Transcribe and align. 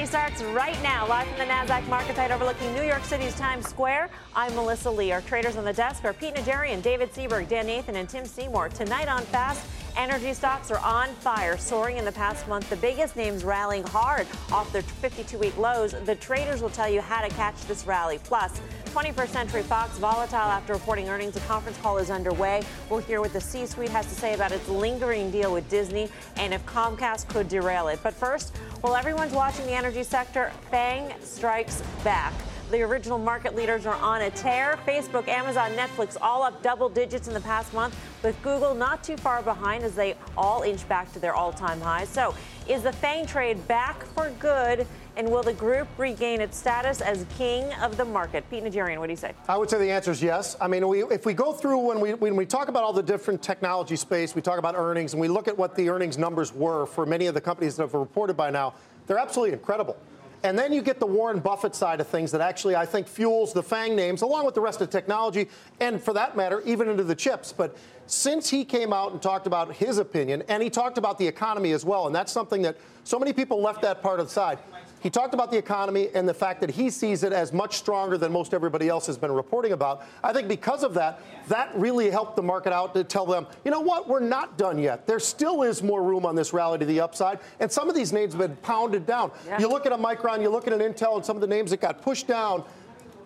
Money 0.00 0.08
starts 0.08 0.42
right 0.42 0.82
now, 0.82 1.06
live 1.06 1.28
from 1.28 1.36
the 1.36 1.44
NASDAQ 1.44 1.86
market 1.88 2.16
site 2.16 2.30
overlooking 2.30 2.72
New 2.72 2.84
York 2.84 3.04
City's 3.04 3.34
Times 3.34 3.68
Square. 3.68 4.08
I'm 4.34 4.54
Melissa 4.54 4.90
Lee. 4.90 5.12
Our 5.12 5.20
traders 5.20 5.58
on 5.58 5.64
the 5.66 5.74
desk 5.74 6.06
are 6.06 6.14
Pete 6.14 6.34
Najarian, 6.34 6.80
David 6.80 7.12
Seaburg, 7.12 7.50
Dan 7.50 7.66
Nathan, 7.66 7.96
and 7.96 8.08
Tim 8.08 8.24
Seymour. 8.24 8.70
Tonight 8.70 9.08
on 9.08 9.20
Fast, 9.24 9.62
Energy 9.96 10.32
stocks 10.32 10.70
are 10.70 10.78
on 10.78 11.08
fire, 11.16 11.56
soaring 11.56 11.96
in 11.96 12.04
the 12.04 12.12
past 12.12 12.46
month. 12.48 12.68
The 12.70 12.76
biggest 12.76 13.16
names 13.16 13.44
rallying 13.44 13.84
hard 13.84 14.26
off 14.52 14.72
their 14.72 14.82
52 14.82 15.38
week 15.38 15.56
lows. 15.56 15.92
The 15.92 16.14
traders 16.14 16.62
will 16.62 16.70
tell 16.70 16.88
you 16.88 17.00
how 17.00 17.20
to 17.22 17.28
catch 17.34 17.60
this 17.66 17.86
rally. 17.86 18.18
Plus, 18.24 18.60
21st 18.86 19.28
Century 19.28 19.62
Fox 19.62 19.96
volatile 19.98 20.36
after 20.36 20.72
reporting 20.72 21.08
earnings. 21.08 21.36
A 21.36 21.40
conference 21.40 21.78
call 21.78 21.98
is 21.98 22.10
underway. 22.10 22.62
We'll 22.88 23.00
hear 23.00 23.20
what 23.20 23.32
the 23.32 23.40
C 23.40 23.66
suite 23.66 23.90
has 23.90 24.06
to 24.06 24.14
say 24.14 24.34
about 24.34 24.52
its 24.52 24.68
lingering 24.68 25.30
deal 25.30 25.52
with 25.52 25.68
Disney 25.68 26.08
and 26.36 26.52
if 26.52 26.64
Comcast 26.66 27.28
could 27.28 27.48
derail 27.48 27.88
it. 27.88 28.00
But 28.02 28.14
first, 28.14 28.56
while 28.80 28.96
everyone's 28.96 29.32
watching 29.32 29.66
the 29.66 29.72
energy 29.72 30.02
sector, 30.02 30.52
FANG 30.70 31.12
strikes 31.20 31.82
back. 32.02 32.32
The 32.70 32.82
original 32.82 33.18
market 33.18 33.56
leaders 33.56 33.84
are 33.84 33.96
on 33.96 34.22
a 34.22 34.30
tear. 34.30 34.78
Facebook, 34.86 35.26
Amazon, 35.26 35.72
Netflix 35.72 36.16
all 36.20 36.44
up 36.44 36.62
double 36.62 36.88
digits 36.88 37.26
in 37.26 37.34
the 37.34 37.40
past 37.40 37.74
month, 37.74 37.96
with 38.22 38.40
Google 38.42 38.76
not 38.76 39.02
too 39.02 39.16
far 39.16 39.42
behind 39.42 39.82
as 39.82 39.96
they 39.96 40.14
all 40.36 40.62
inch 40.62 40.88
back 40.88 41.12
to 41.14 41.18
their 41.18 41.34
all 41.34 41.52
time 41.52 41.80
highs. 41.80 42.08
So, 42.08 42.32
is 42.68 42.84
the 42.84 42.92
FANG 42.92 43.26
trade 43.26 43.66
back 43.66 44.04
for 44.04 44.30
good? 44.38 44.86
And 45.16 45.28
will 45.28 45.42
the 45.42 45.52
group 45.52 45.88
regain 45.98 46.40
its 46.40 46.56
status 46.56 47.00
as 47.00 47.26
king 47.36 47.72
of 47.82 47.96
the 47.96 48.04
market? 48.04 48.48
Pete 48.48 48.62
Najarian, 48.62 48.98
what 48.98 49.08
do 49.08 49.12
you 49.12 49.16
say? 49.16 49.32
I 49.48 49.56
would 49.56 49.68
say 49.68 49.78
the 49.78 49.90
answer 49.90 50.12
is 50.12 50.22
yes. 50.22 50.56
I 50.60 50.68
mean, 50.68 50.86
we, 50.86 51.02
if 51.02 51.26
we 51.26 51.34
go 51.34 51.52
through 51.52 51.78
when 51.78 51.98
we 51.98 52.14
when 52.14 52.36
we 52.36 52.46
talk 52.46 52.68
about 52.68 52.84
all 52.84 52.92
the 52.92 53.02
different 53.02 53.42
technology 53.42 53.96
space, 53.96 54.36
we 54.36 54.42
talk 54.42 54.60
about 54.60 54.76
earnings, 54.76 55.12
and 55.12 55.20
we 55.20 55.26
look 55.26 55.48
at 55.48 55.58
what 55.58 55.74
the 55.74 55.88
earnings 55.88 56.16
numbers 56.16 56.54
were 56.54 56.86
for 56.86 57.04
many 57.04 57.26
of 57.26 57.34
the 57.34 57.40
companies 57.40 57.74
that 57.76 57.82
have 57.82 57.94
reported 57.94 58.36
by 58.36 58.48
now, 58.48 58.74
they're 59.08 59.18
absolutely 59.18 59.54
incredible. 59.54 59.96
And 60.42 60.58
then 60.58 60.72
you 60.72 60.80
get 60.80 60.98
the 60.98 61.06
Warren 61.06 61.38
Buffett 61.38 61.74
side 61.74 62.00
of 62.00 62.06
things 62.06 62.32
that 62.32 62.40
actually 62.40 62.74
I 62.74 62.86
think 62.86 63.06
fuels 63.06 63.52
the 63.52 63.62
FANG 63.62 63.94
names, 63.94 64.22
along 64.22 64.46
with 64.46 64.54
the 64.54 64.60
rest 64.60 64.80
of 64.80 64.88
technology, 64.88 65.48
and 65.80 66.02
for 66.02 66.14
that 66.14 66.36
matter, 66.36 66.62
even 66.64 66.88
into 66.88 67.04
the 67.04 67.14
chips. 67.14 67.52
But 67.52 67.76
since 68.06 68.48
he 68.48 68.64
came 68.64 68.92
out 68.92 69.12
and 69.12 69.20
talked 69.20 69.46
about 69.46 69.74
his 69.74 69.98
opinion, 69.98 70.42
and 70.48 70.62
he 70.62 70.70
talked 70.70 70.96
about 70.96 71.18
the 71.18 71.26
economy 71.26 71.72
as 71.72 71.84
well, 71.84 72.06
and 72.06 72.14
that's 72.14 72.32
something 72.32 72.62
that 72.62 72.76
so 73.04 73.18
many 73.18 73.32
people 73.32 73.60
left 73.60 73.82
that 73.82 74.02
part 74.02 74.18
aside. 74.18 74.58
He 75.00 75.10
talked 75.10 75.34
about 75.34 75.50
the 75.50 75.56
economy 75.56 76.08
and 76.14 76.28
the 76.28 76.34
fact 76.34 76.60
that 76.60 76.70
he 76.70 76.90
sees 76.90 77.22
it 77.22 77.32
as 77.32 77.52
much 77.52 77.76
stronger 77.76 78.18
than 78.18 78.32
most 78.32 78.52
everybody 78.52 78.88
else 78.88 79.06
has 79.06 79.16
been 79.16 79.32
reporting 79.32 79.72
about. 79.72 80.04
I 80.22 80.32
think 80.32 80.46
because 80.46 80.84
of 80.84 80.94
that, 80.94 81.20
that 81.48 81.70
really 81.74 82.10
helped 82.10 82.36
the 82.36 82.42
market 82.42 82.72
out 82.72 82.94
to 82.94 83.04
tell 83.04 83.26
them, 83.26 83.46
you 83.64 83.70
know 83.70 83.80
what, 83.80 84.08
we're 84.08 84.20
not 84.20 84.58
done 84.58 84.78
yet. 84.78 85.06
There 85.06 85.18
still 85.18 85.62
is 85.62 85.82
more 85.82 86.02
room 86.02 86.26
on 86.26 86.34
this 86.34 86.52
rally 86.52 86.78
to 86.78 86.84
the 86.84 87.00
upside. 87.00 87.40
And 87.60 87.72
some 87.72 87.88
of 87.88 87.94
these 87.94 88.12
names 88.12 88.34
have 88.34 88.40
been 88.40 88.56
pounded 88.56 89.06
down. 89.06 89.32
Yeah. 89.46 89.58
You 89.58 89.68
look 89.68 89.86
at 89.86 89.92
a 89.92 89.98
Micron, 89.98 90.42
you 90.42 90.50
look 90.50 90.66
at 90.66 90.72
an 90.72 90.80
Intel, 90.80 91.16
and 91.16 91.24
some 91.24 91.36
of 91.36 91.40
the 91.40 91.46
names 91.46 91.70
that 91.70 91.80
got 91.80 92.02
pushed 92.02 92.26
down 92.26 92.64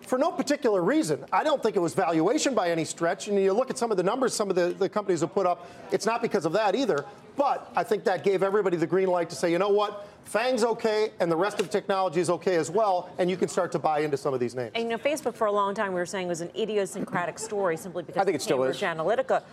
for 0.05 0.17
no 0.17 0.31
particular 0.31 0.81
reason. 0.81 1.25
I 1.33 1.43
don't 1.43 1.61
think 1.61 1.75
it 1.75 1.79
was 1.79 1.93
valuation 1.93 2.53
by 2.53 2.69
any 2.69 2.85
stretch. 2.85 3.27
And 3.27 3.39
you 3.39 3.53
look 3.53 3.69
at 3.69 3.77
some 3.77 3.91
of 3.91 3.97
the 3.97 4.03
numbers 4.03 4.33
some 4.33 4.49
of 4.49 4.55
the, 4.55 4.67
the 4.67 4.89
companies 4.89 5.21
have 5.21 5.33
put 5.33 5.45
up, 5.45 5.69
it's 5.91 6.05
not 6.05 6.21
because 6.21 6.45
of 6.45 6.53
that 6.53 6.75
either. 6.75 7.05
But 7.35 7.71
I 7.75 7.83
think 7.83 8.03
that 8.05 8.23
gave 8.23 8.43
everybody 8.43 8.77
the 8.77 8.87
green 8.87 9.07
light 9.07 9.29
to 9.29 9.35
say, 9.35 9.51
you 9.51 9.59
know 9.59 9.69
what, 9.69 10.07
Fang's 10.23 10.63
okay, 10.63 11.11
and 11.19 11.31
the 11.31 11.35
rest 11.35 11.59
of 11.59 11.67
the 11.67 11.71
technology 11.71 12.19
is 12.19 12.29
okay 12.29 12.55
as 12.55 12.71
well, 12.71 13.09
and 13.17 13.29
you 13.29 13.37
can 13.37 13.47
start 13.47 13.71
to 13.73 13.79
buy 13.79 13.99
into 13.99 14.17
some 14.17 14.33
of 14.33 14.39
these 14.39 14.55
names. 14.55 14.71
And 14.73 14.85
you 14.85 14.89
know, 14.89 14.97
Facebook 14.97 15.35
for 15.35 15.47
a 15.47 15.51
long 15.51 15.75
time 15.75 15.89
we 15.89 15.99
were 15.99 16.05
saying 16.05 16.27
was 16.27 16.41
an 16.41 16.51
idiosyncratic 16.57 17.37
story 17.37 17.77
simply 17.77 18.03
because 18.03 18.21
I 18.21 18.25
think 18.25 18.35
it 18.35 18.41
still 18.41 18.57
Cambridge 18.57 18.77
is. 18.77 18.81
Analytica. 18.81 19.43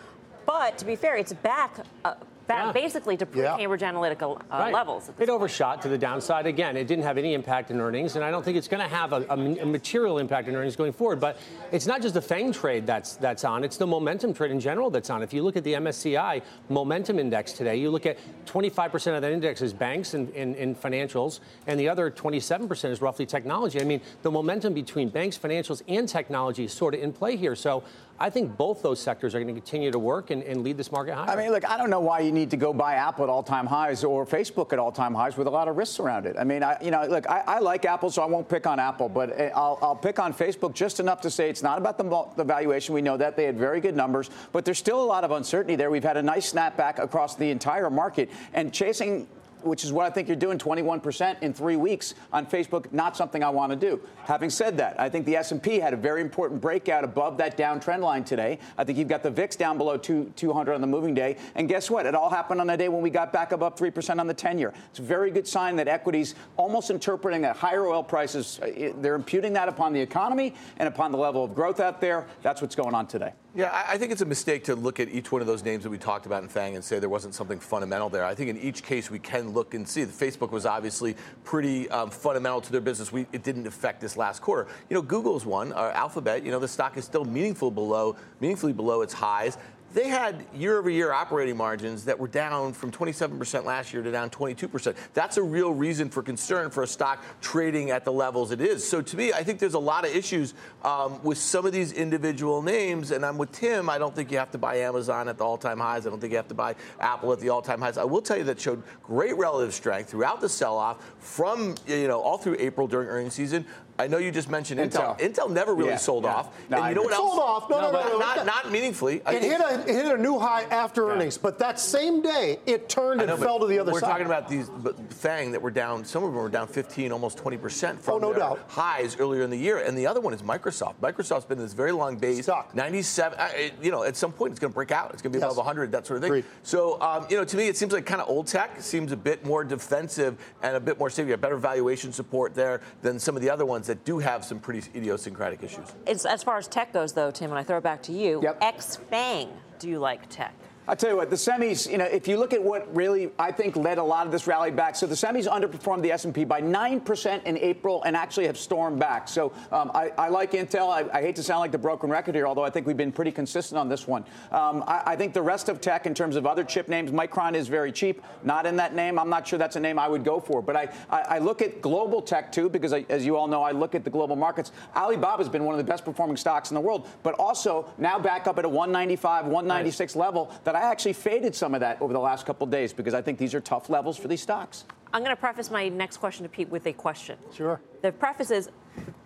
But 0.46 0.78
to 0.78 0.84
be 0.84 0.96
fair, 0.96 1.16
it's 1.16 1.32
back 1.32 1.76
uh, 2.04 2.14
back 2.52 2.74
yeah. 2.74 2.82
basically 2.82 3.16
to 3.16 3.26
pre-Cambridge 3.26 3.82
yeah. 3.82 3.92
Analytica 3.92 4.22
uh, 4.22 4.42
right. 4.50 4.72
levels. 4.72 5.10
It 5.18 5.28
overshot 5.28 5.82
to 5.82 5.88
the 5.88 5.98
downside. 5.98 6.46
Again, 6.46 6.76
it 6.76 6.86
didn't 6.86 7.04
have 7.04 7.18
any 7.18 7.34
impact 7.34 7.70
in 7.70 7.80
earnings, 7.80 8.16
and 8.16 8.24
I 8.24 8.30
don't 8.30 8.44
think 8.44 8.56
it's 8.56 8.68
going 8.68 8.82
to 8.82 8.94
have 8.94 9.12
a, 9.12 9.24
a, 9.28 9.36
a, 9.36 9.66
material 9.66 10.18
impact 10.18 10.48
in 10.48 10.54
earnings 10.54 10.76
going 10.76 10.92
forward. 10.92 11.20
But 11.20 11.38
it's 11.70 11.86
not 11.86 12.02
just 12.02 12.14
the 12.14 12.22
FANG 12.22 12.52
trade 12.52 12.86
that's 12.86 13.16
that's 13.16 13.44
on; 13.44 13.64
it's 13.64 13.76
the 13.76 13.86
momentum 13.86 14.34
trade 14.34 14.50
in 14.50 14.60
general 14.60 14.90
that's 14.90 15.10
on. 15.10 15.22
If 15.22 15.32
you 15.32 15.42
look 15.42 15.56
at 15.56 15.64
the 15.64 15.74
MSCI 15.74 16.42
momentum 16.68 17.18
index 17.18 17.52
today, 17.52 17.76
you 17.76 17.90
look 17.90 18.06
at 18.06 18.18
25% 18.46 19.16
of 19.16 19.22
that 19.22 19.32
index 19.32 19.62
is 19.62 19.72
banks 19.72 20.14
and, 20.14 20.30
and 20.30 20.80
financials, 20.80 21.40
and 21.66 21.78
the 21.78 21.88
other 21.88 22.10
27% 22.10 22.90
is 22.90 23.00
roughly 23.00 23.26
technology. 23.26 23.80
I 23.80 23.84
mean, 23.84 24.00
the 24.22 24.30
momentum 24.30 24.74
between 24.74 25.08
banks, 25.08 25.38
financials, 25.38 25.82
and 25.88 26.08
technology 26.08 26.64
is 26.64 26.72
sort 26.72 26.94
of 26.94 27.00
in 27.00 27.12
play 27.12 27.36
here. 27.36 27.56
So 27.56 27.82
I 28.22 28.30
think 28.30 28.56
both 28.56 28.82
those 28.82 29.00
sectors 29.00 29.34
are 29.34 29.40
going 29.42 29.52
to 29.52 29.60
continue 29.60 29.90
to 29.90 29.98
work 29.98 30.30
and, 30.30 30.44
and 30.44 30.62
lead 30.62 30.76
this 30.76 30.92
market 30.92 31.16
higher. 31.16 31.28
I 31.28 31.34
mean, 31.34 31.50
look, 31.50 31.68
I 31.68 31.76
don't 31.76 31.90
know 31.90 31.98
why 31.98 32.20
you 32.20 32.30
need 32.30 32.52
to 32.52 32.56
go 32.56 32.72
buy 32.72 32.94
Apple 32.94 33.24
at 33.24 33.28
all-time 33.28 33.66
highs 33.66 34.04
or 34.04 34.24
Facebook 34.24 34.72
at 34.72 34.78
all-time 34.78 35.12
highs 35.12 35.36
with 35.36 35.48
a 35.48 35.50
lot 35.50 35.66
of 35.66 35.76
risks 35.76 35.98
around 35.98 36.26
it. 36.26 36.36
I 36.38 36.44
mean, 36.44 36.62
I, 36.62 36.76
you 36.80 36.92
know, 36.92 37.04
look, 37.04 37.28
I, 37.28 37.42
I 37.48 37.58
like 37.58 37.84
Apple, 37.84 38.10
so 38.10 38.22
I 38.22 38.26
won't 38.26 38.48
pick 38.48 38.64
on 38.64 38.78
Apple, 38.78 39.08
but 39.08 39.36
eh, 39.40 39.50
I'll, 39.56 39.76
I'll 39.82 39.96
pick 39.96 40.20
on 40.20 40.32
Facebook 40.32 40.72
just 40.72 41.00
enough 41.00 41.20
to 41.22 41.30
say 41.30 41.50
it's 41.50 41.64
not 41.64 41.78
about 41.78 41.98
the, 41.98 42.28
the 42.36 42.44
valuation. 42.44 42.94
We 42.94 43.02
know 43.02 43.16
that 43.16 43.34
they 43.34 43.42
had 43.42 43.58
very 43.58 43.80
good 43.80 43.96
numbers, 43.96 44.30
but 44.52 44.64
there's 44.64 44.78
still 44.78 45.02
a 45.02 45.04
lot 45.04 45.24
of 45.24 45.32
uncertainty 45.32 45.74
there. 45.74 45.90
We've 45.90 46.04
had 46.04 46.16
a 46.16 46.22
nice 46.22 46.52
snapback 46.52 47.02
across 47.02 47.34
the 47.34 47.50
entire 47.50 47.90
market, 47.90 48.30
and 48.54 48.72
chasing 48.72 49.26
which 49.64 49.84
is 49.84 49.92
what 49.92 50.06
I 50.06 50.10
think 50.10 50.28
you're 50.28 50.36
doing, 50.36 50.58
21% 50.58 51.42
in 51.42 51.52
three 51.52 51.76
weeks 51.76 52.14
on 52.32 52.46
Facebook, 52.46 52.92
not 52.92 53.16
something 53.16 53.42
I 53.42 53.50
want 53.50 53.70
to 53.70 53.76
do. 53.76 54.00
Having 54.24 54.50
said 54.50 54.76
that, 54.78 54.98
I 55.00 55.08
think 55.08 55.26
the 55.26 55.36
S&P 55.36 55.78
had 55.78 55.92
a 55.92 55.96
very 55.96 56.20
important 56.20 56.60
breakout 56.60 57.04
above 57.04 57.36
that 57.38 57.56
downtrend 57.56 58.00
line 58.00 58.24
today. 58.24 58.58
I 58.78 58.84
think 58.84 58.98
you've 58.98 59.08
got 59.08 59.22
the 59.22 59.30
VIX 59.30 59.56
down 59.56 59.78
below 59.78 59.96
two, 59.96 60.32
200 60.36 60.74
on 60.74 60.80
the 60.80 60.86
moving 60.86 61.14
day. 61.14 61.36
And 61.54 61.68
guess 61.68 61.90
what? 61.90 62.06
It 62.06 62.14
all 62.14 62.30
happened 62.30 62.60
on 62.60 62.70
a 62.70 62.76
day 62.76 62.88
when 62.88 63.02
we 63.02 63.10
got 63.10 63.32
back 63.32 63.52
above 63.52 63.76
3% 63.76 64.18
on 64.18 64.26
the 64.26 64.34
10-year. 64.34 64.72
It's 64.90 64.98
a 64.98 65.02
very 65.02 65.30
good 65.30 65.46
sign 65.46 65.76
that 65.76 65.88
equities 65.88 66.34
almost 66.56 66.90
interpreting 66.90 67.42
that 67.42 67.56
higher 67.56 67.86
oil 67.86 68.02
prices, 68.02 68.60
uh, 68.62 68.92
they're 69.00 69.14
imputing 69.14 69.52
that 69.54 69.68
upon 69.68 69.92
the 69.92 70.00
economy 70.00 70.54
and 70.78 70.88
upon 70.88 71.12
the 71.12 71.18
level 71.18 71.44
of 71.44 71.54
growth 71.54 71.80
out 71.80 72.00
there. 72.00 72.26
That's 72.42 72.60
what's 72.60 72.74
going 72.74 72.94
on 72.94 73.06
today. 73.06 73.32
Yeah, 73.54 73.84
I 73.86 73.98
think 73.98 74.12
it's 74.12 74.22
a 74.22 74.26
mistake 74.26 74.64
to 74.64 74.74
look 74.74 74.98
at 74.98 75.10
each 75.10 75.30
one 75.30 75.42
of 75.42 75.46
those 75.46 75.62
names 75.62 75.82
that 75.82 75.90
we 75.90 75.98
talked 75.98 76.24
about 76.24 76.42
in 76.42 76.48
Fang 76.48 76.74
and 76.74 76.82
say 76.82 76.98
there 76.98 77.10
wasn't 77.10 77.34
something 77.34 77.60
fundamental 77.60 78.08
there. 78.08 78.24
I 78.24 78.34
think 78.34 78.48
in 78.48 78.56
each 78.56 78.82
case 78.82 79.10
we 79.10 79.18
can 79.18 79.50
look 79.50 79.74
and 79.74 79.86
see. 79.86 80.04
The 80.04 80.26
Facebook 80.26 80.52
was 80.52 80.64
obviously 80.64 81.16
pretty 81.44 81.86
um, 81.90 82.08
fundamental 82.08 82.62
to 82.62 82.72
their 82.72 82.80
business. 82.80 83.12
We, 83.12 83.26
it 83.30 83.42
didn't 83.42 83.66
affect 83.66 84.00
this 84.00 84.16
last 84.16 84.40
quarter. 84.40 84.68
You 84.88 84.94
know, 84.94 85.02
Google's 85.02 85.44
one, 85.44 85.74
uh, 85.74 85.92
Alphabet. 85.94 86.46
You 86.46 86.50
know, 86.50 86.60
the 86.60 86.68
stock 86.68 86.96
is 86.96 87.04
still 87.04 87.26
meaningful 87.26 87.70
below, 87.70 88.16
meaningfully 88.40 88.72
below 88.72 89.02
its 89.02 89.12
highs 89.12 89.58
they 89.92 90.08
had 90.08 90.44
year 90.54 90.78
over 90.78 90.91
year 90.91 91.12
operating 91.12 91.56
margins 91.56 92.04
that 92.04 92.19
were 92.19 92.28
down 92.28 92.72
from 92.72 92.91
27% 92.91 93.64
last 93.64 93.92
year 93.92 94.03
to 94.03 94.10
down 94.10 94.30
22%. 94.30 94.94
That's 95.14 95.36
a 95.36 95.42
real 95.42 95.72
reason 95.72 96.08
for 96.08 96.22
concern 96.22 96.70
for 96.70 96.82
a 96.82 96.86
stock 96.86 97.22
trading 97.41 97.91
at 97.91 98.04
the 98.04 98.12
levels 98.12 98.50
it 98.50 98.60
is. 98.60 98.86
So 98.86 99.02
to 99.02 99.16
me, 99.16 99.32
I 99.32 99.42
think 99.42 99.58
there's 99.58 99.75
a 99.75 99.78
lot 99.78 100.04
of 100.04 100.14
issues 100.14 100.54
um, 100.82 101.22
with 101.22 101.38
some 101.38 101.66
of 101.66 101.72
these 101.72 101.92
individual 101.92 102.62
names. 102.62 103.10
And 103.10 103.25
I'm 103.25 103.38
with 103.38 103.52
Tim. 103.52 103.91
I 103.91 103.98
don't 103.98 104.14
think 104.14 104.31
you 104.31 104.38
have 104.38 104.50
to 104.52 104.58
buy 104.58 104.76
Amazon 104.76 105.28
at 105.28 105.38
the 105.38 105.44
all 105.44 105.58
time 105.58 105.78
highs. 105.78 106.06
I 106.06 106.10
don't 106.10 106.20
think 106.20 106.32
you 106.32 106.36
have 106.36 106.48
to 106.48 106.54
buy 106.54 106.75
Apple 107.00 107.32
at 107.32 107.41
the 107.41 107.48
all 107.50 107.62
time 107.62 107.81
highs. 107.81 107.98
I 107.98 108.04
will 108.04 108.22
tell 108.22 108.38
you 108.38 108.44
that 108.44 108.60
showed 108.60 108.82
great 109.02 109.36
relative 109.36 109.75
strength 109.75 110.10
throughout 110.10 110.41
the 110.41 110.48
sell 110.48 110.76
off 110.76 111.12
from, 111.19 111.75
you 111.87 112.08
know, 112.08 112.20
all 112.20 112.38
through 112.38 112.56
April 112.58 112.87
during 112.87 113.08
earnings 113.08 113.34
season. 113.34 113.66
I 113.98 114.06
know 114.06 114.18
you 114.18 114.30
just 114.30 114.50
mentioned 114.50 114.80
Intel. 114.80 115.18
Intel, 115.18 115.34
Intel 115.34 115.50
never 115.50 115.74
really 115.74 115.90
yeah, 115.90 115.96
sold 115.96 116.24
yeah. 116.24 116.34
off. 116.34 116.70
No, 116.70 116.78
and 116.78 116.88
you 116.88 116.94
know 116.94 117.02
what 117.02 117.12
else? 117.12 117.30
Sold 117.30 117.40
off. 117.40 117.70
No, 117.70 117.80
no, 117.80 117.90
no, 117.92 118.08
no, 118.08 118.18
not, 118.18 118.46
not 118.46 118.72
meaningfully. 118.72 119.22
It 119.26 119.42
hit, 119.42 119.60
a, 119.60 119.80
it 119.80 119.94
hit 119.94 120.06
a 120.06 120.16
new 120.16 120.38
high 120.38 120.62
after 120.64 121.06
yeah. 121.06 121.12
earnings, 121.12 121.38
but 121.38 121.58
that 121.58 121.78
same 121.78 122.22
day 122.22 122.58
it 122.66 122.88
turned 122.88 123.20
and 123.20 123.30
fell 123.38 123.58
to 123.58 123.66
the 123.66 123.78
other 123.78 123.92
we're 123.92 124.00
side. 124.00 124.06
We're 124.06 124.12
talking 124.12 124.26
about 124.26 124.48
these 124.48 124.70
Fang 125.10 125.52
that 125.52 125.60
were 125.60 125.70
down. 125.70 126.04
Some 126.04 126.24
of 126.24 126.32
them 126.32 126.42
were 126.42 126.48
down 126.48 126.66
15, 126.68 127.12
almost 127.12 127.38
20 127.38 127.56
percent 127.58 128.02
from 128.02 128.14
oh, 128.14 128.18
no 128.18 128.32
doubt. 128.32 128.60
highs 128.68 129.16
earlier 129.18 129.42
in 129.42 129.50
the 129.50 129.58
year, 129.58 129.78
and 129.78 129.96
the 129.96 130.06
other 130.06 130.20
one 130.20 130.32
is 130.32 130.42
Microsoft. 130.42 130.94
Microsoft's 131.02 131.44
been 131.44 131.58
in 131.58 131.64
this 131.64 131.74
very 131.74 131.92
long 131.92 132.16
base. 132.16 132.44
Stuck. 132.44 132.74
97. 132.74 133.38
Uh, 133.38 133.48
you 133.80 133.90
know, 133.90 134.04
at 134.04 134.16
some 134.16 134.32
point 134.32 134.52
it's 134.52 134.60
going 134.60 134.72
to 134.72 134.74
break 134.74 134.90
out. 134.90 135.12
It's 135.12 135.22
going 135.22 135.32
to 135.32 135.38
be 135.38 135.42
yes. 135.42 135.52
above 135.52 135.58
100, 135.58 135.92
that 135.92 136.06
sort 136.06 136.16
of 136.16 136.22
thing. 136.22 136.30
Agreed. 136.30 136.44
So, 136.62 137.00
um, 137.00 137.26
you 137.28 137.36
know, 137.36 137.44
to 137.44 137.56
me 137.56 137.68
it 137.68 137.76
seems 137.76 137.92
like 137.92 138.06
kind 138.06 138.20
of 138.20 138.28
old 138.28 138.46
tech. 138.46 138.80
Seems 138.80 139.12
a 139.12 139.16
bit 139.16 139.44
more 139.44 139.64
defensive 139.64 140.38
and 140.62 140.76
a 140.76 140.80
bit 140.80 140.98
more 140.98 141.10
safe. 141.10 141.26
You 141.26 141.32
have 141.32 141.40
better 141.40 141.56
valuation 141.56 142.12
support 142.12 142.54
there 142.54 142.80
than 143.02 143.18
some 143.18 143.36
of 143.36 143.42
the 143.42 143.50
other 143.50 143.66
ones 143.66 143.81
that 143.88 144.05
do 144.05 144.19
have 144.19 144.44
some 144.44 144.58
pretty 144.58 144.88
idiosyncratic 144.96 145.62
issues. 145.62 145.88
It's, 146.06 146.25
as 146.25 146.43
far 146.43 146.58
as 146.58 146.69
tech 146.69 146.93
goes, 146.93 147.12
though, 147.12 147.31
Tim, 147.31 147.50
and 147.50 147.58
I 147.58 147.62
throw 147.62 147.79
it 147.79 147.82
back 147.82 148.02
to 148.05 148.12
you, 148.12 148.40
yep. 148.43 148.58
ex 148.61 148.96
FANG, 148.96 149.49
do 149.79 149.88
you 149.88 149.99
like 149.99 150.29
tech? 150.29 150.55
I'll 150.88 150.96
tell 150.96 151.11
you 151.11 151.17
what, 151.17 151.31
the 151.31 151.37
semis, 151.37 151.88
you 151.88 151.96
know, 151.96 152.06
if 152.06 152.26
you 152.26 152.37
look 152.37 152.52
at 152.52 152.61
what 152.61 152.93
really, 152.94 153.31
I 153.38 153.52
think, 153.52 153.76
led 153.76 153.99
a 153.99 154.02
lot 154.02 154.26
of 154.26 154.32
this 154.32 154.49
rally 154.49 154.73
back. 154.73 154.96
So 154.96 155.06
the 155.06 155.14
semis 155.14 155.46
underperformed 155.46 156.02
the 156.02 156.11
S&P 156.11 156.44
by 156.44 156.61
9% 156.61 157.44
in 157.44 157.56
April 157.58 158.02
and 158.02 158.17
actually 158.17 158.46
have 158.46 158.58
stormed 158.58 158.99
back. 158.99 159.29
So 159.29 159.52
um, 159.70 159.93
I, 159.94 160.11
I, 160.19 160.29
like 160.29 160.52
Intel. 160.52 160.88
I, 160.88 161.08
I, 161.17 161.23
hate 161.23 161.37
to 161.37 161.43
sound 161.43 161.61
like 161.61 161.70
the 161.70 161.79
broken 161.79 162.11
record 162.11 162.34
here, 162.34 162.49
although 162.49 162.64
I 162.64 162.70
think 162.70 162.88
we've 162.88 162.96
been 162.96 163.12
pretty 163.12 163.31
consistent 163.31 163.79
on 163.79 163.88
this 163.88 164.08
one. 164.08 164.25
Um, 164.50 164.82
I, 164.88 165.02
I, 165.06 165.17
think 165.17 165.34
the 165.34 165.43
rest 165.43 165.69
of 165.69 165.81
tech, 165.81 166.05
in 166.05 166.14
terms 166.14 166.34
of 166.34 166.46
other 166.46 166.64
chip 166.64 166.88
names, 166.88 167.12
Micron 167.12 167.55
is 167.55 167.69
very 167.69 167.93
cheap. 167.93 168.20
Not 168.43 168.67
in 168.67 168.75
that 168.76 168.93
name. 168.93 169.20
I'm 169.20 169.31
not 169.31 169.46
sure 169.46 169.61
that's 169.61 169.76
a 169.76 169.81
name 169.81 170.00
I 170.00 170.08
would 170.08 170.25
go 170.25 170.40
for. 170.40 170.62
But 170.62 170.75
I, 170.75 170.88
I, 171.11 171.38
look 171.38 171.62
at 171.62 171.81
global 171.81 172.20
tech, 172.20 172.50
too, 172.50 172.69
because 172.69 172.93
as 172.93 173.25
you 173.25 173.37
all 173.37 173.46
know, 173.46 173.62
I 173.62 173.70
look 173.70 173.94
at 173.94 174.02
the 174.02 174.11
global 174.11 174.35
markets. 174.35 174.73
Alibaba 174.96 175.44
has 175.44 175.49
been 175.49 175.64
one 175.64 175.78
of 175.78 175.85
the 175.85 175.88
best 175.88 176.05
performing 176.05 176.37
stocks 176.37 176.73
in 176.73 176.75
the 176.75 176.81
world, 176.81 177.06
but 177.23 177.35
also 177.35 177.88
now 177.99 178.19
back 178.19 178.49
up 178.49 178.58
at 178.58 178.64
a 178.64 178.69
195, 178.69 179.44
196 179.44 180.17
nice. 180.17 180.20
level 180.20 180.52
that 180.64 180.71
I 180.76 180.82
actually 180.82 181.14
faded 181.14 181.54
some 181.54 181.74
of 181.74 181.80
that 181.80 182.00
over 182.00 182.12
the 182.12 182.20
last 182.20 182.46
couple 182.46 182.64
of 182.64 182.70
days 182.70 182.92
because 182.92 183.14
I 183.14 183.22
think 183.22 183.38
these 183.38 183.54
are 183.54 183.60
tough 183.60 183.90
levels 183.90 184.16
for 184.16 184.28
these 184.28 184.42
stocks. 184.42 184.84
I'm 185.12 185.22
going 185.22 185.34
to 185.34 185.40
preface 185.40 185.70
my 185.70 185.88
next 185.88 186.19
question 186.19 186.42
to 186.44 186.48
Pete 186.48 186.69
with 186.69 186.86
a 186.86 186.92
question. 186.92 187.38
Sure. 187.52 187.80
The 188.00 188.12
preface 188.12 188.50
is 188.50 188.70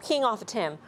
keying 0.02 0.25
off 0.25 0.40
of 0.43 0.48
Tim. 0.48 0.78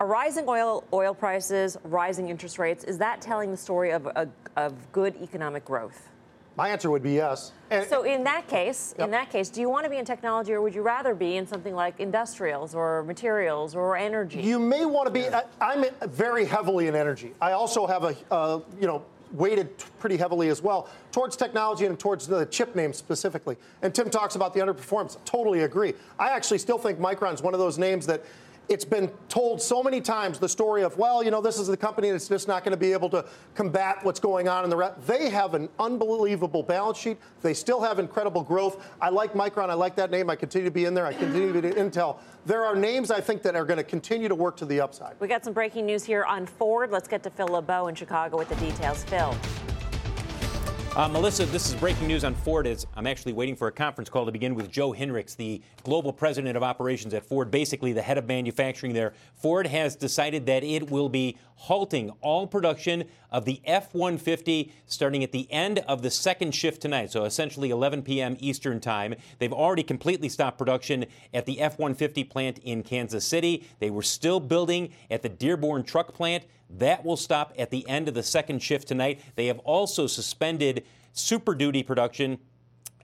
Are 0.00 0.06
rising 0.06 0.46
oil 0.48 0.82
oil 0.92 1.14
prices, 1.14 1.76
rising 1.84 2.28
interest 2.28 2.58
rates, 2.58 2.82
is 2.82 2.98
that 2.98 3.20
telling 3.20 3.52
the 3.52 3.56
story 3.56 3.92
of, 3.92 4.06
of, 4.08 4.30
of 4.56 4.92
good 4.92 5.14
economic 5.22 5.64
growth? 5.64 6.08
My 6.56 6.68
answer 6.68 6.90
would 6.90 7.02
be 7.02 7.12
yes. 7.12 7.52
And, 7.70 7.88
so 7.88 8.02
in 8.02 8.24
that 8.24 8.46
case, 8.46 8.94
yep. 8.98 9.06
in 9.06 9.10
that 9.12 9.30
case, 9.30 9.48
do 9.48 9.60
you 9.60 9.70
want 9.70 9.84
to 9.84 9.90
be 9.90 9.96
in 9.96 10.04
technology, 10.04 10.52
or 10.52 10.60
would 10.60 10.74
you 10.74 10.82
rather 10.82 11.14
be 11.14 11.36
in 11.36 11.46
something 11.46 11.74
like 11.74 11.98
industrials, 11.98 12.74
or 12.74 13.04
materials, 13.04 13.74
or 13.74 13.96
energy? 13.96 14.42
You 14.42 14.58
may 14.58 14.84
want 14.84 15.06
to 15.06 15.12
be. 15.12 15.26
I'm 15.60 15.86
very 16.08 16.44
heavily 16.44 16.88
in 16.88 16.94
energy. 16.94 17.32
I 17.40 17.52
also 17.52 17.86
have 17.86 18.04
a, 18.04 18.16
uh, 18.30 18.60
you 18.78 18.86
know, 18.86 19.02
weighted 19.32 19.76
pretty 19.98 20.16
heavily 20.16 20.48
as 20.48 20.62
well 20.62 20.88
towards 21.10 21.36
technology 21.36 21.86
and 21.86 21.98
towards 21.98 22.26
the 22.26 22.46
chip 22.46 22.74
names 22.76 22.96
specifically. 22.96 23.56
And 23.82 23.94
Tim 23.94 24.10
talks 24.10 24.36
about 24.36 24.54
the 24.54 24.60
underperformance. 24.60 25.16
Totally 25.24 25.62
agree. 25.62 25.94
I 26.18 26.30
actually 26.30 26.58
still 26.58 26.78
think 26.78 26.98
Micron's 26.98 27.42
one 27.42 27.54
of 27.54 27.60
those 27.60 27.78
names 27.78 28.06
that 28.06 28.24
it's 28.72 28.84
been 28.86 29.10
told 29.28 29.60
so 29.60 29.82
many 29.82 30.00
times 30.00 30.38
the 30.38 30.48
story 30.48 30.82
of, 30.82 30.96
well, 30.96 31.22
you 31.22 31.30
know, 31.30 31.42
this 31.42 31.58
is 31.58 31.66
the 31.66 31.76
company 31.76 32.10
that's 32.10 32.26
just 32.26 32.48
not 32.48 32.64
going 32.64 32.72
to 32.72 32.78
be 32.78 32.92
able 32.92 33.10
to 33.10 33.24
combat 33.54 33.98
what's 34.02 34.18
going 34.18 34.48
on 34.48 34.64
in 34.64 34.70
the 34.70 34.76
rest. 34.76 35.06
They 35.06 35.28
have 35.28 35.52
an 35.52 35.68
unbelievable 35.78 36.62
balance 36.62 36.96
sheet. 36.96 37.18
They 37.42 37.52
still 37.52 37.82
have 37.82 37.98
incredible 37.98 38.42
growth. 38.42 38.82
I 39.00 39.10
like 39.10 39.34
Micron. 39.34 39.68
I 39.68 39.74
like 39.74 39.94
that 39.96 40.10
name. 40.10 40.30
I 40.30 40.36
continue 40.36 40.68
to 40.68 40.74
be 40.74 40.86
in 40.86 40.94
there. 40.94 41.04
I 41.04 41.12
continue 41.12 41.52
to 41.52 41.60
be 41.60 41.68
Intel. 41.68 42.18
There 42.46 42.64
are 42.64 42.74
names 42.74 43.10
I 43.10 43.20
think 43.20 43.42
that 43.42 43.54
are 43.54 43.66
going 43.66 43.76
to 43.76 43.84
continue 43.84 44.28
to 44.28 44.34
work 44.34 44.56
to 44.56 44.64
the 44.64 44.80
upside. 44.80 45.20
We 45.20 45.28
got 45.28 45.44
some 45.44 45.52
breaking 45.52 45.84
news 45.84 46.02
here 46.02 46.24
on 46.24 46.46
Ford. 46.46 46.90
Let's 46.90 47.08
get 47.08 47.22
to 47.24 47.30
Phil 47.30 47.48
LeBeau 47.48 47.88
in 47.88 47.94
Chicago 47.94 48.38
with 48.38 48.48
the 48.48 48.56
details. 48.56 49.04
Phil. 49.04 49.36
Uh, 50.94 51.08
Melissa, 51.08 51.46
this 51.46 51.70
is 51.70 51.74
breaking 51.76 52.06
news 52.06 52.22
on 52.22 52.34
Ford. 52.34 52.66
As 52.66 52.86
I'm 52.94 53.06
actually 53.06 53.32
waiting 53.32 53.56
for 53.56 53.66
a 53.66 53.72
conference 53.72 54.10
call 54.10 54.26
to 54.26 54.30
begin 54.30 54.54
with 54.54 54.70
Joe 54.70 54.92
Hendricks, 54.92 55.34
the 55.34 55.62
global 55.84 56.12
president 56.12 56.54
of 56.54 56.62
operations 56.62 57.14
at 57.14 57.24
Ford, 57.24 57.50
basically 57.50 57.94
the 57.94 58.02
head 58.02 58.18
of 58.18 58.26
manufacturing 58.26 58.92
there. 58.92 59.14
Ford 59.34 59.66
has 59.66 59.96
decided 59.96 60.44
that 60.44 60.62
it 60.62 60.90
will 60.90 61.08
be 61.08 61.38
halting 61.56 62.10
all 62.20 62.46
production 62.46 63.04
of 63.30 63.44
the 63.44 63.60
F 63.64 63.94
150 63.94 64.72
starting 64.86 65.22
at 65.22 65.32
the 65.32 65.50
end 65.50 65.78
of 65.80 66.02
the 66.02 66.10
second 66.10 66.54
shift 66.54 66.82
tonight, 66.82 67.10
so 67.10 67.24
essentially 67.24 67.70
11 67.70 68.02
p.m. 68.02 68.36
Eastern 68.40 68.80
Time. 68.80 69.14
They've 69.38 69.52
already 69.52 69.82
completely 69.82 70.28
stopped 70.28 70.58
production 70.58 71.06
at 71.32 71.46
the 71.46 71.60
F 71.60 71.78
150 71.78 72.24
plant 72.24 72.58
in 72.58 72.82
Kansas 72.82 73.24
City. 73.24 73.66
They 73.78 73.90
were 73.90 74.02
still 74.02 74.40
building 74.40 74.90
at 75.10 75.22
the 75.22 75.28
Dearborn 75.28 75.84
truck 75.84 76.12
plant. 76.14 76.44
That 76.68 77.04
will 77.04 77.16
stop 77.16 77.52
at 77.58 77.70
the 77.70 77.88
end 77.88 78.08
of 78.08 78.14
the 78.14 78.22
second 78.22 78.62
shift 78.62 78.88
tonight. 78.88 79.20
They 79.36 79.46
have 79.46 79.58
also 79.60 80.06
suspended 80.06 80.84
Super 81.12 81.54
Duty 81.54 81.82
production 81.82 82.38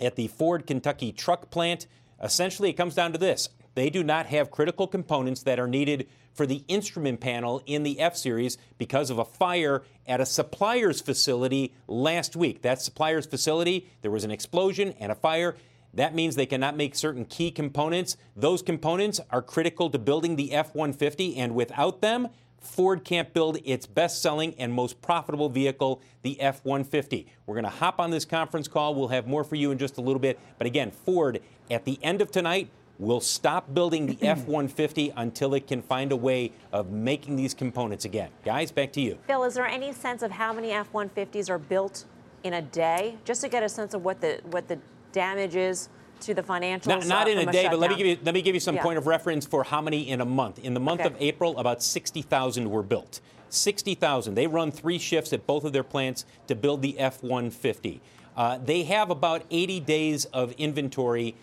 at 0.01 0.17
the 0.17 0.29
Ford 0.29 0.67
Kentucky 0.67 1.13
truck 1.13 1.51
plant. 1.51 1.87
Essentially, 2.23 2.71
it 2.71 2.75
comes 2.75 2.95
down 2.95 3.13
to 3.13 3.19
this 3.19 3.51
they 3.79 3.91
do 3.91 4.03
not 4.03 4.27
have 4.27 4.51
critical 4.51 4.89
components 4.89 5.45
that 5.45 5.61
are 5.61 5.69
needed 5.69 6.09
for 6.39 6.47
the 6.47 6.63
instrument 6.69 7.21
panel 7.21 7.61
in 7.67 7.83
the 7.83 7.99
F 7.99 8.17
Series 8.17 8.59
because 8.79 9.11
of 9.11 9.19
a 9.19 9.25
fire 9.25 9.83
at 10.07 10.21
a 10.21 10.25
supplier's 10.25 11.01
facility 11.01 11.75
last 11.89 12.37
week. 12.37 12.63
That 12.63 12.81
supplier's 12.81 13.27
facility, 13.27 13.91
there 14.03 14.13
was 14.13 14.23
an 14.23 14.31
explosion 14.31 14.95
and 15.01 15.11
a 15.11 15.17
fire. 15.17 15.57
That 15.93 16.15
means 16.15 16.37
they 16.37 16.47
cannot 16.47 16.77
make 16.77 16.95
certain 16.95 17.25
key 17.25 17.51
components. 17.51 18.17
Those 18.37 18.63
components 18.63 19.21
are 19.31 19.43
critical 19.43 19.91
to 19.91 19.99
building 19.99 20.37
the 20.37 20.53
F 20.53 20.77
150, 20.77 21.37
and 21.37 21.57
without 21.57 22.03
them, 22.03 22.29
Ford 22.61 23.03
can't 23.03 23.35
build 23.35 23.59
its 23.65 23.87
best 23.87 24.23
selling 24.23 24.55
and 24.59 24.73
most 24.73 25.03
profitable 25.03 25.49
vehicle, 25.49 26.01
the 26.23 26.41
F 26.41 26.65
150. 26.65 27.27
We're 27.47 27.55
going 27.57 27.65
to 27.65 27.71
hop 27.71 27.99
on 27.99 28.11
this 28.11 28.25
conference 28.25 28.69
call. 28.69 28.95
We'll 28.95 29.09
have 29.09 29.27
more 29.27 29.43
for 29.43 29.57
you 29.57 29.73
in 29.73 29.79
just 29.79 29.99
a 29.99 30.01
little 30.01 30.21
bit. 30.21 30.39
But 30.57 30.69
again, 30.69 30.93
Ford, 30.93 31.41
at 31.69 31.85
the 31.85 31.99
end 32.01 32.23
of 32.23 32.31
tonight, 32.31 32.71
will 32.99 33.21
stop 33.21 33.73
building 33.73 34.07
the 34.07 34.19
F 34.23 34.39
150 34.47 35.13
until 35.17 35.55
it 35.55 35.67
can 35.67 35.83
find 35.83 36.13
a 36.13 36.17
way 36.17 36.53
of 36.73 36.91
making 36.91 37.37
these 37.37 37.55
components 37.55 38.05
again. 38.05 38.31
Guys, 38.45 38.71
back 38.71 38.93
to 38.93 39.01
you. 39.01 39.19
Phil, 39.27 39.45
is 39.45 39.55
there 39.55 39.67
any 39.67 39.93
sense 39.93 40.23
of 40.23 40.31
how 40.31 40.53
many 40.53 40.73
F 40.73 40.93
150s 40.93 41.49
are 41.49 41.59
built 41.59 42.05
in 42.43 42.55
a 42.55 42.63
day? 42.63 43.17
Just 43.25 43.41
to 43.43 43.49
get 43.49 43.63
a 43.63 43.69
sense 43.69 43.95
of 43.95 44.05
what 44.05 44.21
the, 44.21 44.41
what 44.51 44.69
the 44.69 44.79
damage 45.13 45.57
is 45.57 45.89
to 46.21 46.35
the 46.35 46.43
financials? 46.43 46.87
Not, 46.87 47.07
not 47.07 47.29
in 47.29 47.39
a, 47.39 47.49
a 47.49 47.53
day, 47.53 47.69
but 47.69 47.79
let 47.79 47.91
me 47.91 47.97
give 47.97 48.07
you 48.07 48.19
let 48.23 48.35
me 48.35 48.43
give 48.43 48.55
you 48.55 48.61
some 48.61 48.75
yeah. 48.75 48.83
point 48.83 48.99
of 48.99 49.07
reference 49.07 49.47
for 49.47 49.65
how 49.65 49.81
many 49.81 50.09
in 50.09 50.21
a 50.21 50.25
month. 50.25 50.59
In 50.59 50.75
the 50.75 50.81
month 50.81 51.01
okay. 51.01 51.15
of 51.15 51.17
April, 51.21 51.59
about 51.59 51.83
60,000 51.83 52.71
were 52.71 52.83
built. 52.83 53.21
60,000. 53.51 54.35
They 54.35 54.47
run 54.47 54.71
three 54.71 54.99
shifts 54.99 55.33
at 55.33 55.47
both 55.47 55.65
of 55.65 55.73
their 55.73 55.83
plants 55.83 56.27
to 56.49 56.55
build 56.55 56.83
the 56.83 56.99
F-150. 56.99 58.01
Uh, 58.37 58.59
they 58.59 58.85
have 58.85 59.11
about 59.11 59.43
80 59.51 59.81
days 59.81 60.25
of 60.27 60.53
inventory 60.53 61.35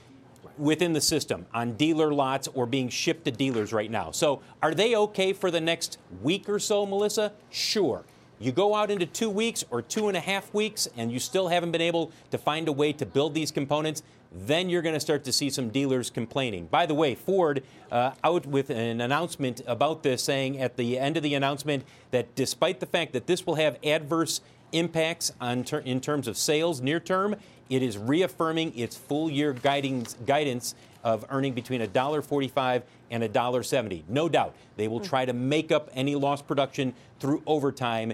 within 0.58 0.94
the 0.94 1.02
system 1.02 1.46
on 1.54 1.74
dealer 1.74 2.14
lots 2.14 2.48
or 2.50 2.66
being 2.66 2.90
shipped 2.90 3.26
to 3.26 3.32
dealers 3.32 3.74
right 3.74 3.92
now. 3.92 4.12
So, 4.12 4.42
are 4.62 4.74
they 4.74 4.96
okay 4.96 5.34
for 5.34 5.52
the 5.52 5.62
next 5.62 5.98
week 6.22 6.48
or 6.50 6.60
so, 6.60 6.86
Melissa? 6.86 7.34
Sure. 7.50 8.06
You 8.38 8.52
go 8.52 8.76
out 8.76 8.92
into 8.92 9.06
two 9.06 9.30
weeks 9.30 9.64
or 9.72 9.82
two 9.82 10.10
and 10.10 10.18
a 10.18 10.20
half 10.20 10.54
weeks 10.54 10.90
and 10.98 11.12
you 11.12 11.20
still 11.20 11.48
haven't 11.48 11.72
been 11.72 11.82
able 11.82 12.12
to 12.32 12.38
find 12.38 12.68
a 12.68 12.72
way 12.72 12.92
to 12.94 13.06
build 13.06 13.34
these 13.34 13.50
components, 13.50 14.04
then 14.34 14.70
you're 14.70 14.82
going 14.82 14.96
to 14.96 15.00
start 15.00 15.24
to 15.24 15.32
see 15.32 15.50
some 15.50 15.70
dealers 15.70 16.10
complaining. 16.10 16.66
By 16.68 16.86
the 16.86 16.94
way, 16.94 17.16
Ford 17.16 17.64
uh, 17.90 18.12
out 18.24 18.46
with 18.46 18.70
an 18.70 19.00
announcement 19.00 19.62
about 19.66 20.04
this, 20.04 20.22
saying 20.22 20.60
at 20.60 20.76
the 20.76 21.00
end 21.00 21.16
of 21.16 21.24
the 21.24 21.34
announcement 21.34 21.86
that 22.12 22.36
despite 22.36 22.82
the 22.82 22.86
fact 22.86 23.14
that 23.14 23.28
this 23.28 23.46
will 23.46 23.56
have 23.56 23.78
adverse 23.84 24.42
impacts 24.78 25.32
on 25.40 25.64
ter- 25.64 25.80
in 25.80 26.02
terms 26.02 26.28
of 26.28 26.38
sales 26.38 26.82
near 26.82 27.00
term, 27.00 27.36
it 27.70 27.82
is 27.82 27.98
reaffirming 27.98 28.78
its 28.78 28.96
full 28.96 29.30
year 29.30 29.54
guidance, 29.54 30.16
guidance 30.26 30.76
of 31.04 31.26
earning 31.30 31.54
between 31.54 31.82
$1.45 31.82 32.84
and 33.12 33.24
$1.70. 33.24 34.04
No 34.08 34.28
doubt 34.28 34.56
they 34.76 34.88
will 34.88 35.00
hmm. 35.00 35.06
try 35.06 35.26
to 35.26 35.34
make 35.34 35.72
up 35.72 35.90
any 35.94 36.16
lost 36.16 36.48
production 36.48 36.94
through 37.20 37.42
overtime 37.46 38.14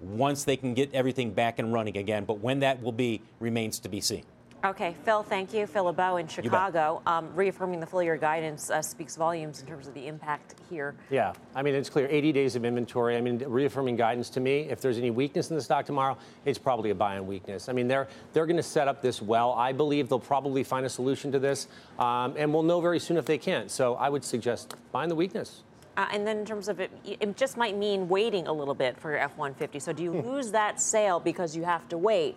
once 0.00 0.44
they 0.44 0.56
can 0.56 0.74
get 0.74 0.92
everything 0.94 1.32
back 1.32 1.58
and 1.58 1.72
running 1.72 1.96
again. 1.96 2.24
But 2.24 2.40
when 2.40 2.60
that 2.60 2.82
will 2.82 2.92
be 2.92 3.20
remains 3.40 3.78
to 3.80 3.88
be 3.88 4.00
seen. 4.00 4.24
Okay, 4.64 4.96
Phil, 5.04 5.22
thank 5.22 5.54
you. 5.54 5.68
Phil 5.68 5.84
LeBeau 5.84 6.16
in 6.16 6.26
Chicago. 6.26 7.00
Um, 7.06 7.32
reaffirming 7.36 7.78
the 7.78 7.86
full 7.86 8.02
year 8.02 8.16
guidance 8.16 8.70
uh, 8.70 8.82
speaks 8.82 9.14
volumes 9.14 9.60
in 9.60 9.68
terms 9.68 9.86
of 9.86 9.94
the 9.94 10.08
impact 10.08 10.56
here. 10.68 10.96
Yeah, 11.10 11.32
I 11.54 11.62
mean, 11.62 11.76
it's 11.76 11.88
clear 11.88 12.08
80 12.10 12.32
days 12.32 12.56
of 12.56 12.64
inventory. 12.64 13.16
I 13.16 13.20
mean, 13.20 13.38
reaffirming 13.38 13.94
guidance 13.94 14.28
to 14.30 14.40
me, 14.40 14.62
if 14.62 14.80
there's 14.80 14.98
any 14.98 15.12
weakness 15.12 15.50
in 15.50 15.56
the 15.56 15.62
stock 15.62 15.86
tomorrow, 15.86 16.18
it's 16.44 16.58
probably 16.58 16.90
a 16.90 16.94
buy 16.94 17.14
and 17.14 17.28
weakness. 17.28 17.68
I 17.68 17.72
mean, 17.72 17.86
they're, 17.86 18.08
they're 18.32 18.46
going 18.46 18.56
to 18.56 18.62
set 18.62 18.88
up 18.88 19.00
this 19.00 19.22
well. 19.22 19.52
I 19.52 19.72
believe 19.72 20.08
they'll 20.08 20.18
probably 20.18 20.64
find 20.64 20.84
a 20.84 20.88
solution 20.88 21.30
to 21.32 21.38
this, 21.38 21.68
um, 22.00 22.34
and 22.36 22.52
we'll 22.52 22.64
know 22.64 22.80
very 22.80 22.98
soon 22.98 23.16
if 23.16 23.26
they 23.26 23.38
can't. 23.38 23.70
So 23.70 23.94
I 23.94 24.08
would 24.08 24.24
suggest 24.24 24.74
buying 24.90 25.08
the 25.08 25.14
weakness. 25.14 25.62
Uh, 25.96 26.06
and 26.12 26.26
then 26.26 26.38
in 26.38 26.44
terms 26.44 26.66
of 26.66 26.80
it, 26.80 26.90
it 27.04 27.36
just 27.36 27.56
might 27.56 27.76
mean 27.76 28.08
waiting 28.08 28.48
a 28.48 28.52
little 28.52 28.74
bit 28.74 28.98
for 28.98 29.10
your 29.10 29.20
F 29.20 29.36
150. 29.36 29.78
So 29.78 29.92
do 29.92 30.02
you 30.02 30.12
hmm. 30.12 30.28
lose 30.28 30.50
that 30.50 30.80
sale 30.80 31.20
because 31.20 31.56
you 31.56 31.62
have 31.62 31.88
to 31.90 31.98
wait? 31.98 32.36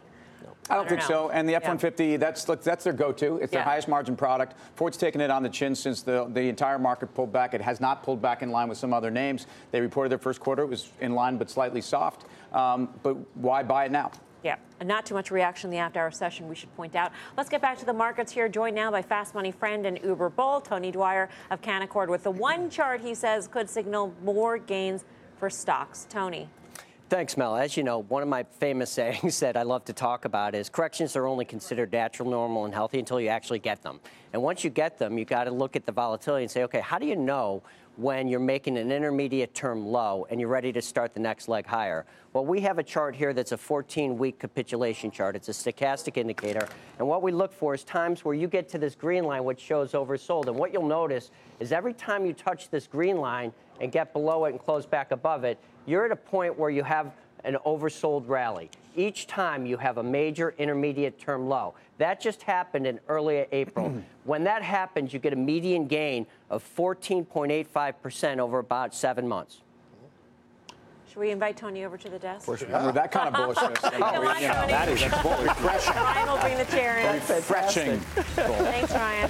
I 0.69 0.75
don't, 0.75 0.87
think 0.87 1.01
know. 1.01 1.07
so. 1.07 1.29
And 1.29 1.47
the 1.47 1.55
F-150, 1.55 2.11
yeah. 2.11 2.17
that's 2.17 2.43
that's 2.45 2.83
their 2.83 2.93
go-to. 2.93 3.37
It's 3.37 3.51
their 3.51 3.61
yeah. 3.61 3.65
highest 3.65 3.87
margin 3.87 4.15
product. 4.15 4.55
Ford's 4.75 4.97
taken 4.97 5.21
it 5.21 5.29
on 5.29 5.43
the 5.43 5.49
chin 5.49 5.75
since 5.75 6.01
the 6.01 6.25
the 6.33 6.41
entire 6.41 6.79
market 6.79 7.13
pulled 7.13 7.33
back. 7.33 7.53
It 7.53 7.61
has 7.61 7.81
not 7.81 8.03
pulled 8.03 8.21
back 8.21 8.41
in 8.41 8.51
line 8.51 8.69
with 8.69 8.77
some 8.77 8.93
other 8.93 9.11
names. 9.11 9.47
They 9.71 9.81
reported 9.81 10.09
their 10.09 10.19
first 10.19 10.39
quarter 10.39 10.63
it 10.63 10.67
was 10.67 10.89
in 10.99 11.13
line 11.13 11.37
but 11.37 11.49
slightly 11.49 11.81
soft. 11.81 12.25
Um, 12.53 12.89
but 13.03 13.15
why 13.35 13.63
buy 13.63 13.85
it 13.85 13.91
now? 13.91 14.11
Yeah, 14.43 14.55
and 14.79 14.89
not 14.89 15.05
too 15.05 15.13
much 15.13 15.29
reaction 15.29 15.69
in 15.69 15.71
the 15.71 15.77
after 15.77 15.99
hour 15.99 16.09
session, 16.09 16.47
we 16.47 16.55
should 16.55 16.75
point 16.75 16.95
out. 16.95 17.11
Let's 17.37 17.49
get 17.49 17.61
back 17.61 17.77
to 17.77 17.85
the 17.85 17.93
markets 17.93 18.31
here, 18.31 18.49
joined 18.49 18.75
now 18.75 18.89
by 18.89 19.03
Fast 19.03 19.35
Money 19.35 19.51
friend 19.51 19.85
and 19.85 19.99
Uber 20.03 20.29
bull, 20.29 20.61
Tony 20.61 20.91
Dwyer 20.91 21.29
of 21.51 21.61
Canaccord, 21.61 22.07
with 22.07 22.23
the 22.23 22.31
one 22.31 22.69
chart 22.69 23.01
he 23.01 23.13
says 23.13 23.47
could 23.47 23.69
signal 23.69 24.15
more 24.23 24.57
gains 24.57 25.05
for 25.37 25.49
stocks. 25.49 26.07
Tony. 26.09 26.49
Thanks, 27.11 27.35
Mel. 27.35 27.57
As 27.57 27.75
you 27.75 27.83
know, 27.83 28.03
one 28.03 28.23
of 28.23 28.29
my 28.29 28.43
famous 28.43 28.89
sayings 28.99 29.41
that 29.41 29.57
I 29.57 29.63
love 29.63 29.83
to 29.83 29.91
talk 29.91 30.23
about 30.23 30.55
is 30.55 30.69
corrections 30.69 31.17
are 31.17 31.27
only 31.27 31.43
considered 31.43 31.91
natural, 31.91 32.29
normal, 32.29 32.63
and 32.63 32.73
healthy 32.73 32.99
until 32.99 33.19
you 33.19 33.27
actually 33.27 33.59
get 33.59 33.83
them. 33.83 33.99
And 34.31 34.41
once 34.41 34.63
you 34.63 34.69
get 34.69 34.97
them, 34.97 35.17
you 35.17 35.25
got 35.25 35.43
to 35.43 35.51
look 35.51 35.75
at 35.75 35.85
the 35.85 35.91
volatility 35.91 36.45
and 36.45 36.49
say, 36.49 36.63
okay, 36.63 36.79
how 36.79 36.97
do 36.97 37.05
you 37.05 37.17
know 37.17 37.63
when 37.97 38.29
you're 38.29 38.39
making 38.39 38.77
an 38.77 38.93
intermediate 38.93 39.53
term 39.53 39.85
low 39.85 40.25
and 40.29 40.39
you're 40.39 40.47
ready 40.47 40.71
to 40.71 40.81
start 40.81 41.13
the 41.13 41.19
next 41.19 41.49
leg 41.49 41.65
higher? 41.65 42.05
Well, 42.31 42.45
we 42.45 42.61
have 42.61 42.79
a 42.79 42.83
chart 42.83 43.13
here 43.13 43.33
that's 43.33 43.51
a 43.51 43.57
14 43.57 44.17
week 44.17 44.39
capitulation 44.39 45.11
chart. 45.11 45.35
It's 45.35 45.49
a 45.49 45.51
stochastic 45.51 46.15
indicator. 46.15 46.69
And 46.97 47.05
what 47.05 47.21
we 47.21 47.33
look 47.33 47.51
for 47.51 47.73
is 47.73 47.83
times 47.83 48.23
where 48.23 48.35
you 48.35 48.47
get 48.47 48.69
to 48.69 48.77
this 48.77 48.95
green 48.95 49.25
line, 49.25 49.43
which 49.43 49.59
shows 49.59 49.91
oversold. 49.91 50.47
And 50.47 50.55
what 50.55 50.71
you'll 50.71 50.87
notice 50.87 51.31
is 51.59 51.73
every 51.73 51.93
time 51.93 52.25
you 52.25 52.31
touch 52.31 52.69
this 52.69 52.87
green 52.87 53.17
line 53.17 53.51
and 53.81 53.91
get 53.91 54.13
below 54.13 54.45
it 54.45 54.51
and 54.51 54.59
close 54.61 54.85
back 54.85 55.11
above 55.11 55.43
it, 55.43 55.59
you're 55.85 56.05
at 56.05 56.11
a 56.11 56.15
point 56.15 56.57
where 56.57 56.69
you 56.69 56.83
have 56.83 57.11
an 57.43 57.57
oversold 57.65 58.27
rally. 58.27 58.69
Each 58.95 59.25
time 59.25 59.65
you 59.65 59.77
have 59.77 59.97
a 59.97 60.03
major 60.03 60.53
intermediate 60.57 61.19
term 61.19 61.47
low. 61.47 61.73
That 61.97 62.19
just 62.19 62.43
happened 62.43 62.85
in 62.85 62.99
early 63.07 63.45
April. 63.51 63.93
when 64.25 64.43
that 64.43 64.61
happens, 64.63 65.13
you 65.13 65.19
get 65.19 65.33
a 65.33 65.37
median 65.37 65.87
gain 65.87 66.27
of 66.49 66.63
14.85% 66.75 68.39
over 68.39 68.59
about 68.59 68.93
seven 68.93 69.27
months. 69.27 69.61
Should 71.11 71.19
we 71.19 71.31
invite 71.31 71.57
Tony 71.57 71.83
over 71.83 71.97
to 71.97 72.09
the 72.09 72.19
desk? 72.19 72.47
With 72.47 72.61
that 72.69 73.11
kind 73.11 73.27
of 73.27 73.33
bullishness, 73.33 73.91
you 73.91 73.99
know, 73.99 74.05
on, 74.05 74.41
you 74.41 74.47
know, 74.47 74.67
that 74.67 74.87
is 74.87 75.03
refreshing. 75.03 75.93
Ryan 75.95 76.27
will 76.29 76.37
bring 76.37 76.57
the 76.57 76.65
chair 76.65 76.99
in. 76.99 77.15
Refreshing. 77.15 77.99
Thanks, 77.99 78.93
Ryan. 78.93 79.29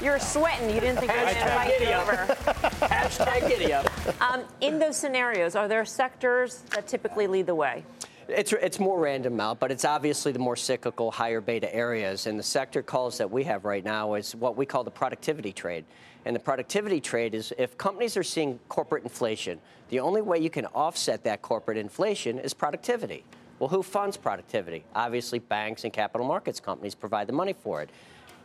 You 0.00 0.12
were 0.12 0.20
sweating. 0.20 0.70
You 0.72 0.80
didn't 0.80 0.98
think 0.98 1.10
I 1.10 1.24
was 1.24 1.34
going 1.34 1.46
to 1.46 1.52
invite 1.52 1.80
you 1.80 1.88
over. 1.88 2.34
Hashtag 2.86 3.48
giddy 3.48 3.72
up. 3.72 3.87
Um, 4.20 4.44
in 4.60 4.78
those 4.78 4.96
scenarios, 4.96 5.54
are 5.54 5.68
there 5.68 5.84
sectors 5.84 6.62
that 6.70 6.86
typically 6.86 7.26
lead 7.26 7.46
the 7.46 7.54
way? 7.54 7.84
It's, 8.28 8.52
it's 8.52 8.78
more 8.78 8.98
random, 8.98 9.36
Mel, 9.36 9.54
but 9.54 9.70
it's 9.70 9.84
obviously 9.84 10.32
the 10.32 10.38
more 10.38 10.56
cyclical, 10.56 11.10
higher 11.10 11.40
beta 11.40 11.74
areas. 11.74 12.26
And 12.26 12.38
the 12.38 12.42
sector 12.42 12.82
calls 12.82 13.18
that 13.18 13.30
we 13.30 13.44
have 13.44 13.64
right 13.64 13.84
now 13.84 14.14
is 14.14 14.34
what 14.34 14.56
we 14.56 14.66
call 14.66 14.84
the 14.84 14.90
productivity 14.90 15.52
trade. 15.52 15.84
And 16.24 16.36
the 16.36 16.40
productivity 16.40 17.00
trade 17.00 17.34
is 17.34 17.54
if 17.56 17.78
companies 17.78 18.16
are 18.16 18.22
seeing 18.22 18.58
corporate 18.68 19.02
inflation, 19.02 19.58
the 19.88 20.00
only 20.00 20.20
way 20.20 20.38
you 20.38 20.50
can 20.50 20.66
offset 20.66 21.24
that 21.24 21.40
corporate 21.40 21.78
inflation 21.78 22.38
is 22.38 22.52
productivity. 22.52 23.24
Well, 23.58 23.68
who 23.68 23.82
funds 23.82 24.16
productivity? 24.16 24.84
Obviously, 24.94 25.38
banks 25.38 25.84
and 25.84 25.92
capital 25.92 26.26
markets 26.26 26.60
companies 26.60 26.94
provide 26.94 27.28
the 27.28 27.32
money 27.32 27.54
for 27.54 27.82
it. 27.82 27.90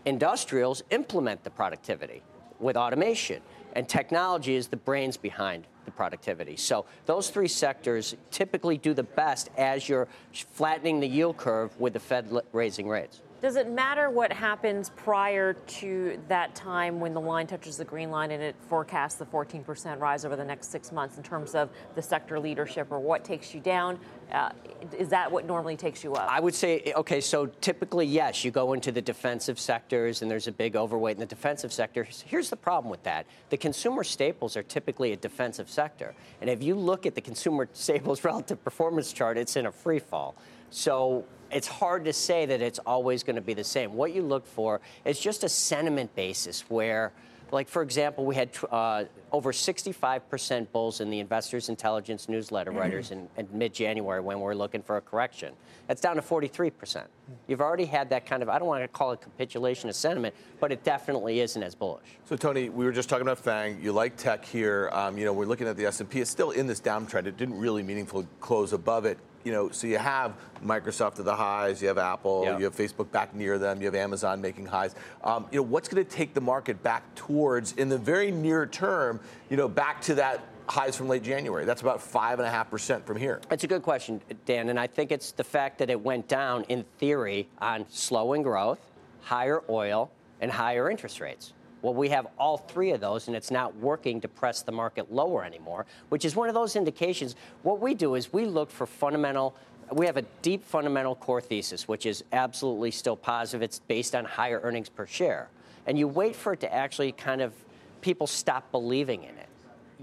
Industrials 0.05 0.81
implement 0.91 1.43
the 1.43 1.49
productivity 1.49 2.21
with 2.59 2.77
automation, 2.77 3.41
and 3.73 3.87
technology 3.87 4.55
is 4.55 4.67
the 4.67 4.77
brains 4.77 5.17
behind 5.17 5.67
the 5.85 5.91
productivity. 5.91 6.55
So 6.55 6.85
those 7.05 7.29
three 7.29 7.47
sectors 7.47 8.15
typically 8.31 8.77
do 8.77 8.93
the 8.93 9.03
best 9.03 9.49
as 9.57 9.89
you're 9.89 10.07
flattening 10.31 10.99
the 10.99 11.07
yield 11.07 11.37
curve 11.37 11.77
with 11.79 11.93
the 11.93 11.99
Fed 11.99 12.31
raising 12.53 12.87
rates. 12.87 13.21
Does 13.43 13.57
it 13.57 13.69
matter 13.69 14.09
what 14.09 14.31
happens 14.31 14.89
prior 14.91 15.51
to 15.51 16.17
that 16.29 16.55
time 16.55 17.01
when 17.01 17.13
the 17.13 17.19
line 17.19 17.45
touches 17.45 17.75
the 17.75 17.83
green 17.83 18.09
line 18.09 18.31
and 18.31 18.41
it 18.41 18.55
forecasts 18.69 19.15
the 19.15 19.25
14% 19.25 19.99
rise 19.99 20.23
over 20.23 20.37
the 20.37 20.45
next 20.45 20.71
six 20.71 20.93
months 20.93 21.17
in 21.17 21.23
terms 21.23 21.53
of 21.53 21.69
the 21.93 22.01
sector 22.01 22.39
leadership 22.39 22.89
or 22.89 23.01
what 23.01 23.25
takes 23.25 23.53
you 23.53 23.59
down? 23.59 23.99
Uh, 24.31 24.51
is 24.97 25.09
that 25.09 25.29
what 25.29 25.45
normally 25.45 25.75
takes 25.75 26.05
you 26.05 26.13
up? 26.13 26.31
I 26.31 26.39
would 26.39 26.55
say, 26.55 26.93
okay, 26.95 27.19
so 27.19 27.47
typically, 27.59 28.05
yes, 28.05 28.45
you 28.45 28.51
go 28.51 28.71
into 28.71 28.93
the 28.93 29.01
defensive 29.01 29.59
sectors 29.59 30.21
and 30.21 30.31
there's 30.31 30.47
a 30.47 30.51
big 30.53 30.77
overweight 30.77 31.17
in 31.17 31.19
the 31.19 31.25
defensive 31.25 31.73
sector. 31.73 32.07
Here's 32.25 32.49
the 32.49 32.55
problem 32.55 32.89
with 32.89 33.03
that 33.03 33.25
the 33.49 33.57
consumer 33.57 34.05
staples 34.05 34.55
are 34.55 34.63
typically 34.63 35.11
a 35.11 35.17
defensive 35.17 35.69
sector. 35.69 36.15
And 36.39 36.49
if 36.49 36.63
you 36.63 36.75
look 36.75 37.05
at 37.05 37.13
the 37.13 37.21
consumer 37.21 37.67
staples 37.73 38.23
relative 38.23 38.63
performance 38.63 39.11
chart, 39.11 39.37
it's 39.37 39.57
in 39.57 39.65
a 39.65 39.71
free 39.73 39.99
fall. 39.99 40.35
So 40.69 41.25
it's 41.53 41.67
hard 41.67 42.05
to 42.05 42.13
say 42.13 42.45
that 42.45 42.61
it's 42.61 42.79
always 42.79 43.23
going 43.23 43.35
to 43.35 43.41
be 43.41 43.53
the 43.53 43.63
same. 43.63 43.93
What 43.93 44.13
you 44.13 44.21
look 44.21 44.45
for 44.45 44.81
is 45.05 45.19
just 45.19 45.43
a 45.43 45.49
sentiment 45.49 46.13
basis 46.15 46.61
where, 46.69 47.13
like, 47.51 47.69
for 47.69 47.83
example, 47.83 48.25
we 48.25 48.35
had 48.35 48.49
uh, 48.71 49.03
over 49.31 49.51
65% 49.51 50.71
bulls 50.71 51.01
in 51.01 51.09
the 51.09 51.19
Investors 51.19 51.69
Intelligence 51.69 52.27
newsletter 52.27 52.71
writers 52.71 53.11
in, 53.11 53.27
in 53.37 53.47
mid 53.51 53.73
January 53.73 54.21
when 54.21 54.39
we 54.39 54.45
are 54.45 54.55
looking 54.55 54.81
for 54.81 54.97
a 54.97 55.01
correction. 55.01 55.53
That's 55.87 56.01
down 56.01 56.15
to 56.15 56.21
43%. 56.21 57.03
You've 57.47 57.61
already 57.61 57.85
had 57.85 58.09
that 58.09 58.25
kind 58.25 58.41
of, 58.41 58.49
I 58.49 58.57
don't 58.57 58.67
want 58.67 58.83
to 58.83 58.87
call 58.87 59.11
it 59.11 59.21
capitulation 59.21 59.89
of 59.89 59.95
sentiment, 59.95 60.33
but 60.59 60.71
it 60.71 60.83
definitely 60.83 61.41
isn't 61.41 61.61
as 61.61 61.75
bullish. 61.75 62.17
So 62.25 62.35
Tony, 62.35 62.69
we 62.69 62.85
were 62.85 62.91
just 62.91 63.09
talking 63.09 63.23
about 63.23 63.37
Fang. 63.37 63.79
You 63.81 63.91
like 63.91 64.17
tech 64.17 64.45
here. 64.45 64.89
Um, 64.93 65.17
you 65.17 65.25
know, 65.25 65.33
we're 65.33 65.45
looking 65.45 65.67
at 65.67 65.77
the 65.77 65.85
S&P. 65.85 66.21
It's 66.21 66.31
still 66.31 66.51
in 66.51 66.65
this 66.65 66.81
downtrend. 66.81 67.27
It 67.27 67.37
didn't 67.37 67.59
really 67.59 67.83
meaningfully 67.83 68.27
close 68.39 68.73
above 68.73 69.05
it. 69.05 69.19
You 69.43 69.51
know, 69.51 69.69
so 69.69 69.87
you 69.87 69.97
have 69.97 70.33
Microsoft 70.63 71.19
at 71.19 71.25
the 71.25 71.35
highs, 71.35 71.81
you 71.81 71.87
have 71.89 71.97
Apple, 71.97 72.43
Yeah. 72.45 72.57
you 72.57 72.63
have 72.65 72.75
Facebook 72.75 73.11
back 73.11 73.35
near 73.35 73.57
them, 73.57 73.79
you 73.81 73.87
have 73.87 73.95
Amazon 73.95 74.39
making 74.41 74.65
highs. 74.65 74.95
Um, 75.23 75.47
you 75.51 75.57
know, 75.59 75.63
what's 75.63 75.89
going 75.89 76.03
to 76.03 76.09
take 76.09 76.33
the 76.33 76.41
market 76.41 76.81
back 76.81 77.03
towards, 77.15 77.73
in 77.73 77.89
the 77.89 77.97
very 77.97 78.31
near 78.31 78.65
term, 78.65 79.19
you 79.49 79.57
know, 79.57 79.67
back 79.67 80.01
to 80.03 80.15
that 80.15 80.45
highs 80.69 80.95
from 80.95 81.09
late 81.09 81.23
January? 81.23 81.65
That's 81.65 81.81
about 81.81 82.01
five 82.01 82.39
and 82.39 82.47
a 82.47 82.51
half 82.51 82.69
percent 82.69 83.05
from 83.05 83.17
here. 83.17 83.41
It's 83.51 83.65
a 83.65 83.67
good 83.67 83.83
question, 83.83 84.21
Dan, 84.45 84.69
and 84.69 84.79
I 84.79 84.87
think 84.87 85.11
it's 85.11 85.31
the 85.33 85.43
fact 85.43 85.77
that 85.79 85.89
it 85.89 85.99
went 85.99 86.27
down 86.29 86.63
in 86.69 86.85
theory 86.97 87.49
on 87.59 87.85
slowing 87.89 88.43
growth, 88.43 88.79
higher 89.21 89.61
oil, 89.69 90.09
and 90.39 90.51
higher 90.51 90.89
interest 90.89 91.19
rates. 91.19 91.53
Well, 91.83 91.93
we 91.93 92.09
have 92.09 92.27
all 92.39 92.57
three 92.57 92.91
of 92.91 93.01
those, 93.01 93.27
and 93.27 93.35
it's 93.35 93.51
not 93.51 93.75
working 93.75 94.21
to 94.21 94.27
press 94.29 94.61
the 94.61 94.71
market 94.71 95.11
lower 95.11 95.43
anymore, 95.43 95.85
which 96.09 96.23
is 96.23 96.33
one 96.35 96.47
of 96.47 96.55
those 96.55 96.77
indications. 96.77 97.35
What 97.61 97.81
we 97.81 97.93
do 97.93 98.15
is 98.15 98.31
we 98.31 98.45
look 98.45 98.71
for 98.71 98.87
fundamental. 98.87 99.53
We 99.91 100.05
have 100.05 100.15
a 100.15 100.21
deep 100.41 100.63
fundamental 100.63 101.13
core 101.13 101.41
thesis, 101.41 101.85
which 101.85 102.05
is 102.05 102.23
absolutely 102.31 102.89
still 102.91 103.17
positive. 103.17 103.61
It's 103.61 103.79
based 103.79 104.15
on 104.15 104.23
higher 104.23 104.61
earnings 104.63 104.87
per 104.87 105.05
share. 105.05 105.49
And 105.85 105.99
you 105.99 106.07
wait 106.07 106.37
for 106.37 106.53
it 106.53 106.61
to 106.61 106.73
actually 106.73 107.11
kind 107.11 107.41
of 107.41 107.53
people 107.99 108.27
stop 108.27 108.71
believing 108.71 109.23
in 109.23 109.37
it 109.37 109.49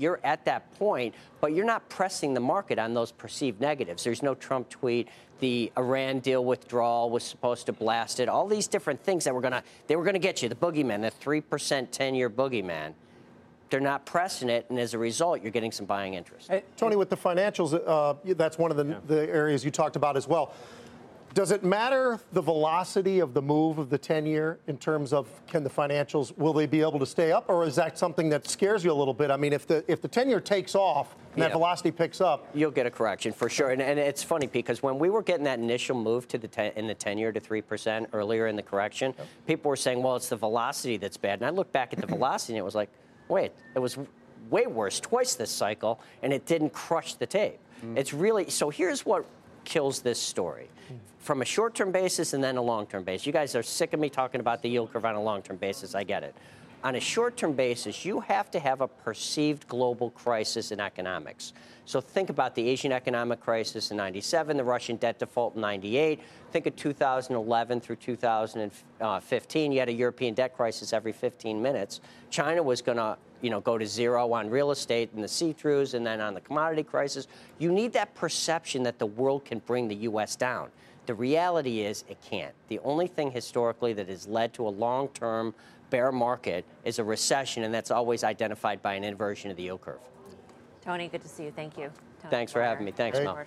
you're 0.01 0.21
at 0.25 0.45
that 0.47 0.73
point, 0.79 1.15
but 1.41 1.55
you're 1.55 1.67
not 1.67 1.89
pressing 1.89 2.33
the 2.35 2.41
market 2.41 2.79
on 2.79 2.95
those 2.95 3.13
perceived 3.13 3.61
negatives. 3.61 4.03
There's 4.03 4.23
no 4.23 4.35
Trump 4.35 4.69
tweet. 4.71 5.09
The 5.41 5.71
Iran 5.77 6.21
deal 6.21 6.45
withdrawal 6.45 7.11
was 7.11 7.23
supposed 7.23 7.67
to 7.67 7.73
blast 7.73 8.21
it. 8.21 8.29
All 8.29 8.47
these 8.47 8.67
different 8.67 9.03
things 9.03 9.25
that 9.25 9.35
were 9.35 9.41
gonna 9.41 9.63
they 9.87 9.97
were 9.97 10.05
gonna 10.05 10.19
get 10.19 10.43
you. 10.43 10.49
The 10.49 10.55
boogeyman, 10.55 11.03
the 11.03 11.11
three 11.11 11.41
percent 11.41 11.93
ten-year 11.93 12.31
boogeyman. 12.31 12.95
They're 13.69 13.79
not 13.79 14.05
pressing 14.05 14.49
it, 14.49 14.67
and 14.69 14.81
as 14.81 14.95
a 14.95 14.99
result, 14.99 15.43
you're 15.43 15.53
getting 15.53 15.71
some 15.71 15.87
buying 15.87 16.15
interest. 16.15 16.51
Tony, 16.77 16.97
with 16.97 17.09
the 17.09 17.17
financials, 17.17 17.81
uh, 17.87 18.15
that's 18.35 18.59
one 18.59 18.73
of 18.73 18.77
the, 18.77 19.01
the 19.07 19.29
areas 19.29 19.65
you 19.65 19.71
talked 19.71 19.95
about 19.95 20.17
as 20.17 20.27
well. 20.27 20.53
Does 21.33 21.53
it 21.53 21.63
matter 21.63 22.19
the 22.33 22.41
velocity 22.41 23.21
of 23.21 23.35
the 23.35 23.43
move 23.43 23.79
of 23.79 23.89
the 23.89 23.99
10 23.99 24.27
year 24.27 24.59
in 24.67 24.77
terms 24.77 25.13
of 25.13 25.29
can 25.47 25.63
the 25.63 25.71
financials, 25.71 26.37
will 26.37 26.53
they 26.53 26.67
be 26.67 26.81
able 26.81 26.99
to 26.99 27.07
stay 27.07 27.31
up, 27.31 27.45
or 27.49 27.65
is 27.65 27.77
that 27.77 27.97
something 27.97 28.29
that 28.31 28.49
scares 28.49 28.85
you 28.85 28.91
a 28.91 28.95
little 28.95 29.15
bit? 29.15 29.31
I 29.31 29.37
mean, 29.37 29.53
if 29.53 29.65
the, 29.65 29.85
if 29.87 30.03
the 30.03 30.09
10 30.09 30.29
year 30.29 30.41
takes 30.41 30.75
off 30.75 31.15
and 31.35 31.43
that 31.43 31.53
velocity 31.53 31.93
picks 31.93 32.21
up, 32.21 32.49
You'll 32.53 32.73
get 32.73 32.87
a 32.87 32.91
correction 32.91 33.33
for 33.33 33.49
sure, 33.49 33.71
and, 33.71 33.81
and 33.81 33.99
it's 33.99 34.25
funny 34.25 34.49
because 34.49 34.83
when 34.83 34.99
we 34.99 35.09
were 35.09 35.23
getting 35.23 35.45
that 35.45 35.61
initial 35.61 35.97
move 35.97 36.27
to 36.29 36.39
the 36.39 36.49
ten, 36.49 36.73
in 36.75 36.89
the 36.89 36.95
ten-year 36.95 37.31
to 37.31 37.39
three 37.39 37.63
percent 37.63 38.09
earlier 38.13 38.49
in 38.49 38.57
the 38.57 38.63
correction, 38.63 39.15
people 39.47 39.69
were 39.69 39.77
saying, 39.77 40.03
"Well, 40.03 40.17
it's 40.17 40.29
the 40.29 40.37
velocity 40.37 40.97
that's 40.97 41.17
bad." 41.17 41.39
And 41.39 41.47
I 41.47 41.51
looked 41.51 41.73
back 41.73 41.93
at 41.93 42.01
the 42.01 42.07
velocity, 42.09 42.55
and 42.55 42.59
it 42.59 42.65
was 42.65 42.75
like, 42.75 42.91
"Wait, 43.29 43.53
it 43.77 43.79
was 43.79 43.97
way 44.51 44.67
worse 44.67 44.99
twice 44.99 45.37
this 45.37 45.51
cycle, 45.51 46.01
and 46.23 46.33
it 46.33 46.47
didn't 46.47 46.73
crush 46.73 47.15
the 47.15 47.27
tape." 47.27 47.61
Mm-hmm. 47.79 47.99
It's 47.99 48.13
really 48.13 48.51
so. 48.51 48.69
Here's 48.69 49.07
what 49.07 49.25
kills 49.65 50.01
this 50.01 50.19
story. 50.19 50.69
From 51.19 51.43
a 51.43 51.45
short-term 51.45 51.93
basis 51.93 52.33
and 52.33 52.43
then 52.43 52.57
a 52.57 52.63
long-term 52.63 53.05
basis. 53.05 53.27
You 53.27 53.33
guys 53.33 53.55
are 53.55 53.63
sick 53.63 53.93
of 53.93 54.01
me 54.01 54.09
talking 54.09 54.41
about 54.41 54.63
the 54.63 54.69
yield 54.69 54.93
curve 54.93 55.05
on 55.05 55.15
a 55.15 55.23
long-term 55.23 55.57
basis. 55.57 55.95
I 55.95 56.03
get 56.03 56.23
it. 56.23 56.35
On 56.83 56.95
a 56.95 57.01
short 57.01 57.37
term 57.37 57.53
basis, 57.53 58.07
you 58.07 58.21
have 58.21 58.51
to 58.53 58.59
have 58.59 58.81
a 58.81 58.89
perceived 58.89 59.69
global 59.69 60.11
crisis 60.11 60.73
in 60.73 60.81
economics. 60.81 61.53
So 61.85 62.01
think 62.01 62.31
about 62.31 62.55
the 62.55 62.67
Asian 62.67 62.91
economic 62.91 63.41
crisis 63.41 63.91
in 63.91 63.99
97, 63.99 64.57
the 64.57 64.65
Russian 64.65 64.97
debt 64.97 65.19
default 65.19 65.57
in 65.57 65.61
98. 65.61 66.21
Think 66.53 66.67
of 66.67 66.77
2011 66.77 67.81
through 67.81 67.97
2015. 67.97 69.73
You 69.73 69.79
had 69.79 69.89
a 69.89 69.93
European 69.93 70.33
debt 70.33 70.57
crisis 70.57 70.95
every 70.95 71.13
15 71.13 71.61
minutes. 71.61 72.01
China 72.31 72.63
was 72.63 72.81
going 72.81 72.97
to 72.97 73.19
you 73.43 73.51
know, 73.51 73.61
go 73.61 73.79
to 73.79 73.87
zero 73.87 74.33
on 74.33 74.51
real 74.51 74.71
estate 74.71 75.11
and 75.15 75.23
the 75.23 75.29
see-throughs 75.29 75.95
and 75.95 76.07
then 76.07 76.21
on 76.21 76.35
the 76.35 76.41
commodity 76.41 76.83
crisis. 76.83 77.27
You 77.59 77.73
need 77.73 77.93
that 77.95 78.15
perception 78.15 78.83
that 78.85 78.99
the 78.99 79.07
world 79.07 79.45
can 79.45 79.61
bring 79.61 79.89
the 79.89 79.95
U.S. 79.97 80.37
down. 80.37 80.69
The 81.07 81.15
reality 81.15 81.81
is 81.81 82.05
it 82.09 82.19
can't. 82.23 82.55
The 82.69 82.79
only 82.81 83.07
thing 83.07 83.31
historically 83.31 83.93
that 83.95 84.09
has 84.09 84.29
led 84.29 84.53
to 84.55 84.67
a 84.67 84.71
long-term 84.71 85.55
bear 85.89 86.13
market 86.13 86.65
is 86.85 86.99
a 86.99 87.05
recession, 87.05 87.65
and 87.65 87.75
that's 87.75 87.91
always 87.91 88.23
identified 88.23 88.81
by 88.83 88.95
an 88.95 89.05
inversion 89.05 89.51
of 89.51 89.57
the 89.57 89.65
yield 89.65 89.81
curve. 89.81 89.99
Tony, 90.83 91.09
good 91.09 91.23
to 91.23 91.29
see 91.29 91.45
you. 91.45 91.51
Thank 91.51 91.77
you. 91.77 91.91
Tony 92.23 92.31
Thanks 92.31 92.53
for 92.53 92.59
Dwyer. 92.61 92.69
having 92.69 92.85
me. 92.85 92.93
Thanks, 92.93 93.19
Hey. 93.19 93.25
Mel. 93.25 93.39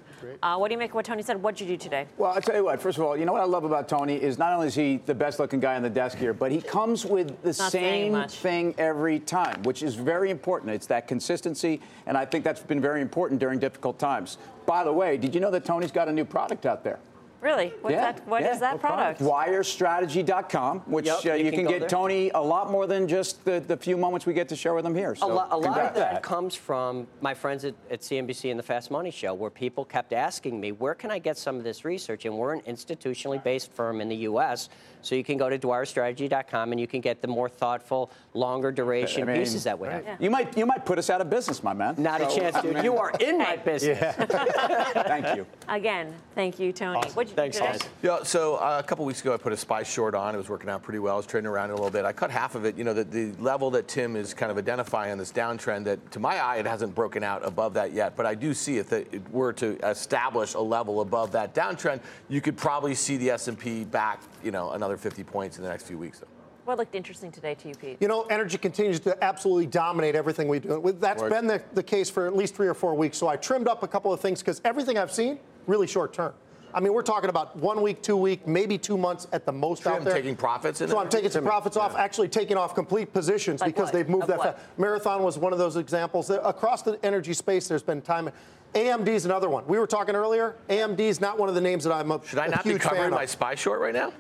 Uh, 0.42 0.58
what 0.58 0.68
do 0.70 0.74
you 0.74 0.78
make 0.80 0.92
of 0.92 0.96
what 0.96 1.06
Tony 1.06 1.22
said? 1.24 1.42
What 1.42 1.56
did 1.56 1.68
you 1.68 1.76
do 1.76 1.84
today? 1.84 2.06
Well, 2.18 2.32
I'll 2.32 2.42
tell 2.42 2.56
you 2.56 2.64
what. 2.66 2.82
First 2.82 2.98
of 2.98 3.04
all, 3.04 3.16
you 3.16 3.26
know 3.26 3.34
what 3.34 3.42
I 3.42 3.46
love 3.46 3.64
about 3.64 3.88
Tony 3.88 4.16
is 4.16 4.38
not 4.38 4.54
only 4.54 4.68
is 4.68 4.76
he 4.76 4.98
the 5.06 5.14
best-looking 5.14 5.60
guy 5.60 5.76
on 5.76 5.82
the 5.84 5.90
desk 5.90 6.18
here, 6.18 6.34
but 6.34 6.52
he 6.52 6.62
comes 6.62 7.06
with 7.06 7.42
the 7.44 7.54
saying 7.54 8.14
same 8.14 8.28
thing 8.30 8.76
every 8.78 9.20
time, 9.20 9.62
which 9.64 9.84
is 9.84 9.96
very 9.96 10.30
important. 10.30 10.72
It's 10.72 10.88
that 10.88 11.08
consistency, 11.08 11.82
and 12.06 12.18
I 12.18 12.26
think 12.26 12.44
that's 12.44 12.62
been 12.62 12.82
very 12.82 13.02
important 13.02 13.40
during 13.40 13.60
difficult 13.60 14.00
times. 14.00 14.38
By 14.66 14.84
the 14.84 14.94
way, 14.94 15.18
did 15.18 15.36
you 15.36 15.42
know 15.42 15.52
that 15.52 15.66
Tony's 15.66 15.92
got 15.92 16.08
a 16.08 16.12
new 16.12 16.26
product 16.26 16.66
out 16.66 16.84
there? 16.84 17.00
Really? 17.44 17.74
What's 17.82 17.94
yeah, 17.94 18.14
that? 18.14 18.26
What 18.26 18.42
is 18.42 18.48
yeah. 18.48 18.60
that 18.60 18.80
product? 18.80 19.20
Dwyerstrategy.com, 19.20 20.80
which 20.82 21.08
Yep, 21.08 21.26
uh, 21.26 21.34
you 21.34 21.46
you, 21.46 21.52
can 21.52 21.60
can, 21.60 21.68
get 21.68 21.80
there. 21.82 21.90
Tony 21.90 22.30
a 22.30 22.40
lot 22.40 22.72
more 22.72 22.88
than 22.88 23.06
just 23.06 23.44
the, 23.44 23.60
the 23.60 23.76
few 23.76 23.98
moments 23.98 24.26
we 24.26 24.34
get 24.34 24.48
to 24.48 24.56
share 24.56 24.74
with 24.74 24.86
him 24.86 24.96
here. 24.96 25.12
A, 25.12 25.18
So 25.18 25.28
lot, 25.28 25.50
a 25.52 25.58
lot 25.58 25.78
of 25.78 25.94
that 25.96 26.24
comes 26.24 26.56
from 26.56 27.06
my 27.20 27.34
friends 27.34 27.66
at, 27.66 27.76
at 27.92 28.00
CNBC 28.00 28.50
and 28.50 28.58
the 28.58 28.64
Fast 28.64 28.92
Money 28.92 29.12
Show, 29.12 29.34
where 29.34 29.50
people 29.50 29.84
kept 29.84 30.14
asking 30.14 30.58
me, 30.58 30.72
where 30.72 30.96
can 30.96 31.12
I 31.12 31.20
get 31.20 31.38
some 31.38 31.58
of 31.58 31.66
this 31.66 31.84
research? 31.84 32.24
And 32.24 32.38
we're 32.38 32.54
an 32.54 32.62
institutionally 32.62 33.44
based 33.44 33.74
firm 33.74 34.00
in 34.00 34.08
the 34.08 34.16
U.S., 34.16 34.70
so 35.04 35.16
you 35.16 35.24
can 35.24 35.38
go 35.38 35.50
to 35.50 35.60
dwyerstrategy.com 35.60 36.72
and 36.72 36.80
you 36.82 36.88
can 36.88 37.02
get 37.02 37.22
the 37.22 37.28
more 37.28 37.50
thoughtful, 37.50 38.10
longer 38.34 38.72
duration 38.72 39.24
I 39.24 39.26
mean, 39.26 39.36
pieces 39.38 39.64
that 39.66 39.78
we 39.78 39.88
have. 39.90 40.04
You 40.20 40.30
might 40.32 40.58
you 40.58 40.66
might 40.66 40.86
put 40.86 40.98
us 40.98 41.10
out 41.10 41.22
of 41.22 41.30
business, 41.30 41.62
my 41.62 41.74
man. 41.74 41.96
Not 41.98 42.22
a 42.22 42.30
So, 42.30 42.38
chance, 42.38 42.56
I 42.56 42.62
dude. 42.62 42.76
mean, 42.76 42.84
You 42.84 42.98
are 42.98 43.12
in 43.20 43.38
my 43.38 43.56
business. 43.66 44.00
Thank 44.18 45.36
you. 45.36 45.46
Again, 45.68 46.14
thank 46.36 46.60
you, 46.60 46.72
Tony. 46.72 47.02
What'd 47.12 47.30
you 47.30 47.36
Thanks, 47.36 47.58
today? 47.58 47.72
guys. 47.72 47.82
Yeah, 48.02 48.24
so 48.24 48.56
uh, 48.56 48.78
a 48.80 48.84
couple 48.88 49.06
weeks 49.06 49.22
ago, 49.22 49.34
I 49.34 49.38
put 49.38 49.54
a 49.54 49.58
spy 49.58 49.84
short 49.84 50.16
on. 50.16 50.34
It 50.36 50.38
was 50.38 50.50
working 50.50 50.70
out 50.70 50.84
pretty 50.84 51.00
well. 51.00 51.14
I 51.16 51.18
was 51.18 51.26
trading 51.26 51.48
around 51.48 51.70
a 51.70 51.74
little 51.76 51.90
bit. 51.92 52.06
I 52.06 52.14
cut 52.14 52.32
half 52.32 52.56
of 52.56 52.66
it. 52.66 52.78
You 52.78 52.84
know, 52.84 52.94
the, 52.94 53.04
the 53.04 53.32
level 53.40 53.70
that 53.72 53.88
Tim 53.88 54.16
is 54.16 54.34
kind 54.34 54.52
of 54.52 54.58
identifying 54.58 55.12
on 55.12 55.18
this 55.18 55.32
downtrend, 55.32 55.86
that 55.86 56.12
to 56.12 56.20
my 56.20 56.38
eye, 56.38 56.58
it 56.58 56.66
hasn't 56.66 56.96
broken 56.96 57.24
out 57.24 57.46
above 57.46 57.74
that 57.76 57.94
yet. 57.94 58.16
But 58.16 58.26
I 58.26 58.36
do 58.36 58.54
see 58.54 58.78
if 58.78 58.92
it 58.94 59.22
were 59.32 59.54
to 59.54 59.78
establish 59.88 60.54
a 60.54 60.60
level 60.62 61.02
above 61.02 61.32
that 61.34 61.54
downtrend, 61.54 62.02
you 62.30 62.42
could 62.42 62.58
probably 62.58 62.96
see 62.96 63.18
the 63.18 63.32
S&P 63.32 63.84
back, 63.86 64.22
you 64.44 64.52
know, 64.52 64.72
another 64.72 64.98
50 64.98 65.24
points 65.24 65.58
in 65.58 65.64
the 65.64 65.70
next 65.70 65.84
few 65.88 65.98
weeks. 65.98 66.20
Though. 66.20 66.28
What 66.66 66.78
looked 66.78 66.96
interesting 66.96 67.32
today 67.32 67.56
to 67.56 67.68
you, 67.68 67.76
Pete? 67.76 67.98
You 68.00 68.08
know, 68.08 68.24
energy 68.24 68.58
continues 68.58 69.00
to 69.02 69.22
absolutely 69.24 69.66
dominate 69.68 70.16
everything 70.16 70.48
we 70.48 70.60
do. 70.60 70.96
That's 71.00 71.22
Right. 71.22 71.30
been 71.32 71.48
the, 71.48 71.62
the 71.74 71.84
case 71.84 72.10
for 72.10 72.26
at 72.26 72.36
least 72.36 72.56
three 72.56 72.68
or 72.68 72.74
four 72.74 72.96
weeks. 72.96 73.18
So 73.18 73.28
I 73.28 73.36
trimmed 73.36 73.68
up 73.68 73.84
a 73.84 73.88
couple 73.88 74.14
of 74.14 74.20
things 74.22 74.40
because 74.40 74.62
everything 74.64 74.98
I've 74.98 75.12
seen, 75.12 75.40
really 75.68 75.88
short 75.88 76.14
term. 76.14 76.34
I 76.76 76.80
mean, 76.80 76.94
we're 76.94 77.04
talking 77.04 77.30
about 77.30 77.56
one 77.58 77.82
week, 77.84 78.02
two 78.02 78.18
week, 78.18 78.48
maybe 78.48 78.80
two 78.80 78.98
months 78.98 79.28
at 79.32 79.46
the 79.46 79.52
most 79.52 79.86
out 79.86 79.96
Trim, 79.96 80.06
there. 80.06 80.14
taking 80.16 80.36
profits 80.36 80.82
in 80.82 80.88
So 80.90 80.98
it? 80.98 81.04
I'm 81.04 81.10
taking 81.10 81.30
some 81.30 81.44
profits 81.44 81.78
off, 81.78 81.96
actually 81.96 82.30
taking 82.30 82.58
off 82.58 82.74
complete 82.74 83.14
positions 83.14 83.62
Like 83.62 83.76
because 83.76 83.88
what? 83.88 83.94
they've 83.94 84.10
moved 84.10 84.24
Of 84.24 84.30
that 84.30 84.38
what? 84.40 84.56
fast. 84.58 84.80
Marathon 84.80 85.22
was 85.22 85.38
one 85.38 85.54
of 85.54 85.60
those 85.60 85.76
examples. 85.76 86.30
Across 86.32 86.82
the 86.84 86.98
energy 87.06 87.34
space, 87.34 87.68
there's 87.68 87.84
been 87.84 88.02
time. 88.02 88.32
AMD 88.74 89.08
is 89.10 89.26
another 89.26 89.50
one. 89.50 89.68
We 89.68 89.78
were 89.78 89.86
talking 89.86 90.16
earlier. 90.16 90.56
AMD 90.70 91.00
is 91.00 91.22
not 91.22 91.38
one 91.38 91.48
of 91.48 91.54
the 91.54 91.62
names 91.62 91.84
that 91.84 91.94
I'm 91.94 92.10
a, 92.10 92.20
Should 92.26 92.40
I 92.40 92.48
not 92.48 92.64
be 92.64 92.72
huge 92.72 92.82
fan 92.82 92.92
covering 92.94 93.12
my 93.14 93.26
spy 93.28 93.54
short 93.54 93.80
right 93.80 93.94
now? 93.94 94.12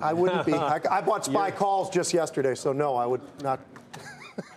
I 0.00 0.12
wouldn't 0.12 0.46
be. 0.46 0.52
I, 0.54 0.80
I 0.90 1.00
bought 1.00 1.24
spy 1.24 1.50
calls 1.50 1.90
just 1.90 2.12
yesterday, 2.12 2.54
so 2.54 2.72
no, 2.72 2.96
I 2.96 3.06
would 3.06 3.20
not. 3.42 3.60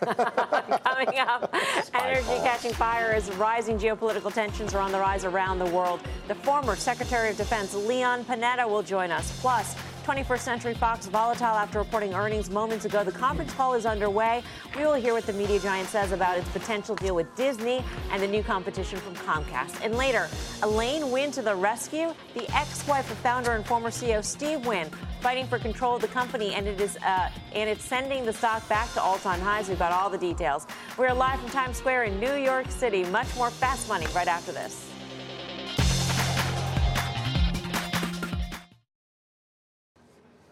Coming 0.00 1.18
up, 1.20 1.54
energy 1.94 2.26
catching 2.42 2.72
fire 2.72 3.12
as 3.12 3.30
rising 3.36 3.78
geopolitical 3.78 4.32
tensions 4.32 4.74
are 4.74 4.80
on 4.80 4.90
the 4.90 4.98
rise 4.98 5.24
around 5.24 5.60
the 5.60 5.66
world. 5.66 6.00
The 6.26 6.34
former 6.34 6.74
Secretary 6.74 7.30
of 7.30 7.36
Defense 7.36 7.74
Leon 7.74 8.24
Panetta 8.24 8.68
will 8.68 8.82
join 8.82 9.12
us. 9.12 9.38
Plus, 9.40 9.76
21st 10.08 10.38
Century 10.38 10.72
Fox 10.72 11.04
volatile 11.04 11.44
after 11.44 11.78
reporting 11.78 12.14
earnings 12.14 12.48
moments 12.48 12.86
ago. 12.86 13.04
The 13.04 13.12
conference 13.12 13.52
call 13.52 13.74
is 13.74 13.84
underway. 13.84 14.42
We 14.74 14.86
will 14.86 14.94
hear 14.94 15.12
what 15.12 15.26
the 15.26 15.34
media 15.34 15.60
giant 15.60 15.86
says 15.90 16.12
about 16.12 16.38
its 16.38 16.48
potential 16.48 16.94
deal 16.94 17.14
with 17.14 17.26
Disney 17.36 17.84
and 18.10 18.22
the 18.22 18.26
new 18.26 18.42
competition 18.42 18.98
from 19.00 19.14
Comcast. 19.16 19.84
And 19.84 19.96
later, 19.96 20.26
Elaine 20.62 21.10
Wynn 21.10 21.30
to 21.32 21.42
the 21.42 21.54
rescue, 21.54 22.14
the 22.32 22.50
ex-wife 22.56 23.10
of 23.10 23.18
founder 23.18 23.50
and 23.50 23.66
former 23.66 23.90
CEO 23.90 24.24
Steve 24.24 24.64
Wynn, 24.64 24.88
fighting 25.20 25.46
for 25.46 25.58
control 25.58 25.96
of 25.96 26.00
the 26.00 26.08
company, 26.08 26.54
and 26.54 26.66
it 26.66 26.80
is 26.80 26.96
uh, 27.04 27.28
and 27.52 27.68
it's 27.68 27.84
sending 27.84 28.24
the 28.24 28.32
stock 28.32 28.66
back 28.66 28.90
to 28.94 29.02
all-time 29.02 29.40
highs. 29.40 29.68
We've 29.68 29.78
got 29.78 29.92
all 29.92 30.08
the 30.08 30.16
details. 30.16 30.66
We're 30.96 31.12
live 31.12 31.38
from 31.38 31.50
Times 31.50 31.76
Square 31.76 32.04
in 32.04 32.18
New 32.18 32.36
York 32.36 32.70
City. 32.70 33.04
Much 33.04 33.36
more 33.36 33.50
fast 33.50 33.90
money 33.90 34.06
right 34.14 34.28
after 34.28 34.52
this. 34.52 34.87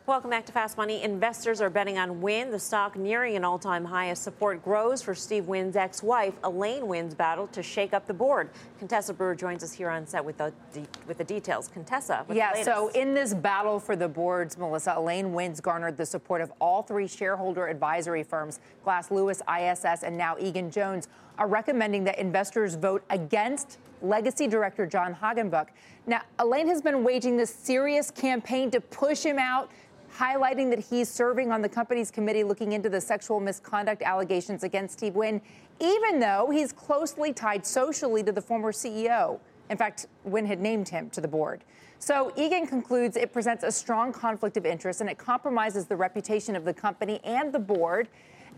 Welcome 0.06 0.30
back 0.30 0.46
to 0.46 0.52
Fast 0.52 0.76
Money. 0.76 1.02
Investors 1.02 1.60
are 1.60 1.68
betting 1.68 1.98
on 1.98 2.20
Wynn, 2.20 2.52
the 2.52 2.60
stock 2.60 2.94
nearing 2.94 3.34
an 3.34 3.42
all 3.42 3.58
time 3.58 3.84
high 3.84 4.10
as 4.10 4.20
support 4.20 4.62
grows 4.62 5.02
for 5.02 5.16
Steve 5.16 5.48
Wynn's 5.48 5.74
ex 5.74 6.00
wife, 6.00 6.32
Elaine 6.44 6.86
Wynn's 6.86 7.12
battle 7.12 7.48
to 7.48 7.60
shake 7.60 7.92
up 7.92 8.06
the 8.06 8.14
board. 8.14 8.50
Contessa 8.78 9.12
Brewer 9.12 9.34
joins 9.34 9.64
us 9.64 9.72
here 9.72 9.90
on 9.90 10.06
set 10.06 10.24
with 10.24 10.38
the, 10.38 10.52
de- 10.72 10.86
with 11.08 11.18
the 11.18 11.24
details. 11.24 11.66
Contessa, 11.66 12.24
Yeah, 12.32 12.62
so 12.62 12.86
in 12.94 13.14
this 13.14 13.34
battle 13.34 13.80
for 13.80 13.96
the 13.96 14.06
boards, 14.06 14.56
Melissa, 14.56 14.94
Elaine 14.96 15.32
Wynn's 15.32 15.60
garnered 15.60 15.96
the 15.96 16.06
support 16.06 16.40
of 16.40 16.52
all 16.60 16.84
three 16.84 17.08
shareholder 17.08 17.66
advisory 17.66 18.22
firms, 18.22 18.60
Glass 18.84 19.10
Lewis, 19.10 19.42
ISS, 19.52 20.04
and 20.04 20.16
now 20.16 20.36
Egan 20.38 20.70
Jones, 20.70 21.08
are 21.36 21.48
recommending 21.48 22.04
that 22.04 22.20
investors 22.20 22.76
vote 22.76 23.02
against 23.10 23.78
legacy 24.02 24.46
director 24.46 24.86
John 24.86 25.14
Hagenbuch. 25.14 25.66
Now, 26.06 26.22
Elaine 26.38 26.68
has 26.68 26.80
been 26.80 27.02
waging 27.02 27.36
this 27.36 27.52
serious 27.52 28.10
campaign 28.10 28.70
to 28.70 28.80
push 28.80 29.22
him 29.22 29.38
out, 29.38 29.70
highlighting 30.16 30.70
that 30.70 30.78
he's 30.78 31.08
serving 31.08 31.52
on 31.52 31.60
the 31.60 31.68
company's 31.68 32.10
committee 32.10 32.44
looking 32.44 32.72
into 32.72 32.88
the 32.88 33.00
sexual 33.00 33.40
misconduct 33.40 34.02
allegations 34.02 34.64
against 34.64 34.98
Steve 34.98 35.14
Wynn, 35.14 35.40
even 35.80 36.20
though 36.20 36.48
he's 36.50 36.72
closely 36.72 37.32
tied 37.32 37.66
socially 37.66 38.22
to 38.22 38.32
the 38.32 38.40
former 38.40 38.72
CEO. 38.72 39.38
In 39.68 39.76
fact, 39.76 40.06
Wynn 40.24 40.46
had 40.46 40.60
named 40.60 40.88
him 40.88 41.10
to 41.10 41.20
the 41.20 41.28
board. 41.28 41.64
So 41.98 42.32
Egan 42.36 42.66
concludes 42.66 43.16
it 43.16 43.32
presents 43.32 43.64
a 43.64 43.72
strong 43.72 44.12
conflict 44.12 44.56
of 44.56 44.64
interest 44.64 45.00
and 45.00 45.10
it 45.10 45.18
compromises 45.18 45.86
the 45.86 45.96
reputation 45.96 46.54
of 46.54 46.64
the 46.64 46.74
company 46.74 47.20
and 47.24 47.52
the 47.52 47.58
board. 47.58 48.08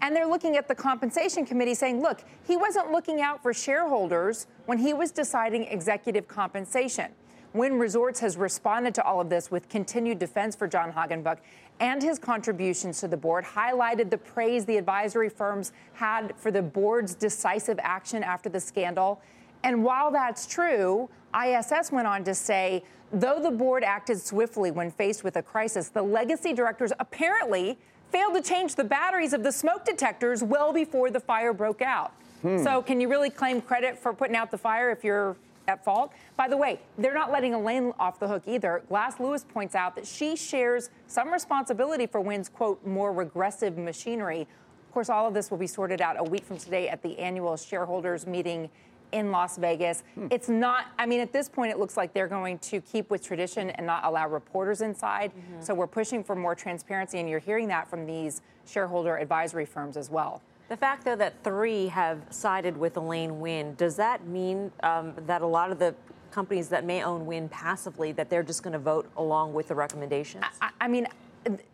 And 0.00 0.14
they're 0.14 0.26
looking 0.26 0.56
at 0.56 0.68
the 0.68 0.74
compensation 0.74 1.44
committee 1.44 1.74
saying, 1.74 2.00
look, 2.00 2.22
he 2.46 2.56
wasn't 2.56 2.92
looking 2.92 3.20
out 3.20 3.42
for 3.42 3.52
shareholders 3.52 4.46
when 4.66 4.78
he 4.78 4.92
was 4.92 5.10
deciding 5.10 5.64
executive 5.64 6.28
compensation. 6.28 7.12
Wynn 7.54 7.78
Resorts 7.78 8.20
has 8.20 8.37
responded 8.37 8.94
to 8.96 9.04
all 9.04 9.20
of 9.20 9.30
this 9.30 9.50
with 9.50 9.68
continued 9.68 10.18
defense 10.18 10.54
for 10.54 10.68
John 10.68 10.92
Hagenbuch 10.92 11.38
and 11.80 12.02
his 12.02 12.18
contributions 12.18 13.00
to 13.00 13.08
the 13.08 13.16
board, 13.16 13.44
highlighted 13.44 14.11
the 14.11 14.18
praise 14.18 14.64
the 14.64 14.76
advisory 14.76 15.28
firms 15.28 15.72
had 15.94 16.34
for 16.37 16.50
the 16.50 16.62
board's 16.62 17.14
decisive 17.14 17.78
action 17.82 18.22
after 18.22 18.48
the 18.48 18.61
scandal. 18.61 19.20
And 19.62 19.84
while 19.84 20.11
that's 20.11 20.46
true, 20.46 21.08
ISS 21.34 21.92
went 21.92 22.06
on 22.06 22.24
to 22.24 22.34
say, 22.34 22.82
though 23.12 23.40
the 23.40 23.50
board 23.50 23.84
acted 23.84 24.20
swiftly 24.20 24.70
when 24.70 24.90
faced 24.90 25.24
with 25.24 25.37
a 25.37 25.42
crisis, 25.42 25.88
the 25.88 26.02
legacy 26.02 26.52
directors 26.52 26.92
apparently 26.98 27.78
failed 28.11 28.34
to 28.34 28.42
change 28.42 28.74
the 28.74 28.84
batteries 28.84 29.32
of 29.32 29.42
the 29.42 29.52
smoke 29.52 29.84
detectors 29.84 30.42
well 30.42 30.72
before 30.72 31.11
the 31.11 31.20
fire 31.20 31.52
broke 31.52 31.82
out. 31.82 32.12
Hmm. 32.42 32.62
So, 32.62 32.82
can 32.82 33.00
you 33.00 33.08
really 33.08 33.30
claim 33.30 33.61
credit 33.61 33.98
for 33.98 34.12
putting 34.12 34.37
out 34.37 34.50
the 34.50 34.58
fire 34.58 34.90
if 34.90 35.02
you're 35.02 35.37
at 35.68 35.85
fault? 35.85 36.12
By 36.37 36.48
the 36.48 36.57
way, 36.57 36.81
they're 36.96 37.14
not 37.14 37.31
letting 37.31 37.54
Elaine 37.54 37.92
off 37.98 38.18
the 38.18 38.26
hook 38.26 38.42
either. 38.46 38.83
Glass 38.88 39.20
Lewis 39.20 39.44
points 39.44 39.74
out 39.74 39.94
that 39.94 40.07
she 40.07 40.35
shares 40.35 40.90
some 41.07 41.31
responsibility 41.31 42.07
for 42.07 42.20
Wynn's, 42.20 42.48
quote, 42.48 42.85
more 42.85 43.12
regressive 43.12 43.76
machinery. 43.78 44.40
Of 44.40 44.92
course, 44.92 45.11
all 45.11 45.28
of 45.28 45.35
this 45.35 45.50
will 45.50 45.59
be 45.59 45.66
sorted 45.66 46.00
out 46.00 46.16
a 46.18 46.24
week 46.24 46.44
from 46.44 46.57
today 46.57 46.88
at 46.88 47.02
the 47.02 47.18
annual 47.18 47.57
shareholders 47.57 48.26
meeting 48.26 48.70
in 49.12 49.31
Las 49.31 49.57
Vegas. 49.57 50.02
Hmm. 50.14 50.26
It's 50.31 50.48
not, 50.48 50.87
I 50.98 51.07
mean, 51.07 51.20
at 51.20 51.33
this 51.33 51.48
point, 51.48 51.70
it 51.70 51.78
looks 51.78 51.96
like 51.96 52.12
they're 52.12 52.28
going 52.28 52.59
to 52.61 52.81
keep 52.81 53.11
with 53.11 53.22
tradition 53.22 53.70
and 53.70 53.87
not 53.87 54.04
allow 54.04 54.28
reporters 54.28 54.81
inside. 54.81 55.33
Mm-hmm. 55.33 55.62
So 55.62 55.74
we're 55.74 55.87
pushing 55.87 56.24
for 56.24 56.35
more 56.35 56.54
transparency, 56.54 57.18
and 57.18 57.28
you're 57.28 57.38
hearing 57.38 57.68
that 57.68 57.88
from 57.88 58.07
these 58.07 58.42
shareholder 58.66 59.16
advisory 59.16 59.64
firms 59.64 59.96
as 59.96 60.11
well. 60.11 60.42
The 60.68 60.76
fact, 60.76 61.04
though, 61.04 61.16
that 61.16 61.42
three 61.42 61.87
have 61.87 62.20
sided 62.31 62.76
with 62.76 62.96
Elaine 62.96 63.40
Wynn, 63.40 63.74
does 63.76 63.96
that 63.96 64.26
mean 64.26 64.70
um, 64.83 65.14
that 65.26 65.40
a 65.40 65.46
lot 65.46 65.72
of 65.72 65.78
the 65.78 65.94
companies 66.31 66.68
that 66.68 66.85
may 66.85 67.02
own 67.02 67.24
Wynn 67.24 67.48
passively, 67.48 68.12
that 68.12 68.28
they're 68.28 68.42
just 68.42 68.62
going 68.62 68.74
to 68.74 68.78
vote 68.78 69.11
along 69.16 69.54
with 69.54 69.68
the 69.68 69.74
recommendations? 69.74 70.44
I, 70.61 70.70
I 70.83 70.88
mean, 70.88 71.07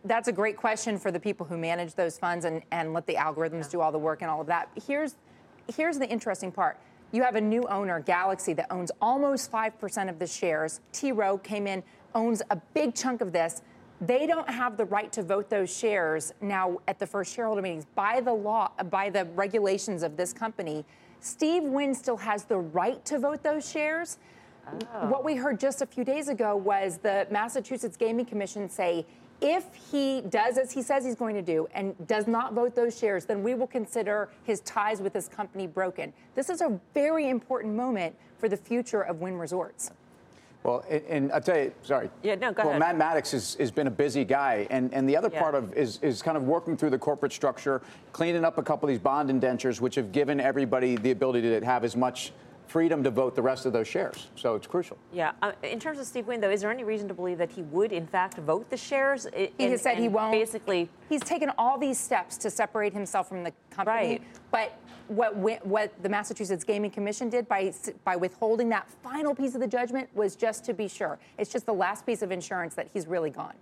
that's 0.05 0.29
a 0.29 0.31
great 0.31 0.55
question 0.55 0.97
for 0.97 1.11
the 1.11 1.19
people 1.19 1.45
who 1.45 1.57
manage 1.57 1.95
those 1.95 2.17
funds 2.17 2.45
and, 2.45 2.61
and 2.71 2.93
let 2.93 3.05
the 3.05 3.15
algorithms 3.15 3.69
do 3.69 3.81
all 3.81 3.91
the 3.91 3.99
work 3.99 4.21
and 4.21 4.31
all 4.31 4.39
of 4.39 4.47
that. 4.47 4.69
Here's, 4.87 5.15
here's 5.75 5.99
the 5.99 6.07
interesting 6.07 6.51
part. 6.51 6.77
You 7.11 7.23
have 7.23 7.35
a 7.35 7.41
new 7.41 7.63
owner, 7.63 7.99
Galaxy, 7.99 8.53
that 8.53 8.67
owns 8.71 8.91
almost 9.01 9.51
5% 9.51 10.09
of 10.09 10.19
the 10.19 10.27
shares. 10.27 10.79
T. 10.93 11.11
Rowe 11.11 11.37
came 11.37 11.67
in, 11.67 11.83
owns 12.13 12.41
a 12.49 12.55
big 12.73 12.95
chunk 12.95 13.21
of 13.21 13.33
this. 13.33 13.61
They 14.01 14.27
don't 14.27 14.49
have 14.49 14.75
the 14.75 14.85
right 14.85 15.11
to 15.13 15.23
vote 15.23 15.49
those 15.49 15.75
shares 15.75 16.33
now 16.41 16.79
at 16.87 16.99
the 16.99 17.07
first 17.07 17.33
shareholder 17.33 17.61
meetings. 17.61 17.85
By 17.95 18.19
the 18.19 18.33
law, 18.33 18.71
by 18.89 19.09
the 19.09 19.25
regulations 19.35 20.03
of 20.03 20.17
this 20.17 20.33
company, 20.33 20.83
Steve 21.21 21.63
Wynn 21.63 21.95
still 21.95 22.17
has 22.17 22.43
the 22.43 22.57
right 22.57 23.03
to 23.05 23.19
vote 23.19 23.41
those 23.41 23.69
shares. 23.69 24.19
Oh. 24.67 25.07
What 25.07 25.23
we 25.23 25.35
heard 25.35 25.59
just 25.59 25.81
a 25.81 25.85
few 25.85 26.03
days 26.03 26.27
ago 26.27 26.55
was 26.55 26.97
the 26.97 27.27
Massachusetts 27.31 27.95
Gaming 27.95 28.25
Commission 28.25 28.69
say 28.69 29.05
If 29.39 29.65
he 29.91 30.21
does 30.21 30.57
as 30.57 30.71
he 30.71 30.81
says 30.81 31.05
he's 31.05 31.15
going 31.15 31.35
to 31.35 31.41
do 31.41 31.67
and 31.73 31.95
does 32.07 32.27
not 32.27 32.53
vote 32.53 32.75
those 32.75 32.97
shares, 32.97 33.25
then 33.25 33.43
we 33.43 33.53
will 33.53 33.67
consider 33.67 34.29
his 34.43 34.59
ties 34.61 35.01
with 35.01 35.13
this 35.13 35.27
company 35.27 35.67
broken. 35.67 36.11
This 36.35 36.49
is 36.49 36.61
a 36.61 36.79
very 36.93 37.29
important 37.29 37.75
moment 37.75 38.15
for 38.37 38.49
the 38.49 38.57
future 38.57 39.01
of 39.01 39.21
Wynn 39.21 39.37
Resorts. 39.37 39.91
Well, 40.65 40.83
and, 40.89 41.03
and 41.07 41.31
I'll 41.31 41.41
tell 41.41 41.59
you, 41.59 41.71
sorry. 41.83 42.09
Yeah, 42.23 42.33
no, 42.33 42.51
go 42.51 42.63
well, 42.63 42.69
ahead. 42.69 42.79
Matt 42.79 42.97
Maddox 42.97 43.31
has, 43.31 43.69
been 43.69 43.85
a 43.85 43.91
busy 43.91 44.25
guy, 44.25 44.65
and, 44.71 44.91
and 44.95 45.07
the 45.07 45.15
other 45.15 45.29
Yeah. 45.31 45.39
part 45.39 45.53
of 45.53 45.71
is, 45.77 45.99
is 46.01 46.23
kind 46.23 46.35
of 46.35 46.43
working 46.45 46.75
through 46.75 46.89
the 46.89 46.97
corporate 46.97 47.31
structure, 47.31 47.83
cleaning 48.13 48.43
up 48.43 48.57
a 48.57 48.63
couple 48.63 48.89
of 48.89 48.93
these 48.93 48.99
bond 48.99 49.29
indentures, 49.29 49.79
which 49.79 49.93
have 49.93 50.11
given 50.11 50.39
everybody 50.39 50.95
the 50.95 51.11
ability 51.11 51.41
to 51.41 51.63
have 51.63 51.83
as 51.83 51.95
much 51.95 52.33
freedom 52.67 53.03
to 53.03 53.11
vote 53.11 53.35
the 53.35 53.41
rest 53.41 53.65
of 53.65 53.73
those 53.73 53.87
shares. 53.87 54.27
So 54.35 54.55
it's 54.55 54.67
crucial. 54.67 54.97
Yeah. 55.13 55.31
Uh, 55.41 55.51
in 55.63 55.79
terms 55.79 55.99
of 55.99 56.05
Steve 56.05 56.27
Wynn, 56.27 56.41
though, 56.41 56.49
is 56.49 56.61
there 56.61 56.71
any 56.71 56.83
reason 56.83 57.07
to 57.07 57.13
believe 57.13 57.37
that 57.37 57.51
he 57.51 57.61
would, 57.63 57.91
in 57.91 58.07
fact, 58.07 58.37
vote 58.39 58.69
the 58.69 58.77
shares? 58.77 59.27
I- 59.27 59.51
He 59.57 59.65
has 59.65 59.81
said 59.81 59.97
he 59.97 60.07
won't. 60.07 60.31
Basically, 60.31 60.89
he's 61.09 61.21
taken 61.21 61.51
all 61.57 61.77
these 61.77 61.99
steps 61.99 62.37
to 62.39 62.49
separate 62.49 62.93
himself 62.93 63.29
from 63.29 63.43
the 63.43 63.53
company. 63.69 63.95
Right. 64.07 64.23
But 64.51 64.77
what 65.07 65.35
what 65.65 65.91
the 66.01 66.09
Massachusetts 66.09 66.63
Gaming 66.63 66.89
Commission 66.89 67.29
did 67.29 67.47
by 67.47 67.71
by 68.03 68.15
withholding 68.15 68.69
that 68.69 68.89
final 69.03 69.35
piece 69.35 69.53
of 69.53 69.61
the 69.61 69.67
judgment 69.67 70.09
was 70.15 70.35
just 70.35 70.65
to 70.65 70.73
be 70.73 70.87
sure. 70.87 71.19
It's 71.37 71.51
just 71.51 71.65
the 71.67 71.73
last 71.73 72.05
piece 72.07 72.23
of 72.23 72.31
insurance 72.31 72.73
that 72.75 72.87
he's 72.91 73.05
really 73.05 73.29
gone. 73.29 73.53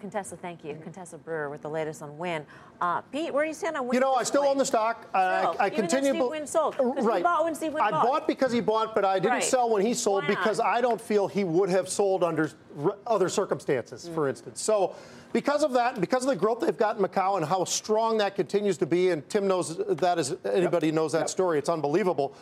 Okay. 0.00 0.08
Contessa, 0.10 0.36
thank 0.36 0.64
you. 0.64 0.76
Contessa 0.82 1.18
Brewer 1.18 1.50
with 1.50 1.62
the 1.62 1.68
latest 1.68 2.02
on 2.02 2.16
Wynn. 2.18 2.44
Uh, 2.80 3.00
Pete, 3.02 3.32
where 3.32 3.44
do 3.44 3.48
you 3.48 3.54
stand 3.54 3.76
on 3.76 3.86
Wynn? 3.86 3.94
You 3.94 4.00
know, 4.00 4.14
I 4.14 4.22
still 4.22 4.42
point? 4.42 4.52
own 4.52 4.58
the 4.58 4.64
stock. 4.64 5.06
I, 5.12 5.18
I, 5.20 5.42
I 5.60 5.66
even 5.66 5.80
continue. 5.80 6.10
Steve 6.10 6.20
bel- 6.20 6.30
Wynn 6.30 6.46
sold. 6.46 6.76
'Cause 6.76 6.94
you 6.96 7.02
Right. 7.08 7.22
bought 7.22 7.44
when 7.44 7.54
Steve 7.54 7.74
Wynn 7.74 7.82
I 7.84 7.90
bought. 7.90 8.06
bought 8.06 8.26
because 8.26 8.50
he 8.52 8.60
bought, 8.60 8.94
but 8.94 9.04
I 9.04 9.18
didn't 9.18 9.34
Right. 9.34 9.44
sell 9.44 9.68
when 9.70 9.84
he 9.84 9.92
sold 9.94 10.26
because 10.26 10.58
I 10.60 10.80
don't 10.80 11.00
feel 11.00 11.28
he 11.28 11.44
would 11.44 11.68
have 11.68 11.88
sold 11.88 12.24
under 12.24 12.50
r- 12.82 12.96
other 13.06 13.28
circumstances, 13.28 14.08
Mm. 14.08 14.14
for 14.14 14.28
instance. 14.28 14.62
So, 14.62 14.94
because 15.32 15.62
of 15.62 15.72
that, 15.74 16.00
because 16.00 16.24
of 16.24 16.30
the 16.30 16.36
growth 16.36 16.60
they've 16.60 16.76
got 16.76 16.96
in 16.96 17.02
Macau 17.04 17.36
and 17.36 17.44
how 17.44 17.64
strong 17.64 18.18
that 18.18 18.34
continues 18.34 18.78
to 18.78 18.86
be, 18.86 19.10
and 19.10 19.28
Tim 19.28 19.46
knows 19.46 19.76
that 19.76 20.18
as 20.18 20.34
anybody 20.44 20.90
knows 20.92 21.12
that 21.12 21.28
story, 21.30 21.58
it's 21.58 21.68
unbelievable. 21.68 22.32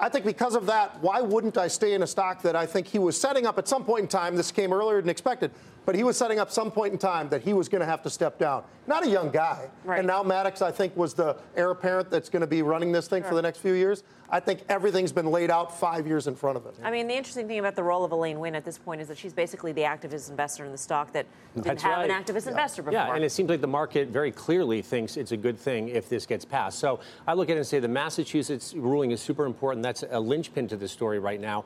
I 0.00 0.08
think 0.08 0.24
because 0.24 0.54
of 0.54 0.66
that, 0.66 1.02
why 1.02 1.20
wouldn't 1.20 1.58
I 1.58 1.66
stay 1.66 1.94
in 1.94 2.04
a 2.04 2.06
stock 2.06 2.42
that 2.42 2.54
I 2.54 2.66
think 2.66 2.86
he 2.86 3.00
was 3.00 3.20
setting 3.20 3.46
up 3.46 3.58
at 3.58 3.66
some 3.66 3.84
point 3.84 4.02
in 4.02 4.06
time? 4.08 4.36
This 4.36 4.52
came 4.52 4.72
earlier 4.72 5.00
than 5.00 5.10
expected, 5.10 5.50
but 5.88 5.94
he 5.94 6.04
was 6.04 6.18
setting 6.18 6.38
up 6.38 6.50
some 6.50 6.70
point 6.70 6.92
in 6.92 6.98
time 6.98 7.30
that 7.30 7.40
he 7.40 7.54
was 7.54 7.66
going 7.66 7.80
to 7.80 7.86
have 7.86 8.02
to 8.02 8.10
step 8.10 8.38
down. 8.38 8.62
Not 8.86 9.06
a 9.06 9.08
young 9.08 9.30
guy. 9.30 9.70
Right. 9.84 10.00
And 10.00 10.06
now 10.06 10.22
Maddox, 10.22 10.60
I 10.60 10.70
think, 10.70 10.94
was 10.94 11.14
the 11.14 11.38
heir 11.56 11.70
apparent 11.70 12.10
that's 12.10 12.28
going 12.28 12.42
to 12.42 12.46
be 12.46 12.60
running 12.60 12.92
this 12.92 13.08
thing 13.08 13.22
for 13.22 13.34
the 13.34 13.40
next 13.40 13.60
few 13.60 13.72
years. 13.72 14.02
I 14.30 14.40
think 14.40 14.60
everything's 14.68 15.12
been 15.12 15.30
laid 15.30 15.50
out 15.50 15.78
five 15.78 16.06
years 16.06 16.26
in 16.26 16.34
front 16.34 16.58
of 16.58 16.66
it. 16.66 16.74
I 16.82 16.90
mean, 16.90 17.08
the 17.08 17.14
interesting 17.14 17.48
thing 17.48 17.58
about 17.58 17.74
the 17.74 17.82
role 17.82 18.04
of 18.04 18.12
Elaine 18.12 18.38
Wynn 18.38 18.54
at 18.54 18.64
this 18.64 18.76
point 18.76 19.00
is 19.00 19.08
that 19.08 19.16
she's 19.16 19.32
basically 19.32 19.72
the 19.72 19.82
activist 19.82 20.28
investor 20.28 20.66
in 20.66 20.72
the 20.72 20.76
stock 20.76 21.12
that 21.12 21.24
didn't 21.54 21.66
That's 21.66 21.82
have 21.82 22.04
an 22.04 22.10
right. 22.10 22.26
activist 22.26 22.46
investor 22.46 22.82
before. 22.82 22.92
Yeah, 22.92 23.14
and 23.14 23.24
it 23.24 23.32
seems 23.32 23.48
like 23.48 23.62
the 23.62 23.66
market 23.66 24.08
very 24.08 24.30
clearly 24.30 24.82
thinks 24.82 25.16
it's 25.16 25.32
a 25.32 25.36
good 25.36 25.58
thing 25.58 25.88
if 25.88 26.10
this 26.10 26.26
gets 26.26 26.44
passed. 26.44 26.78
So 26.78 27.00
I 27.26 27.32
look 27.32 27.48
at 27.48 27.56
it 27.56 27.60
and 27.60 27.66
say 27.66 27.78
the 27.78 27.88
Massachusetts 27.88 28.74
ruling 28.74 29.12
is 29.12 29.22
super 29.22 29.46
important. 29.46 29.82
That's 29.82 30.04
a 30.10 30.20
linchpin 30.20 30.68
to 30.68 30.76
the 30.76 30.88
story 30.88 31.18
right 31.18 31.40
now. 31.40 31.64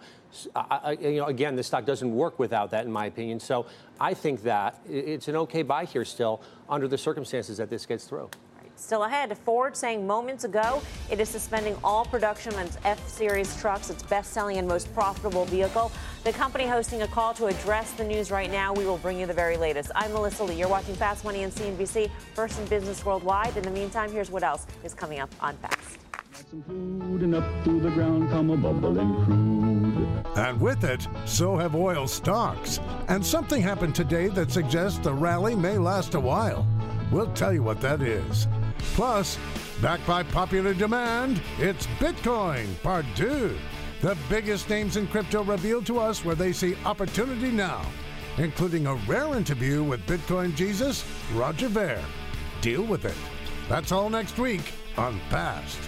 I- 0.55 0.99
you 1.01 1.17
know, 1.21 1.27
again, 1.27 1.57
the 1.57 1.63
stock 1.63 1.85
doesn't 1.85 2.15
work 2.15 2.39
without 2.39 2.71
that, 2.71 2.85
in 2.85 2.93
my 2.93 3.07
opinion. 3.07 3.41
So 3.41 3.67
I 4.01 4.15
think 4.15 4.43
that 4.43 4.79
it's 4.89 5.29
an 5.29 5.37
okay 5.37 5.63
buy 5.63 5.85
here 5.85 6.05
still 6.05 6.41
under 6.69 6.89
the 6.89 6.99
circumstances 6.99 7.59
that 7.59 7.71
this 7.71 7.87
gets 7.87 8.05
through. 8.05 8.31
Still 8.75 9.05
ahead, 9.05 9.37
Ford 9.39 9.77
saying 9.77 10.07
moments 10.07 10.45
ago 10.45 10.83
it 11.11 11.21
is 11.21 11.29
suspending 11.29 11.77
all 11.85 12.05
production 12.05 12.53
on 12.55 12.67
its 12.67 12.79
F 12.85 13.07
Series 13.07 13.55
trucks, 13.61 13.91
its 13.91 14.03
best 14.03 14.33
selling 14.33 14.57
and 14.57 14.67
most 14.67 14.93
profitable 14.95 15.45
vehicle. 15.45 15.93
The 16.25 16.33
company 16.33 16.67
hosting 16.67 17.03
a 17.03 17.07
call 17.07 17.35
to 17.35 17.47
address 17.47 17.93
the 17.93 18.05
news 18.05 18.31
right 18.31 18.51
now. 18.51 18.73
We 18.73 18.85
will 18.85 18.99
bring 18.99 19.21
you 19.21 19.27
the 19.27 19.35
very 19.35 19.57
latest. 19.57 19.93
I'm 19.95 20.13
Melissa 20.13 20.45
Lee. 20.45 20.57
You're 20.57 20.69
watching 20.69 20.97
Fast 20.97 21.25
Money 21.25 21.45
and 21.45 21.53
CNBC, 21.53 22.11
first 22.35 22.59
in 22.59 22.67
business 22.67 23.05
worldwide. 23.05 23.57
In 23.57 23.63
the 23.63 23.71
meantime, 23.71 24.11
here's 24.11 24.31
what 24.31 24.43
else 24.43 24.67
is 24.83 24.95
coming 24.95 25.21
up 25.21 25.31
on 25.41 25.55
Fast. 25.59 26.02
Some 26.53 26.63
food 26.65 27.23
and 27.23 27.35
up 27.35 27.65
through 27.65 27.81
the 27.81 27.89
ground 27.89 28.29
come 28.29 28.51
a 28.51 28.57
bubbling 28.59 29.25
crude. 29.25 30.37
And 30.37 30.61
with 30.61 30.85
it, 30.85 31.09
so 31.25 31.57
have 31.57 31.75
oil 31.75 32.07
stocks. 32.07 32.79
And 33.09 33.25
something 33.25 33.63
happened 33.63 33.95
today 33.95 34.29
that 34.29 34.51
suggests 34.51 34.99
the 34.99 35.15
rally 35.15 35.57
may 35.57 35.79
last 35.79 36.13
a 36.13 36.21
while. 36.21 36.67
We'll 37.11 37.33
tell 37.33 37.55
you 37.55 37.63
what 37.63 37.81
that 37.81 38.03
is. 38.03 38.49
Plus, 38.93 39.39
backed 39.81 40.07
by 40.07 40.25
popular 40.25 40.75
demand, 40.75 41.41
it's 41.59 41.87
Bitcoin 41.99 42.67
Part 42.83 43.07
2. 43.17 43.57
The 44.03 44.19
biggest 44.29 44.69
names 44.69 44.99
in 44.99 45.07
crypto 45.07 45.43
revealed 45.45 45.87
to 45.87 46.01
us 46.01 46.23
where 46.23 46.35
they 46.35 46.53
see 46.53 46.77
opportunity 46.85 47.51
now, 47.51 47.81
including 48.37 48.87
a 48.87 48.97
rare 49.07 49.35
interview 49.37 49.83
with 49.83 50.05
Bitcoin 50.05 50.55
Jesus, 50.55 51.03
Roger 51.33 51.69
Ver. 51.69 52.05
Deal 52.61 52.83
with 52.83 53.07
it. 53.07 53.17
That's 53.71 53.91
all 53.91 54.11
next 54.11 54.39
week 54.39 54.75
on 54.99 55.19
Fast. 55.31 55.79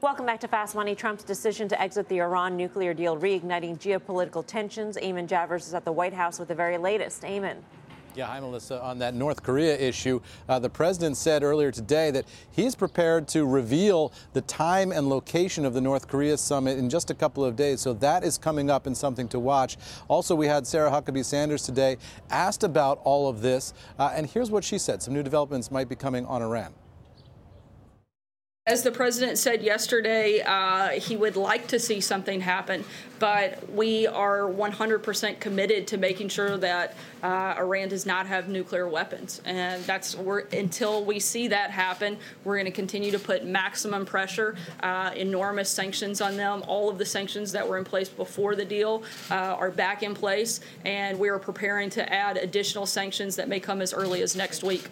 Welcome 0.00 0.26
back 0.26 0.38
to 0.40 0.48
Fast 0.48 0.76
Money. 0.76 0.94
Trump's 0.94 1.24
decision 1.24 1.66
to 1.70 1.82
exit 1.82 2.08
the 2.08 2.18
Iran 2.20 2.56
nuclear 2.56 2.94
deal 2.94 3.16
reigniting 3.16 3.76
geopolitical 3.80 4.46
tensions. 4.46 4.96
Eamon 4.96 5.26
Javers 5.26 5.66
is 5.66 5.74
at 5.74 5.84
the 5.84 5.90
White 5.90 6.14
House 6.14 6.38
with 6.38 6.46
the 6.46 6.54
very 6.54 6.78
latest. 6.78 7.22
Eamon. 7.22 7.56
Yeah, 8.14 8.26
hi, 8.26 8.38
Melissa. 8.38 8.80
On 8.80 9.00
that 9.00 9.14
North 9.14 9.42
Korea 9.42 9.76
issue, 9.76 10.20
uh, 10.48 10.60
the 10.60 10.70
president 10.70 11.16
said 11.16 11.42
earlier 11.42 11.72
today 11.72 12.12
that 12.12 12.26
he's 12.52 12.76
prepared 12.76 13.26
to 13.28 13.44
reveal 13.44 14.12
the 14.34 14.40
time 14.42 14.92
and 14.92 15.08
location 15.08 15.64
of 15.64 15.74
the 15.74 15.80
North 15.80 16.06
Korea 16.06 16.36
summit 16.36 16.78
in 16.78 16.88
just 16.88 17.10
a 17.10 17.14
couple 17.14 17.44
of 17.44 17.56
days. 17.56 17.80
So 17.80 17.92
that 17.94 18.22
is 18.22 18.38
coming 18.38 18.70
up 18.70 18.86
and 18.86 18.96
something 18.96 19.26
to 19.30 19.40
watch. 19.40 19.78
Also, 20.06 20.36
we 20.36 20.46
had 20.46 20.64
Sarah 20.64 20.92
Huckabee 20.92 21.24
Sanders 21.24 21.62
today 21.62 21.96
asked 22.30 22.62
about 22.62 23.00
all 23.02 23.28
of 23.28 23.42
this, 23.42 23.74
uh, 23.98 24.12
and 24.14 24.30
here's 24.30 24.52
what 24.52 24.62
she 24.62 24.78
said: 24.78 25.02
some 25.02 25.12
new 25.12 25.24
developments 25.24 25.72
might 25.72 25.88
be 25.88 25.96
coming 25.96 26.24
on 26.24 26.40
Iran. 26.40 26.72
As 28.68 28.82
the 28.82 28.92
president 28.92 29.38
said 29.38 29.62
yesterday, 29.62 30.42
uh, 30.42 30.88
he 30.88 31.16
would 31.16 31.36
like 31.36 31.68
to 31.68 31.78
see 31.78 32.02
something 32.02 32.42
happen, 32.42 32.84
but 33.18 33.66
we 33.72 34.06
are 34.06 34.40
100% 34.42 35.40
committed 35.40 35.86
to 35.86 35.96
making 35.96 36.28
sure 36.28 36.58
that 36.58 36.94
uh, 37.22 37.54
Iran 37.56 37.88
does 37.88 38.04
not 38.04 38.26
have 38.26 38.50
nuclear 38.50 38.86
weapons. 38.86 39.40
And 39.46 39.82
that's 39.84 40.12
until 40.52 41.02
we 41.02 41.18
see 41.18 41.48
that 41.48 41.70
happen, 41.70 42.18
we're 42.44 42.56
going 42.56 42.66
to 42.66 42.70
continue 42.70 43.10
to 43.10 43.18
put 43.18 43.46
maximum 43.46 44.04
pressure, 44.04 44.54
uh, 44.82 45.12
enormous 45.16 45.70
sanctions 45.70 46.20
on 46.20 46.36
them. 46.36 46.62
All 46.68 46.90
of 46.90 46.98
the 46.98 47.06
sanctions 47.06 47.52
that 47.52 47.66
were 47.66 47.78
in 47.78 47.84
place 47.84 48.10
before 48.10 48.54
the 48.54 48.66
deal 48.66 49.02
uh, 49.30 49.34
are 49.34 49.70
back 49.70 50.02
in 50.02 50.12
place, 50.14 50.60
and 50.84 51.18
we 51.18 51.30
are 51.30 51.38
preparing 51.38 51.88
to 51.88 52.12
add 52.12 52.36
additional 52.36 52.84
sanctions 52.84 53.34
that 53.36 53.48
may 53.48 53.60
come 53.60 53.80
as 53.80 53.94
early 53.94 54.20
as 54.20 54.36
next 54.36 54.62
week. 54.62 54.90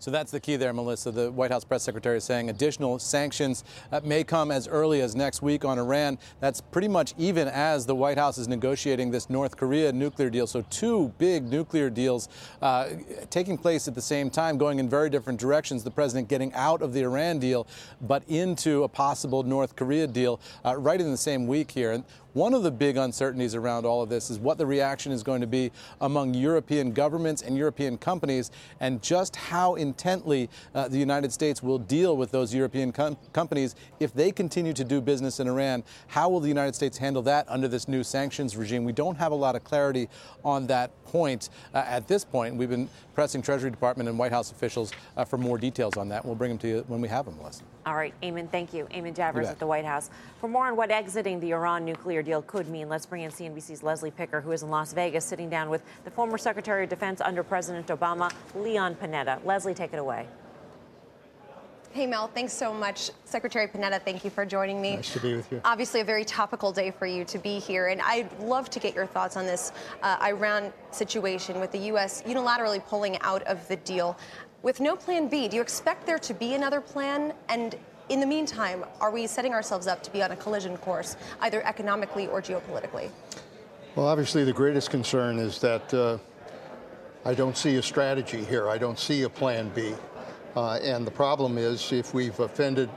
So 0.00 0.12
that's 0.12 0.30
the 0.30 0.38
key 0.38 0.54
there, 0.56 0.72
Melissa. 0.72 1.10
The 1.10 1.30
White 1.32 1.50
House 1.50 1.64
press 1.64 1.82
secretary 1.82 2.18
is 2.18 2.24
saying 2.24 2.50
additional 2.50 3.00
sanctions 3.00 3.64
uh, 3.90 4.00
may 4.04 4.22
come 4.22 4.52
as 4.52 4.68
early 4.68 5.00
as 5.00 5.16
next 5.16 5.42
week 5.42 5.64
on 5.64 5.78
Iran. 5.78 6.18
That's 6.38 6.60
pretty 6.60 6.86
much 6.86 7.14
even 7.18 7.48
as 7.48 7.84
the 7.84 7.96
White 7.96 8.16
House 8.16 8.38
is 8.38 8.46
negotiating 8.46 9.10
this 9.10 9.28
North 9.28 9.56
Korea 9.56 9.92
nuclear 9.92 10.30
deal. 10.30 10.46
So 10.46 10.62
two 10.70 11.12
big 11.18 11.44
nuclear 11.44 11.90
deals 11.90 12.28
uh, 12.62 12.90
taking 13.28 13.58
place 13.58 13.88
at 13.88 13.96
the 13.96 14.02
same 14.02 14.30
time, 14.30 14.56
going 14.56 14.78
in 14.78 14.88
very 14.88 15.10
different 15.10 15.40
directions. 15.40 15.82
The 15.82 15.90
president 15.90 16.28
getting 16.28 16.52
out 16.54 16.80
of 16.80 16.92
the 16.92 17.02
Iran 17.02 17.40
deal, 17.40 17.66
but 18.00 18.22
into 18.28 18.84
a 18.84 18.88
possible 18.88 19.42
North 19.42 19.74
Korea 19.74 20.06
deal 20.06 20.40
uh, 20.64 20.76
right 20.76 21.00
in 21.00 21.10
the 21.10 21.16
same 21.16 21.48
week 21.48 21.72
here. 21.72 21.90
And 21.90 22.04
one 22.38 22.54
of 22.54 22.62
the 22.62 22.70
big 22.70 22.96
uncertainties 22.96 23.56
around 23.56 23.84
all 23.84 24.00
of 24.00 24.08
this 24.08 24.30
is 24.30 24.38
what 24.38 24.58
the 24.58 24.64
reaction 24.64 25.10
is 25.10 25.24
going 25.24 25.40
to 25.40 25.46
be 25.48 25.72
among 26.02 26.34
European 26.34 26.92
governments 26.92 27.42
and 27.42 27.56
European 27.56 27.98
companies, 27.98 28.52
and 28.78 29.02
just 29.02 29.34
how 29.34 29.74
intently 29.74 30.48
uh, 30.72 30.86
the 30.86 30.98
United 30.98 31.32
States 31.32 31.64
will 31.64 31.80
deal 31.80 32.16
with 32.16 32.30
those 32.30 32.54
European 32.54 32.92
com- 32.92 33.16
companies 33.32 33.74
if 33.98 34.14
they 34.14 34.30
continue 34.30 34.72
to 34.72 34.84
do 34.84 35.00
business 35.00 35.40
in 35.40 35.48
Iran. 35.48 35.82
How 36.06 36.28
will 36.28 36.38
the 36.38 36.46
United 36.48 36.76
States 36.76 36.96
handle 36.96 37.22
that 37.22 37.44
under 37.48 37.66
this 37.66 37.88
new 37.88 38.04
sanctions 38.04 38.56
regime? 38.56 38.84
We 38.84 38.92
don't 38.92 39.16
have 39.16 39.32
a 39.32 39.34
lot 39.34 39.56
of 39.56 39.64
clarity 39.64 40.08
on 40.44 40.68
that 40.68 40.92
point 41.06 41.50
uh, 41.74 41.78
at 41.78 42.06
this 42.06 42.24
point. 42.24 42.54
We've 42.54 42.70
been 42.70 42.88
pressing 43.16 43.42
Treasury 43.42 43.72
Department 43.72 44.08
and 44.08 44.16
White 44.16 44.30
House 44.30 44.52
officials 44.52 44.92
uh, 45.16 45.24
for 45.24 45.38
more 45.38 45.58
details 45.58 45.96
on 45.96 46.08
that. 46.10 46.24
We'll 46.24 46.36
bring 46.36 46.50
them 46.50 46.58
to 46.58 46.68
you 46.68 46.84
when 46.86 47.00
we 47.00 47.08
have 47.08 47.24
them, 47.24 47.36
Melissa. 47.38 47.64
All 47.88 47.96
right, 47.96 48.12
Eamon, 48.22 48.50
thank 48.50 48.74
you. 48.74 48.84
Eamon 48.92 49.14
Javers 49.14 49.44
bet. 49.44 49.52
at 49.52 49.58
the 49.58 49.66
White 49.66 49.86
House. 49.86 50.10
For 50.42 50.46
more 50.46 50.66
on 50.66 50.76
what 50.76 50.90
exiting 50.90 51.40
the 51.40 51.52
Iran 51.52 51.86
nuclear 51.86 52.22
deal 52.22 52.42
could 52.42 52.68
mean, 52.68 52.86
let's 52.90 53.06
bring 53.06 53.22
in 53.22 53.30
CNBC's 53.30 53.82
Leslie 53.82 54.10
Picker, 54.10 54.42
who 54.42 54.52
is 54.52 54.62
in 54.62 54.68
Las 54.68 54.92
Vegas, 54.92 55.24
sitting 55.24 55.48
down 55.48 55.70
with 55.70 55.82
the 56.04 56.10
former 56.10 56.36
Secretary 56.36 56.84
of 56.84 56.90
Defense 56.90 57.22
under 57.22 57.42
President 57.42 57.86
Obama, 57.86 58.30
Leon 58.54 58.94
Panetta. 58.96 59.42
Leslie, 59.42 59.72
take 59.72 59.94
it 59.94 59.98
away. 59.98 60.26
Hey, 61.92 62.06
Mel, 62.06 62.28
thanks 62.28 62.52
so 62.52 62.74
much. 62.74 63.10
Secretary 63.24 63.66
Panetta, 63.66 64.02
thank 64.02 64.22
you 64.22 64.28
for 64.28 64.44
joining 64.44 64.82
me. 64.82 64.96
Nice 64.96 65.14
to 65.14 65.20
be 65.20 65.34
with 65.34 65.50
you. 65.50 65.62
Obviously, 65.64 66.00
a 66.00 66.04
very 66.04 66.26
topical 66.26 66.70
day 66.70 66.90
for 66.90 67.06
you 67.06 67.24
to 67.24 67.38
be 67.38 67.58
here, 67.58 67.86
and 67.86 68.02
I'd 68.02 68.30
love 68.40 68.68
to 68.70 68.78
get 68.78 68.94
your 68.94 69.06
thoughts 69.06 69.38
on 69.38 69.46
this 69.46 69.72
uh, 70.02 70.18
Iran 70.22 70.74
situation 70.90 71.58
with 71.58 71.72
the 71.72 71.78
U.S. 71.78 72.22
unilaterally 72.24 72.84
pulling 72.86 73.18
out 73.22 73.42
of 73.44 73.66
the 73.68 73.76
deal. 73.76 74.18
With 74.62 74.80
no 74.80 74.96
plan 74.96 75.28
B, 75.28 75.46
do 75.46 75.54
you 75.54 75.62
expect 75.62 76.04
there 76.04 76.18
to 76.18 76.34
be 76.34 76.54
another 76.54 76.80
plan? 76.80 77.32
And 77.48 77.76
in 78.08 78.18
the 78.18 78.26
meantime, 78.26 78.84
are 79.00 79.12
we 79.12 79.28
setting 79.28 79.52
ourselves 79.52 79.86
up 79.86 80.02
to 80.02 80.10
be 80.10 80.20
on 80.20 80.32
a 80.32 80.36
collision 80.36 80.76
course, 80.78 81.16
either 81.42 81.64
economically 81.64 82.26
or 82.26 82.42
geopolitically? 82.42 83.10
Well, 83.94 84.08
obviously, 84.08 84.42
the 84.42 84.52
greatest 84.52 84.90
concern 84.90 85.38
is 85.38 85.60
that 85.60 85.94
uh, 85.94 86.18
I 87.24 87.34
don't 87.34 87.56
see 87.56 87.76
a 87.76 87.82
strategy 87.82 88.44
here. 88.44 88.68
I 88.68 88.78
don't 88.78 88.98
see 88.98 89.22
a 89.22 89.28
plan 89.28 89.70
B. 89.76 89.94
Uh, 90.56 90.78
and 90.82 91.06
the 91.06 91.10
problem 91.12 91.56
is 91.56 91.92
if 91.92 92.12
we've 92.12 92.38
offended 92.40 92.90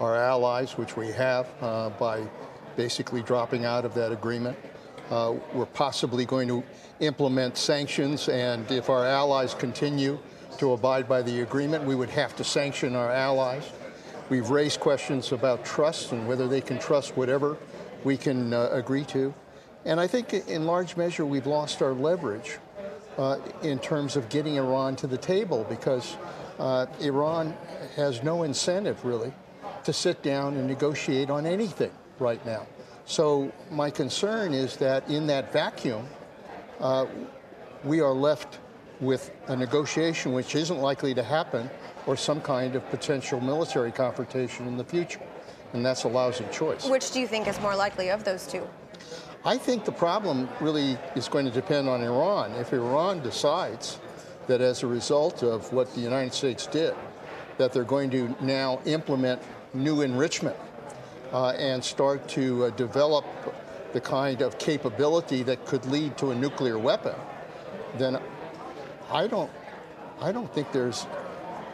our 0.00 0.16
allies, 0.16 0.76
which 0.76 0.98
we 0.98 1.08
have 1.12 1.48
uh, 1.62 1.88
by 1.90 2.22
basically 2.76 3.22
dropping 3.22 3.64
out 3.64 3.86
of 3.86 3.94
that 3.94 4.12
agreement, 4.12 4.58
uh, 5.10 5.34
we're 5.54 5.64
possibly 5.64 6.26
going 6.26 6.48
to 6.48 6.62
implement 7.00 7.56
sanctions. 7.56 8.28
And 8.28 8.70
if 8.70 8.90
our 8.90 9.06
allies 9.06 9.54
continue 9.54 10.18
to 10.58 10.72
abide 10.72 11.08
by 11.08 11.22
the 11.22 11.40
agreement, 11.40 11.84
we 11.84 11.94
would 11.94 12.10
have 12.10 12.34
to 12.36 12.44
sanction 12.44 12.94
our 12.96 13.10
allies. 13.10 13.70
We've 14.28 14.50
raised 14.50 14.80
questions 14.80 15.32
about 15.32 15.64
trust 15.64 16.12
and 16.12 16.26
whether 16.26 16.48
they 16.48 16.60
can 16.60 16.78
trust 16.78 17.16
whatever 17.16 17.56
we 18.04 18.16
can 18.16 18.52
uh, 18.52 18.68
agree 18.72 19.04
to. 19.06 19.32
And 19.84 20.00
I 20.00 20.06
think 20.06 20.34
in 20.34 20.66
large 20.66 20.96
measure 20.96 21.24
we've 21.24 21.46
lost 21.46 21.80
our 21.80 21.92
leverage 21.92 22.58
uh, 23.18 23.38
in 23.62 23.78
terms 23.78 24.16
of 24.16 24.28
getting 24.28 24.56
Iran 24.56 24.96
to 24.96 25.06
the 25.06 25.16
table 25.16 25.64
because 25.68 26.16
uh, 26.58 26.86
Iran 27.00 27.56
has 27.94 28.22
no 28.22 28.42
incentive 28.42 29.04
really 29.04 29.32
to 29.84 29.92
sit 29.92 30.22
down 30.22 30.56
and 30.56 30.66
negotiate 30.66 31.30
on 31.30 31.46
anything 31.46 31.92
right 32.18 32.44
now. 32.44 32.66
So 33.04 33.52
my 33.70 33.90
concern 33.90 34.52
is 34.52 34.76
that 34.78 35.08
in 35.08 35.28
that 35.28 35.52
vacuum, 35.52 36.06
uh, 36.80 37.06
we 37.84 38.00
are 38.00 38.12
left 38.12 38.58
with 39.00 39.30
a 39.48 39.56
negotiation 39.56 40.32
which 40.32 40.54
isn't 40.54 40.78
likely 40.78 41.14
to 41.14 41.22
happen 41.22 41.68
or 42.06 42.16
some 42.16 42.40
kind 42.40 42.74
of 42.76 42.88
potential 42.90 43.40
military 43.40 43.92
confrontation 43.92 44.66
in 44.66 44.76
the 44.76 44.84
future. 44.84 45.20
And 45.72 45.84
that's 45.84 46.04
a 46.04 46.08
lousy 46.08 46.46
choice. 46.52 46.86
Which 46.86 47.10
do 47.10 47.20
you 47.20 47.26
think 47.26 47.48
is 47.48 47.60
more 47.60 47.76
likely 47.76 48.10
of 48.10 48.24
those 48.24 48.46
two? 48.46 48.66
I 49.44 49.58
think 49.58 49.84
the 49.84 49.92
problem 49.92 50.48
really 50.60 50.98
is 51.14 51.28
going 51.28 51.44
to 51.44 51.50
depend 51.50 51.88
on 51.88 52.02
Iran. 52.02 52.52
If 52.52 52.72
Iran 52.72 53.22
decides 53.22 53.98
that 54.46 54.60
as 54.60 54.82
a 54.82 54.86
result 54.86 55.42
of 55.42 55.72
what 55.72 55.92
the 55.94 56.00
United 56.00 56.32
States 56.32 56.66
did, 56.66 56.94
that 57.58 57.72
they're 57.72 57.84
going 57.84 58.10
to 58.10 58.34
now 58.40 58.80
implement 58.84 59.42
new 59.74 60.02
enrichment 60.02 60.56
uh, 61.32 61.50
and 61.50 61.82
start 61.82 62.26
to 62.28 62.64
uh, 62.66 62.70
develop 62.70 63.24
the 63.92 64.00
kind 64.00 64.42
of 64.42 64.58
capability 64.58 65.42
that 65.42 65.64
could 65.64 65.84
lead 65.86 66.16
to 66.18 66.30
a 66.30 66.34
nuclear 66.34 66.78
weapon, 66.78 67.14
then 67.98 68.18
I 69.10 69.26
don't, 69.26 69.50
I 70.20 70.32
don't 70.32 70.52
think 70.52 70.72
there's 70.72 71.06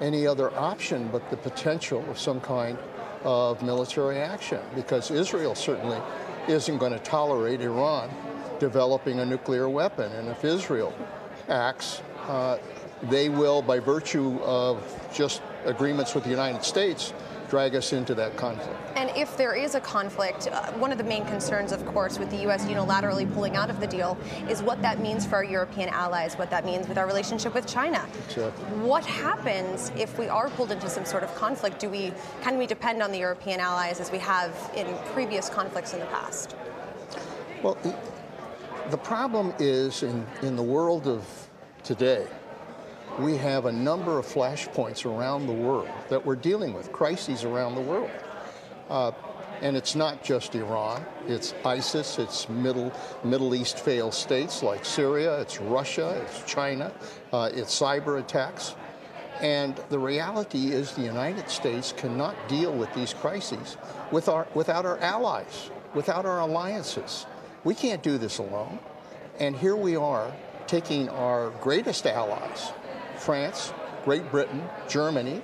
any 0.01 0.27
other 0.27 0.53
option 0.55 1.09
but 1.09 1.31
the 1.31 1.37
potential 1.37 2.05
of 2.11 2.19
some 2.19 2.41
kind 2.41 2.77
of 3.25 3.63
military 3.63 4.19
action 4.19 4.61
because 4.75 5.11
Israel 5.11 5.55
certainly 5.55 6.01
isn't 6.49 6.79
going 6.79 6.93
to 6.93 6.99
tolerate 6.99 7.61
Iran 7.61 8.11
developing 8.59 9.21
a 9.21 9.25
nuclear 9.25 9.69
weapon. 9.69 10.11
And 10.13 10.29
if 10.29 10.45
Israel 10.45 10.93
acts, 11.49 12.03
uh, 12.27 12.59
they 13.05 13.29
will, 13.29 13.63
by 13.63 13.79
virtue 13.79 14.39
of 14.43 14.83
just 15.13 15.43
agreements 15.65 16.15
with 16.15 16.25
the 16.25 16.31
United 16.31 16.65
States, 16.65 17.13
drag 17.53 17.75
us 17.77 17.93
into 17.93 18.15
that 18.15 18.35
conflict. 18.35 18.79
And 18.97 19.11
if 19.15 19.37
there 19.37 19.55
is 19.55 19.75
a 19.75 19.81
conflict, 19.81 20.49
uh, 20.51 20.73
one 20.85 20.91
of 20.91 20.97
the 20.97 21.05
main 21.05 21.27
concerns, 21.27 21.71
of 21.71 21.85
course, 21.85 22.19
with 22.19 22.31
the 22.31 22.39
U.S. 22.45 22.65
unilaterally 22.65 23.31
pulling 23.35 23.57
out 23.57 23.69
of 23.69 23.79
the 23.79 23.87
deal 23.87 24.17
is 24.49 24.63
what 24.63 24.81
that 24.81 25.01
means 25.01 25.27
for 25.27 25.37
our 25.37 25.45
European 25.45 25.91
allies, 25.91 26.33
what 26.37 26.49
that 26.49 26.65
means 26.65 26.89
with 26.89 26.97
our 26.97 27.07
relationship 27.07 27.53
with 27.53 27.67
China. 27.67 28.09
Exactly. 28.25 28.65
What 28.79 29.05
happens 29.05 29.93
if 29.99 30.19
we 30.19 30.29
are 30.29 30.49
pulled 30.49 30.73
into 30.73 30.89
some 30.89 31.05
sort 31.05 31.25
of 31.25 31.35
conflict? 31.35 31.79
Do 31.79 31.91
we 31.91 32.15
can 32.41 32.57
we 32.57 32.67
depend 32.67 33.03
on 33.03 33.13
the 33.13 33.19
European 33.19 33.61
allies 33.61 34.01
as 34.01 34.11
we 34.11 34.19
have 34.21 34.51
in 34.75 34.87
previous 35.13 35.51
conflicts 35.51 35.93
in 35.93 36.01
the 36.01 36.07
past? 36.07 36.57
Well, 37.63 37.77
the 38.89 38.97
problem 38.97 39.53
is 39.59 40.03
in, 40.03 40.27
in 40.41 40.57
the 40.57 40.63
world 40.63 41.07
of 41.07 41.23
today, 41.85 42.27
we 43.19 43.37
have 43.37 43.67
a 43.67 43.73
number 43.73 44.19
of 44.19 44.27
flashpoints 44.27 45.05
around 45.05 45.47
the 45.47 45.53
world 45.53 45.89
that 46.09 46.25
we're 46.25 46.37
dealing 46.37 46.73
with, 46.73 46.93
crises 46.93 47.45
around 47.45 47.75
the 47.75 47.81
world. 47.81 48.11
Uh, 48.89 49.13
and 49.61 49.77
it's 49.77 49.95
not 49.95 50.25
just 50.25 50.55
Iran, 50.57 51.05
it's 51.29 51.55
ISIS, 51.65 52.19
it's 52.19 52.49
Middle, 52.49 52.93
Middle 53.23 53.55
East 53.55 53.79
failed 53.79 54.13
states 54.13 54.63
like 54.63 54.85
Syria, 54.85 55.41
it's 55.41 55.61
Russia, 55.61 56.21
it's 56.25 56.43
China, 56.51 56.93
uh, 57.33 57.49
it's 57.55 57.79
cyber 57.79 58.19
attacks. 58.19 58.75
And 59.41 59.77
the 59.89 59.99
reality 59.99 60.73
is 60.73 60.93
the 60.93 61.03
United 61.03 61.49
States 61.49 61.93
cannot 61.93 62.37
deal 62.49 62.73
with 62.73 62.93
these 62.95 63.15
crises 63.15 63.77
with 64.11 64.29
our, 64.29 64.47
without 64.55 64.85
our 64.85 64.99
allies, 64.99 65.71
without 65.95 66.27
our 66.27 66.41
alliances. 66.41 67.27
We 67.65 67.75
can't 67.75 68.03
do 68.03 68.19
this 68.19 68.39
alone. 68.39 68.79
And 69.39 69.57
here 69.57 69.77
we 69.77 69.97
are 69.97 70.33
taking 70.67 71.09
our 71.09 71.51
greatest 71.61 72.07
allies, 72.07 72.73
France, 73.23 73.73
Great 74.05 74.31
Britain, 74.31 74.63
Germany, 74.89 75.41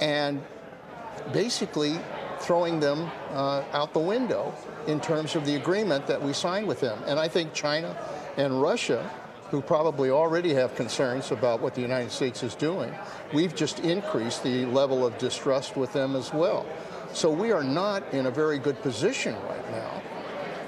and 0.00 0.42
basically 1.32 1.98
throwing 2.40 2.80
them 2.80 3.10
uh, 3.30 3.62
out 3.72 3.92
the 3.92 4.00
window 4.00 4.52
in 4.86 4.98
terms 4.98 5.36
of 5.36 5.44
the 5.44 5.54
agreement 5.54 6.06
that 6.06 6.20
we 6.20 6.32
signed 6.32 6.66
with 6.66 6.80
them. 6.80 6.98
And 7.06 7.20
I 7.20 7.28
think 7.28 7.52
China 7.52 7.96
and 8.36 8.60
Russia, 8.60 9.08
who 9.50 9.60
probably 9.60 10.10
already 10.10 10.54
have 10.54 10.74
concerns 10.74 11.30
about 11.30 11.60
what 11.60 11.74
the 11.74 11.82
United 11.82 12.10
States 12.10 12.42
is 12.42 12.54
doing, 12.54 12.92
we've 13.32 13.54
just 13.54 13.80
increased 13.80 14.42
the 14.42 14.64
level 14.66 15.06
of 15.06 15.16
distrust 15.18 15.76
with 15.76 15.92
them 15.92 16.16
as 16.16 16.32
well. 16.32 16.66
So 17.12 17.30
we 17.30 17.52
are 17.52 17.62
not 17.62 18.02
in 18.14 18.26
a 18.26 18.30
very 18.30 18.58
good 18.58 18.80
position 18.80 19.34
right 19.48 19.70
now 19.70 20.02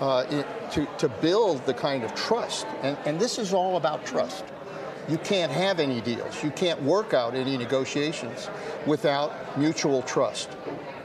uh, 0.00 0.42
to, 0.72 0.86
to 0.98 1.08
build 1.08 1.64
the 1.64 1.74
kind 1.74 2.04
of 2.04 2.14
trust. 2.14 2.66
And, 2.82 2.98
and 3.06 3.18
this 3.18 3.38
is 3.38 3.54
all 3.54 3.78
about 3.78 4.04
trust 4.04 4.44
you 5.08 5.18
can't 5.18 5.52
have 5.52 5.80
any 5.80 6.00
deals. 6.00 6.42
You 6.42 6.50
can't 6.50 6.82
work 6.82 7.14
out 7.14 7.34
any 7.34 7.56
negotiations 7.56 8.48
without 8.86 9.58
mutual 9.58 10.02
trust. 10.02 10.50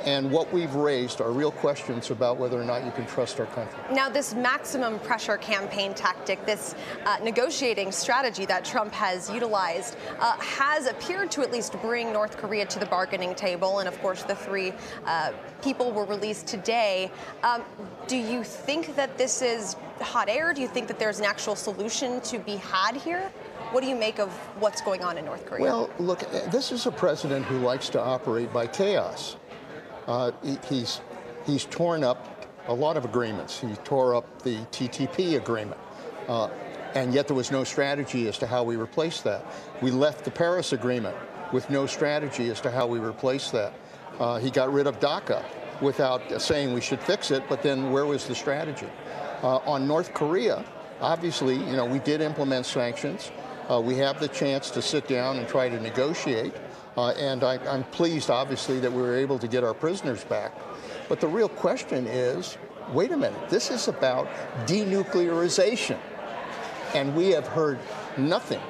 And 0.06 0.32
what 0.32 0.52
we've 0.54 0.76
raised 0.76 1.20
are 1.20 1.32
real 1.32 1.52
questions 1.52 2.10
about 2.10 2.38
whether 2.38 2.60
or 2.60 2.64
not 2.64 2.86
you 2.86 2.92
can 2.92 3.06
trust 3.06 3.38
our 3.40 3.46
country. 3.48 3.78
Now, 3.92 4.08
this 4.08 4.34
maximum 4.34 4.98
pressure 5.00 5.36
campaign 5.36 5.94
tactic, 5.94 6.46
this 6.46 6.74
uh, 7.06 7.18
negotiating 7.22 7.92
strategy 7.92 8.46
that 8.46 8.64
Trump 8.64 8.94
has 8.94 9.30
utilized, 9.30 9.98
uh, 10.20 10.38
has 10.40 10.88
appeared 10.88 11.32
to 11.32 11.42
at 11.42 11.52
least 11.52 11.74
bring 11.82 12.14
North 12.14 12.38
Korea 12.38 12.66
to 12.68 12.80
the 12.80 12.86
bargaining 12.86 13.36
table. 13.36 13.80
And 13.80 13.90
of 13.90 14.00
course, 14.02 14.24
the 14.24 14.36
three 14.36 14.72
uh, 15.06 15.34
people 15.62 15.92
were 15.92 16.06
released 16.06 16.48
today. 16.48 17.12
Um, 17.44 17.64
do 18.08 18.16
you 18.16 18.46
think 18.46 18.96
that 18.96 19.18
this 19.18 19.42
is 19.42 19.76
hot 20.00 20.30
air? 20.30 20.54
Do 20.54 20.62
you 20.62 20.68
think 20.70 20.88
that 20.88 20.98
there's 20.98 21.20
an 21.20 21.26
actual 21.26 21.58
solution 21.58 22.22
to 22.22 22.40
be 22.40 22.56
had 22.56 22.96
here? 22.96 23.30
What 23.72 23.84
do 23.84 23.90
you 23.90 23.96
make 23.96 24.20
of 24.20 24.32
what's 24.60 24.82
going 24.82 25.04
on 25.04 25.18
in 25.20 25.26
North 25.26 25.46
Korea? 25.46 25.64
Well, 25.64 25.90
look, 26.00 26.20
this 26.50 26.72
is 26.72 26.88
a 26.88 26.92
president 26.92 27.46
who 27.46 27.60
likes 27.60 27.90
to 27.90 28.02
operate 28.02 28.52
by 28.52 28.66
chaos. 28.66 29.36
Uh, 30.08 30.32
he, 30.44 30.58
he's 30.68 31.02
he's 31.46 31.66
torn 31.66 32.04
up 32.04 32.48
a 32.68 32.74
lot 32.74 32.98
of 32.98 33.06
agreements. 33.06 33.60
He 33.60 33.74
tore 33.84 34.16
up 34.16 34.42
the 34.42 34.58
TTP 34.72 35.38
agreement. 35.38 35.80
Uh, 36.28 36.50
and 36.96 37.14
yet 37.14 37.28
there 37.28 37.36
was 37.36 37.52
no 37.52 37.64
strategy 37.64 38.28
as 38.28 38.40
to 38.40 38.48
how 38.48 38.64
we 38.64 38.76
replace 38.76 39.22
that. 39.22 39.46
We 39.82 39.92
left 39.92 40.26
the 40.26 40.32
Paris 40.32 40.74
Agreement 40.74 41.16
with 41.52 41.70
no 41.70 41.86
strategy 41.86 42.50
as 42.50 42.60
to 42.62 42.72
how 42.72 42.88
we 42.88 43.00
replace 43.00 43.52
that. 43.52 43.74
Uh, 44.20 44.40
he 44.40 44.50
got 44.50 44.74
rid 44.74 44.88
of 44.88 45.00
DACA 45.00 45.44
without 45.82 46.42
saying 46.42 46.74
we 46.74 46.82
should 46.82 47.00
fix 47.00 47.32
it, 47.32 47.44
but 47.48 47.62
then 47.62 47.92
where 47.92 48.06
was 48.06 48.28
the 48.28 48.36
strategy? 48.36 48.90
Uh, 49.44 49.58
on 49.58 49.88
North 49.88 50.14
Korea, 50.14 50.66
obviously, 51.00 51.56
you 51.56 51.76
know, 51.76 51.86
we 51.86 52.00
did 52.00 52.22
implement 52.22 52.66
sanctions. 52.66 53.32
Uh, 53.70 53.80
we 53.80 53.96
have 53.96 54.20
the 54.20 54.28
chance 54.28 54.72
to 54.72 54.82
sit 54.82 55.08
down 55.08 55.38
and 55.38 55.48
try 55.48 55.70
to 55.70 55.80
negotiate. 55.80 56.54
Uh, 56.98 57.10
and 57.12 57.44
I, 57.44 57.58
I'm 57.72 57.84
pleased, 57.86 58.30
obviously, 58.30 58.80
that 58.80 58.92
we 58.92 59.02
were 59.02 59.16
able 59.16 59.38
to 59.40 59.48
get 59.48 59.64
our 59.64 59.74
prisoners 59.74 60.24
back. 60.24 60.54
But 61.08 61.20
the 61.20 61.28
real 61.28 61.50
question 61.50 62.08
is 62.08 62.58
wait 62.94 63.12
a 63.12 63.18
minute, 63.18 63.50
this 63.50 63.70
is 63.70 63.88
about 63.88 64.28
denuclearization. 64.66 65.98
And 66.96 67.16
we 67.16 67.30
have 67.30 67.48
heard 67.48 67.80
nothing 68.18 68.62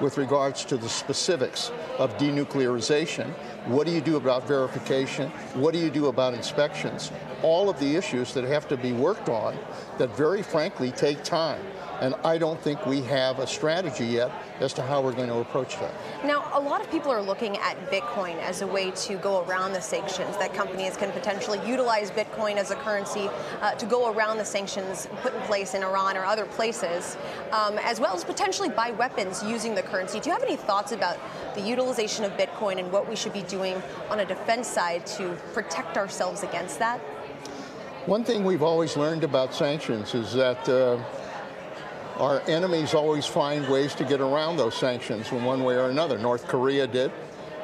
with 0.00 0.18
regards 0.18 0.64
to 0.64 0.76
the 0.76 0.88
specifics 0.88 1.70
of 1.98 2.16
denuclearization. 2.18 3.28
What 3.66 3.86
do 3.86 3.92
you 3.92 4.00
do 4.00 4.16
about 4.16 4.46
verification? 4.46 5.30
What 5.54 5.74
do 5.74 5.80
you 5.80 5.90
do 5.90 6.06
about 6.06 6.34
inspections? 6.34 7.10
All 7.42 7.68
of 7.68 7.78
the 7.78 7.96
issues 7.96 8.32
that 8.34 8.44
have 8.44 8.68
to 8.68 8.76
be 8.76 8.92
worked 8.92 9.28
on 9.28 9.56
that 9.98 10.16
very 10.16 10.42
frankly 10.42 10.90
take 10.90 11.22
time. 11.24 11.60
And 12.00 12.14
I 12.24 12.38
don't 12.38 12.60
think 12.60 12.84
we 12.86 13.02
have 13.02 13.38
a 13.38 13.46
strategy 13.46 14.06
yet 14.06 14.30
as 14.60 14.72
to 14.74 14.82
how 14.82 15.00
we're 15.02 15.12
going 15.12 15.28
to 15.28 15.38
approach 15.38 15.78
that. 15.80 15.92
Now, 16.24 16.48
a 16.52 16.60
lot 16.60 16.80
of 16.80 16.90
people 16.90 17.10
are 17.10 17.22
looking 17.22 17.56
at 17.58 17.76
Bitcoin 17.90 18.38
as 18.40 18.62
a 18.62 18.66
way 18.66 18.90
to 18.92 19.16
go 19.16 19.44
around 19.44 19.72
the 19.72 19.80
sanctions, 19.80 20.36
that 20.36 20.54
companies 20.54 20.96
can 20.96 21.10
potentially 21.12 21.60
utilize 21.68 22.10
Bitcoin 22.10 22.56
as 22.56 22.70
a 22.70 22.76
currency 22.76 23.28
uh, 23.60 23.72
to 23.72 23.86
go 23.86 24.12
around 24.12 24.38
the 24.38 24.44
sanctions 24.44 25.08
put 25.22 25.34
in 25.34 25.40
place 25.42 25.74
in 25.74 25.82
Iran 25.82 26.16
or 26.16 26.24
other 26.24 26.46
places, 26.46 27.16
um, 27.52 27.78
as 27.78 28.00
well 28.00 28.14
as 28.14 28.24
potentially 28.24 28.68
buy 28.68 28.92
weapons 28.92 29.42
using 29.42 29.74
the 29.74 29.82
currency. 29.82 30.20
Do 30.20 30.30
you 30.30 30.32
have 30.32 30.42
any 30.42 30.56
thoughts 30.56 30.92
about 30.92 31.18
the 31.54 31.60
utilization 31.60 32.24
of 32.24 32.32
Bitcoin 32.32 32.78
and 32.78 32.92
what 32.92 33.08
we 33.08 33.16
should 33.16 33.32
be 33.32 33.42
doing? 33.42 33.82
on 34.10 34.20
a 34.20 34.24
defense 34.24 34.68
side 34.68 35.06
to 35.06 35.36
protect 35.52 35.96
ourselves 35.96 36.42
against 36.42 36.78
that? 36.78 36.98
One 38.06 38.24
thing 38.24 38.44
we've 38.44 38.62
always 38.62 38.96
learned 38.96 39.24
about 39.24 39.52
sanctions 39.52 40.14
is 40.14 40.32
that 40.32 40.66
uh, 40.68 40.98
our 42.18 42.40
enemies 42.48 42.94
always 42.94 43.26
find 43.26 43.68
ways 43.68 43.94
to 43.94 44.04
get 44.04 44.20
around 44.20 44.56
those 44.56 44.74
sanctions 44.74 45.30
in 45.30 45.44
one 45.44 45.62
way 45.62 45.76
or 45.76 45.88
another. 45.88 46.18
North 46.18 46.46
Korea 46.48 46.86
did, 46.86 47.12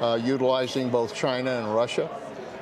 uh, 0.00 0.18
utilizing 0.22 0.90
both 0.90 1.14
China 1.14 1.50
and 1.50 1.74
Russia. 1.74 2.08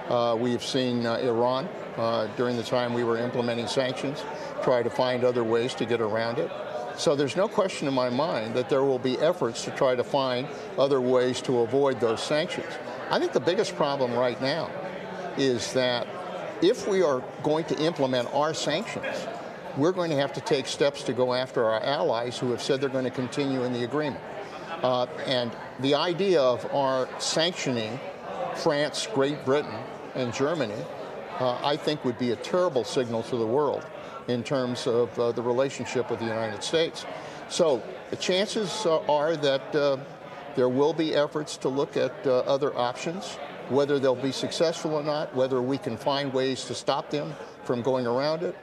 Uh, 0.08 0.36
we've 0.38 0.64
seen 0.64 1.06
uh, 1.06 1.16
Iran 1.16 1.68
uh, 1.96 2.26
during 2.36 2.56
the 2.56 2.62
time 2.62 2.94
we 2.94 3.04
were 3.04 3.18
implementing 3.18 3.66
sanctions 3.66 4.24
try 4.62 4.82
to 4.82 4.90
find 4.90 5.24
other 5.24 5.44
ways 5.44 5.74
to 5.74 5.84
get 5.84 6.00
around 6.00 6.38
it. 6.38 6.50
So 6.96 7.16
there's 7.16 7.36
no 7.36 7.48
question 7.48 7.88
in 7.88 7.94
my 7.94 8.10
mind 8.10 8.54
that 8.54 8.68
there 8.68 8.84
will 8.84 8.98
be 8.98 9.18
efforts 9.18 9.64
to 9.64 9.70
try 9.72 9.94
to 9.94 10.04
find 10.04 10.46
other 10.78 11.00
ways 11.00 11.40
to 11.42 11.60
avoid 11.60 12.00
those 12.00 12.22
sanctions. 12.22 12.72
I 13.10 13.18
think 13.18 13.32
the 13.32 13.40
biggest 13.40 13.76
problem 13.76 14.14
right 14.14 14.40
now 14.40 14.70
is 15.36 15.72
that 15.72 16.06
if 16.62 16.86
we 16.86 17.02
are 17.02 17.22
going 17.42 17.64
to 17.66 17.78
implement 17.82 18.32
our 18.34 18.54
sanctions, 18.54 19.26
we're 19.76 19.92
going 19.92 20.10
to 20.10 20.16
have 20.16 20.32
to 20.34 20.40
take 20.40 20.66
steps 20.66 21.02
to 21.04 21.12
go 21.12 21.32
after 21.34 21.64
our 21.64 21.82
allies 21.82 22.38
who 22.38 22.50
have 22.50 22.62
said 22.62 22.80
they're 22.80 22.90
going 22.90 23.04
to 23.04 23.10
continue 23.10 23.64
in 23.64 23.72
the 23.72 23.84
agreement. 23.84 24.22
Uh, 24.82 25.06
and 25.26 25.50
the 25.80 25.94
idea 25.94 26.40
of 26.40 26.64
our 26.74 27.08
sanctioning 27.18 27.98
France, 28.56 29.08
Great 29.14 29.44
Britain, 29.44 29.74
and 30.14 30.32
Germany, 30.32 30.84
uh, 31.38 31.58
I 31.64 31.76
think 31.76 32.04
would 32.04 32.18
be 32.18 32.32
a 32.32 32.36
terrible 32.36 32.84
signal 32.84 33.22
to 33.24 33.36
the 33.36 33.46
world 33.46 33.86
in 34.28 34.42
terms 34.42 34.86
of 34.86 35.16
uh, 35.18 35.32
the 35.32 35.42
relationship 35.42 36.10
with 36.10 36.20
the 36.20 36.26
United 36.26 36.62
States. 36.62 37.06
So 37.48 37.82
the 38.10 38.16
chances 38.16 38.86
uh, 38.86 39.00
are 39.08 39.36
that 39.36 39.74
uh, 39.74 39.96
there 40.54 40.68
will 40.68 40.92
be 40.92 41.14
efforts 41.14 41.56
to 41.58 41.68
look 41.68 41.96
at 41.96 42.14
uh, 42.26 42.38
other 42.40 42.76
options, 42.76 43.36
whether 43.68 43.98
they'll 43.98 44.14
be 44.14 44.32
successful 44.32 44.94
or 44.94 45.02
not, 45.02 45.34
whether 45.34 45.62
we 45.62 45.78
can 45.78 45.96
find 45.96 46.32
ways 46.32 46.64
to 46.66 46.74
stop 46.74 47.10
them 47.10 47.34
from 47.64 47.82
going 47.82 48.06
around 48.06 48.42
it. 48.42 48.56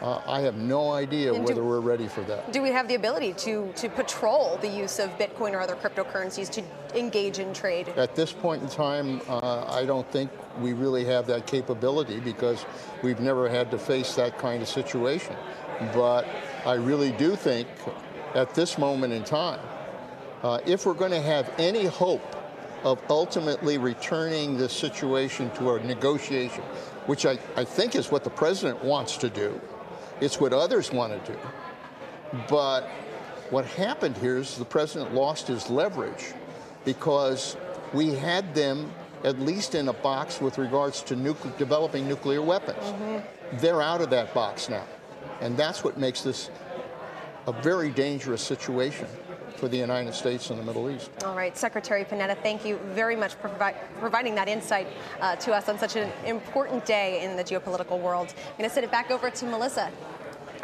Uh, 0.00 0.20
I 0.26 0.40
have 0.40 0.56
no 0.56 0.90
idea 0.92 1.32
And 1.32 1.46
do- 1.46 1.52
whether 1.52 1.64
we're 1.64 1.80
ready 1.80 2.08
for 2.08 2.22
that. 2.22 2.52
Do 2.52 2.62
we 2.62 2.70
have 2.70 2.88
the 2.88 2.94
ability 2.94 3.32
to, 3.34 3.72
to 3.76 3.88
patrol 3.88 4.58
the 4.58 4.68
use 4.68 4.98
of 4.98 5.10
Bitcoin 5.18 5.52
or 5.52 5.60
other 5.60 5.76
cryptocurrencies 5.76 6.50
to 6.50 6.62
engage 6.98 7.38
in 7.38 7.54
trade? 7.54 7.88
At 7.96 8.14
this 8.14 8.32
point 8.32 8.62
in 8.62 8.68
time, 8.68 9.20
uh, 9.28 9.64
I 9.68 9.84
don't 9.86 10.10
think 10.10 10.30
we 10.60 10.72
really 10.72 11.04
have 11.06 11.26
that 11.28 11.46
capability 11.46 12.20
because 12.20 12.64
we've 13.02 13.20
never 13.20 13.48
had 13.48 13.70
to 13.70 13.78
face 13.78 14.14
that 14.16 14.38
kind 14.38 14.62
of 14.62 14.68
situation. 14.68 15.36
But 15.92 16.26
I 16.66 16.74
really 16.74 17.12
do 17.12 17.34
think 17.36 17.68
at 18.34 18.54
this 18.54 18.78
moment 18.78 19.12
in 19.12 19.24
time, 19.24 19.60
uh, 20.42 20.60
if 20.66 20.84
we're 20.86 20.94
going 20.94 21.10
to 21.12 21.22
have 21.22 21.50
any 21.58 21.86
hope 21.86 22.22
of 22.84 23.00
ultimately 23.08 23.78
returning 23.78 24.58
this 24.58 24.72
situation 24.72 25.50
to 25.52 25.72
a 25.74 25.82
negotiation, 25.84 26.62
which 27.06 27.24
I, 27.24 27.38
I 27.56 27.64
think 27.64 27.96
is 27.96 28.10
what 28.10 28.24
the 28.24 28.30
president 28.30 28.84
wants 28.84 29.16
to 29.18 29.30
do, 29.30 29.58
it's 30.20 30.40
what 30.40 30.52
others 30.52 30.92
want 30.92 31.24
to 31.24 31.32
do. 31.32 31.38
But 32.48 32.88
what 33.50 33.64
happened 33.64 34.16
here 34.16 34.38
is 34.38 34.56
the 34.56 34.64
president 34.64 35.14
lost 35.14 35.46
his 35.48 35.70
leverage 35.70 36.32
because 36.84 37.56
we 37.92 38.14
had 38.14 38.54
them 38.54 38.92
at 39.22 39.38
least 39.38 39.74
in 39.74 39.88
a 39.88 39.92
box 39.92 40.40
with 40.40 40.58
regards 40.58 41.02
to 41.02 41.16
nucle- 41.16 41.56
developing 41.56 42.06
nuclear 42.06 42.42
weapons. 42.42 42.82
Mm-hmm. 42.82 43.58
They're 43.58 43.80
out 43.80 44.00
of 44.00 44.10
that 44.10 44.34
box 44.34 44.68
now. 44.68 44.84
And 45.40 45.56
that's 45.56 45.82
what 45.82 45.98
makes 45.98 46.22
this 46.22 46.50
a 47.46 47.52
very 47.52 47.90
dangerous 47.90 48.42
situation 48.42 49.06
for 49.56 49.68
the 49.68 49.76
United 49.76 50.14
States 50.14 50.50
and 50.50 50.58
the 50.58 50.64
Middle 50.64 50.90
East. 50.90 51.10
All 51.24 51.34
right, 51.34 51.56
Secretary 51.56 52.04
Panetta, 52.04 52.36
thank 52.42 52.64
you 52.64 52.76
very 52.92 53.16
much 53.16 53.34
for 53.34 53.48
provi- 53.48 53.76
providing 54.00 54.34
that 54.34 54.48
insight 54.48 54.86
uh, 55.20 55.36
to 55.36 55.52
us 55.52 55.68
on 55.68 55.78
such 55.78 55.96
an 55.96 56.10
important 56.24 56.84
day 56.84 57.22
in 57.22 57.36
the 57.36 57.44
geopolitical 57.44 58.00
world. 58.00 58.34
I'm 58.36 58.58
going 58.58 58.68
to 58.68 58.74
send 58.74 58.84
it 58.84 58.90
back 58.90 59.10
over 59.10 59.30
to 59.30 59.46
Melissa. 59.46 59.90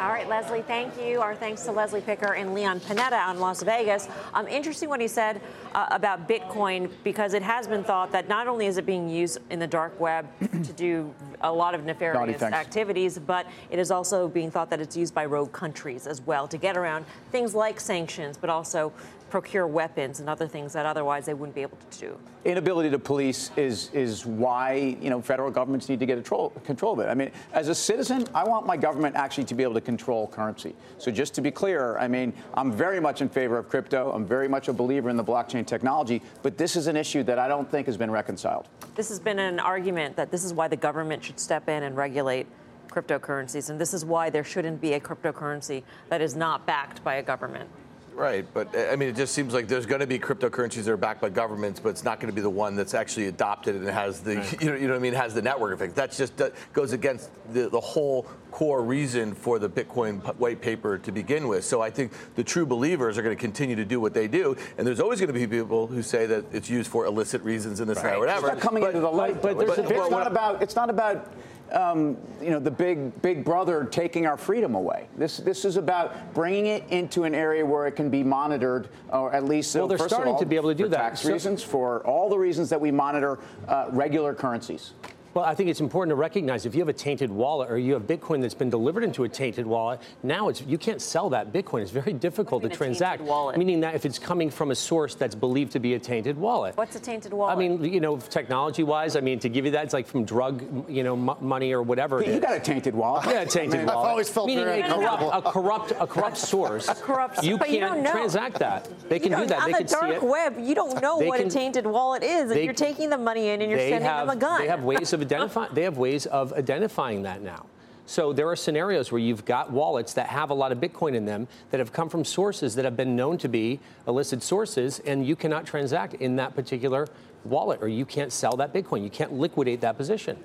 All 0.01 0.09
right, 0.09 0.27
Leslie, 0.27 0.63
thank 0.63 0.99
you. 0.99 1.21
Our 1.21 1.35
thanks 1.35 1.61
to 1.65 1.71
Leslie 1.71 2.01
Picker 2.01 2.33
and 2.33 2.55
Leon 2.55 2.79
Panetta 2.79 3.23
on 3.23 3.39
Las 3.39 3.61
Vegas. 3.61 4.07
Um, 4.33 4.47
interesting 4.47 4.89
what 4.89 4.99
he 4.99 5.07
said 5.07 5.39
uh, 5.75 5.89
about 5.91 6.27
Bitcoin 6.27 6.89
because 7.03 7.35
it 7.35 7.43
has 7.43 7.67
been 7.67 7.83
thought 7.83 8.11
that 8.11 8.27
not 8.27 8.47
only 8.47 8.65
is 8.65 8.79
it 8.79 8.87
being 8.87 9.07
used 9.07 9.37
in 9.51 9.59
the 9.59 9.67
dark 9.67 9.99
web 9.99 10.27
to 10.63 10.73
do 10.73 11.13
a 11.41 11.53
lot 11.53 11.75
of 11.75 11.85
nefarious 11.85 12.41
activities, 12.41 13.19
but 13.19 13.45
it 13.69 13.77
is 13.77 13.91
also 13.91 14.27
being 14.27 14.49
thought 14.49 14.71
that 14.71 14.81
it's 14.81 14.97
used 14.97 15.13
by 15.13 15.23
rogue 15.23 15.51
countries 15.51 16.07
as 16.07 16.19
well 16.21 16.47
to 16.47 16.57
get 16.57 16.75
around 16.75 17.05
things 17.31 17.53
like 17.53 17.79
sanctions, 17.79 18.37
but 18.37 18.49
also 18.49 18.91
procure 19.31 19.65
weapons 19.65 20.19
and 20.19 20.29
other 20.29 20.45
things 20.45 20.73
that 20.73 20.85
otherwise 20.85 21.25
they 21.25 21.33
wouldn't 21.33 21.55
be 21.55 21.61
able 21.61 21.77
to 21.89 21.99
do. 21.99 22.19
inability 22.43 22.89
to 22.89 22.99
police 22.99 23.49
is 23.55 23.89
is 23.93 24.25
why 24.25 24.97
you 25.01 25.09
know 25.09 25.21
federal 25.21 25.49
governments 25.49 25.87
need 25.87 25.99
to 25.99 26.05
get 26.05 26.15
control 26.15 26.49
control 26.65 26.93
of 26.93 26.99
it. 26.99 27.07
I 27.09 27.13
mean, 27.13 27.31
as 27.53 27.69
a 27.69 27.75
citizen, 27.75 28.27
I 28.35 28.43
want 28.43 28.65
my 28.67 28.75
government 28.75 29.15
actually 29.15 29.45
to 29.45 29.55
be 29.55 29.63
able 29.63 29.75
to 29.75 29.81
control 29.81 30.27
currency. 30.27 30.75
So 30.97 31.11
just 31.11 31.33
to 31.35 31.41
be 31.41 31.49
clear, 31.49 31.97
I 31.97 32.07
mean, 32.07 32.33
I'm 32.55 32.71
very 32.71 32.99
much 32.99 33.21
in 33.21 33.29
favor 33.29 33.57
of 33.57 33.69
crypto. 33.69 34.11
I'm 34.11 34.25
very 34.25 34.49
much 34.49 34.67
a 34.67 34.73
believer 34.73 35.09
in 35.09 35.15
the 35.15 35.23
blockchain 35.23 35.65
technology, 35.65 36.21
but 36.43 36.57
this 36.57 36.75
is 36.75 36.87
an 36.87 36.97
issue 36.97 37.23
that 37.23 37.39
I 37.39 37.47
don't 37.47 37.69
think 37.71 37.87
has 37.87 37.97
been 37.97 38.11
reconciled. 38.11 38.67
This 38.95 39.07
has 39.07 39.19
been 39.19 39.39
an 39.39 39.59
argument 39.59 40.17
that 40.17 40.29
this 40.29 40.43
is 40.43 40.53
why 40.53 40.67
the 40.67 40.75
government 40.75 41.23
should 41.23 41.39
step 41.39 41.69
in 41.69 41.83
and 41.83 41.95
regulate 41.95 42.47
cryptocurrencies, 42.89 43.69
and 43.69 43.79
this 43.79 43.93
is 43.93 44.03
why 44.03 44.29
there 44.29 44.43
shouldn't 44.43 44.81
be 44.81 44.93
a 44.93 44.99
cryptocurrency 44.99 45.83
that 46.09 46.21
is 46.21 46.35
not 46.35 46.65
backed 46.65 47.01
by 47.03 47.15
a 47.15 47.23
government. 47.23 47.69
Right, 48.13 48.45
but 48.53 48.75
uh, 48.75 48.89
I 48.91 48.95
mean, 48.97 49.09
it 49.09 49.15
just 49.15 49.33
seems 49.33 49.53
like 49.53 49.67
there's 49.67 49.85
going 49.85 50.01
to 50.01 50.07
be 50.07 50.19
cryptocurrencies 50.19 50.83
that 50.83 50.91
are 50.91 50.97
backed 50.97 51.21
by 51.21 51.29
governments, 51.29 51.79
but 51.79 51.89
it's 51.89 52.03
not 52.03 52.19
going 52.19 52.29
to 52.29 52.35
be 52.35 52.41
the 52.41 52.49
one 52.49 52.75
that's 52.75 52.93
actually 52.93 53.27
adopted 53.27 53.75
and 53.75 53.87
has 53.87 54.19
the, 54.19 54.33
you, 54.61 54.69
know, 54.69 54.75
you 54.75 54.87
know 54.87 54.93
what 54.93 54.99
I 54.99 55.01
mean, 55.01 55.13
has 55.13 55.33
the 55.33 55.41
network 55.41 55.73
effect. 55.73 55.95
That 55.95 56.11
just 56.11 56.35
that 56.37 56.53
goes 56.73 56.91
against 56.91 57.29
the, 57.53 57.69
the 57.69 57.79
whole 57.79 58.27
core 58.51 58.83
reason 58.83 59.33
for 59.33 59.59
the 59.59 59.69
Bitcoin 59.69 60.19
white 60.35 60.61
paper 60.61 60.97
to 60.97 61.11
begin 61.11 61.47
with. 61.47 61.63
So 61.63 61.81
I 61.81 61.89
think 61.89 62.11
the 62.35 62.43
true 62.43 62.65
believers 62.65 63.17
are 63.17 63.21
going 63.21 63.35
to 63.35 63.39
continue 63.39 63.75
to 63.77 63.85
do 63.85 63.99
what 63.99 64.13
they 64.13 64.27
do, 64.27 64.57
and 64.77 64.85
there's 64.85 64.99
always 64.99 65.19
going 65.19 65.33
to 65.33 65.39
be 65.39 65.47
people 65.47 65.87
who 65.87 66.01
say 66.01 66.25
that 66.25 66.45
it's 66.51 66.69
used 66.69 66.91
for 66.91 67.05
illicit 67.05 67.41
reasons 67.43 67.79
and 67.79 67.89
this 67.89 67.97
and 67.99 68.07
that, 68.07 68.19
whatever. 68.19 68.47
It's 68.47 68.55
not 68.55 68.61
coming 68.61 68.83
into 68.83 68.99
the 68.99 69.09
light, 69.09 69.41
but, 69.41 69.57
but- 69.57 69.79
it's 69.79 69.89
but- 69.89 70.11
not 70.11 70.27
about. 70.27 70.61
It's 70.61 70.75
not 70.75 70.89
about. 70.89 71.31
Um, 71.71 72.17
you 72.41 72.49
know, 72.49 72.59
the 72.59 72.71
big 72.71 73.21
big 73.21 73.45
brother 73.45 73.85
taking 73.85 74.25
our 74.25 74.35
freedom 74.37 74.75
away. 74.75 75.07
This 75.17 75.37
this 75.37 75.63
is 75.63 75.77
about 75.77 76.33
bringing 76.33 76.65
it 76.67 76.83
into 76.89 77.23
an 77.23 77.33
area 77.33 77.65
where 77.65 77.87
it 77.87 77.93
can 77.93 78.09
be 78.09 78.23
monitored, 78.23 78.89
or 79.09 79.33
at 79.33 79.45
least 79.45 79.73
Well, 79.75 79.87
they're 79.87 79.97
first 79.97 80.11
of 80.11 80.15
starting 80.17 80.33
all, 80.33 80.39
to 80.39 80.45
be 80.45 80.57
able 80.57 80.69
to 80.69 80.75
do 80.75 80.83
for 80.83 80.89
that. 80.89 80.97
Tax 80.97 81.21
So- 81.21 81.31
reasons, 81.31 81.63
for 81.63 82.05
all 82.05 82.29
the 82.29 82.37
reasons 82.37 82.69
that 82.69 82.81
we 82.81 82.91
monitor 82.91 83.39
uh, 83.67 83.85
regular 83.91 84.33
currencies. 84.33 84.93
Well, 85.33 85.45
I 85.45 85.55
think 85.55 85.69
it's 85.69 85.79
important 85.79 86.11
to 86.11 86.15
recognize 86.15 86.65
if 86.65 86.75
you 86.75 86.81
have 86.81 86.89
a 86.89 86.93
tainted 86.93 87.31
wallet 87.31 87.71
or 87.71 87.77
you 87.77 87.93
have 87.93 88.03
Bitcoin 88.03 88.41
that's 88.41 88.53
been 88.53 88.69
delivered 88.69 89.03
into 89.03 89.23
a 89.23 89.29
tainted 89.29 89.65
wallet, 89.65 90.01
now 90.23 90.49
it's 90.49 90.61
you 90.61 90.77
can't 90.77 91.01
sell 91.01 91.29
that 91.29 91.53
Bitcoin. 91.53 91.81
It's 91.81 91.91
very 91.91 92.11
difficult 92.11 92.63
to 92.63 92.67
mean 92.67 92.73
a 92.73 92.77
transact. 92.77 93.19
tainted 93.19 93.29
wallet? 93.29 93.57
Meaning 93.57 93.79
that 93.81 93.95
if 93.95 94.05
it's 94.05 94.19
coming 94.19 94.49
from 94.49 94.71
a 94.71 94.75
source 94.75 95.15
that's 95.15 95.33
believed 95.35 95.71
to 95.71 95.79
be 95.79 95.93
a 95.93 95.99
tainted 95.99 96.37
wallet. 96.37 96.75
What's 96.75 96.95
a 96.97 96.99
tainted 96.99 97.31
wallet? 97.31 97.55
I 97.55 97.59
mean, 97.59 97.83
you 97.83 98.01
know, 98.01 98.17
technology-wise, 98.17 99.15
I 99.15 99.21
mean, 99.21 99.39
to 99.39 99.47
give 99.49 99.63
you 99.65 99.71
that, 99.71 99.85
it's 99.85 99.93
like 99.93 100.05
from 100.07 100.25
drug, 100.25 100.89
you 100.89 101.03
know, 101.03 101.13
m- 101.13 101.37
money 101.39 101.71
or 101.71 101.81
whatever. 101.81 102.17
But 102.17 102.27
it 102.27 102.31
you 102.31 102.35
is. 102.35 102.41
got 102.41 102.57
a 102.57 102.59
tainted 102.59 102.93
wallet. 102.93 103.25
Yeah, 103.27 103.41
a 103.41 103.45
tainted 103.45 103.81
I've 103.81 103.87
wallet. 103.87 104.09
always 104.09 104.29
felt 104.29 104.47
Meaning 104.47 104.65
very 104.65 104.81
a 104.81 104.89
corrupt, 104.93 105.23
a 105.33 105.41
corrupt, 105.51 105.91
a 105.99 106.07
corrupt 106.07 106.37
source. 106.37 106.89
A 106.89 106.95
corrupt, 106.95 107.41
You 107.43 107.57
but 107.57 107.67
can't 107.67 107.75
you 107.79 107.79
don't 107.79 108.03
know. 108.03 108.11
transact 108.11 108.59
that. 108.59 108.89
They 109.07 109.17
can 109.19 109.31
You 109.31 109.37
do 109.37 109.41
don't- 109.43 109.47
that. 109.49 109.59
On 109.63 109.65
they 109.67 109.71
the 109.71 109.77
can 109.77 109.87
see 109.87 109.95
dark 109.95 110.11
it. 110.15 110.23
web, 110.23 110.55
you 110.59 110.75
don't 110.75 111.01
know 111.01 111.19
They 111.19 111.27
what 111.27 111.37
can- 111.39 111.47
a 111.47 111.49
tainted 111.51 111.85
wallet 111.87 112.21
is, 112.23 112.41
and 112.41 112.51
they- 112.51 112.65
you're 112.65 112.73
taking 112.73 113.09
the 113.09 113.17
money 113.17 113.47
in 113.49 113.61
and 113.61 113.69
you're 113.71 113.79
sending 113.79 114.01
have, 114.01 114.27
them 114.27 114.37
a 114.37 114.39
gun. 114.39 114.59
They 114.61 114.67
have 114.67 114.83
ways 114.83 115.13
of 115.13 115.20
identifying. 115.21 115.73
they 115.73 115.83
have 115.83 115.97
ways 115.97 116.25
of 116.25 116.53
identifying 116.53 117.23
that 117.23 117.41
now. 117.41 117.65
So 118.05 118.33
there 118.33 118.49
are 118.49 118.55
scenarios 118.55 119.11
where 119.11 119.19
you've 119.19 119.45
got 119.45 119.71
wallets 119.71 120.13
that 120.15 120.27
have 120.27 120.49
a 120.49 120.53
lot 120.53 120.71
of 120.71 120.79
Bitcoin 120.79 121.15
in 121.15 121.25
them 121.25 121.47
that 121.69 121.79
have 121.79 121.93
come 121.93 122.09
from 122.09 122.25
sources 122.25 122.75
that 122.75 122.83
have 122.83 122.97
been 122.97 123.15
known 123.15 123.37
to 123.37 123.47
be 123.47 123.79
illicit 124.07 124.43
sources, 124.43 124.99
and 125.05 125.25
you 125.25 125.35
cannot 125.35 125.65
transact 125.65 126.15
in 126.15 126.35
that 126.35 126.53
particular 126.53 127.07
wallet, 127.45 127.81
or 127.81 127.87
you 127.87 128.05
can't 128.05 128.33
sell 128.33 128.57
that 128.57 128.73
Bitcoin. 128.73 129.03
You 129.03 129.09
can't 129.09 129.33
liquidate 129.33 129.81
that 129.81 129.97
position. 129.97 130.37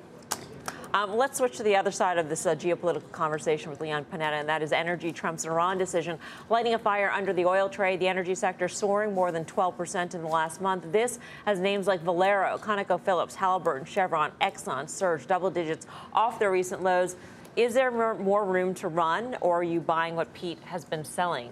Um, 0.96 1.14
let's 1.14 1.36
switch 1.36 1.58
to 1.58 1.62
the 1.62 1.76
other 1.76 1.90
side 1.90 2.16
of 2.16 2.30
this 2.30 2.46
uh, 2.46 2.54
geopolitical 2.54 3.12
conversation 3.12 3.68
with 3.68 3.82
Leon 3.82 4.06
Panetta, 4.10 4.40
and 4.40 4.48
that 4.48 4.62
is 4.62 4.72
energy. 4.72 5.12
Trump's 5.12 5.44
Iran 5.44 5.76
decision 5.76 6.18
lighting 6.48 6.72
a 6.72 6.78
fire 6.78 7.10
under 7.10 7.34
the 7.34 7.44
oil 7.44 7.68
trade. 7.68 8.00
The 8.00 8.08
energy 8.08 8.34
sector 8.34 8.66
soaring 8.66 9.12
more 9.12 9.30
than 9.30 9.44
12% 9.44 10.14
in 10.14 10.22
the 10.22 10.26
last 10.26 10.62
month. 10.62 10.90
This 10.92 11.18
has 11.44 11.60
names 11.60 11.86
like 11.86 12.00
Valero, 12.00 12.56
ConocoPhillips, 12.56 13.34
Halliburton, 13.34 13.84
Chevron, 13.84 14.32
Exxon 14.40 14.88
surged 14.88 15.28
double 15.28 15.50
digits 15.50 15.86
off 16.14 16.38
their 16.38 16.50
recent 16.50 16.82
lows. 16.82 17.16
Is 17.56 17.74
there 17.74 17.90
more 17.90 18.46
room 18.46 18.72
to 18.76 18.88
run, 18.88 19.36
or 19.42 19.60
are 19.60 19.62
you 19.62 19.80
buying 19.80 20.16
what 20.16 20.32
Pete 20.32 20.60
has 20.64 20.86
been 20.86 21.04
selling? 21.04 21.50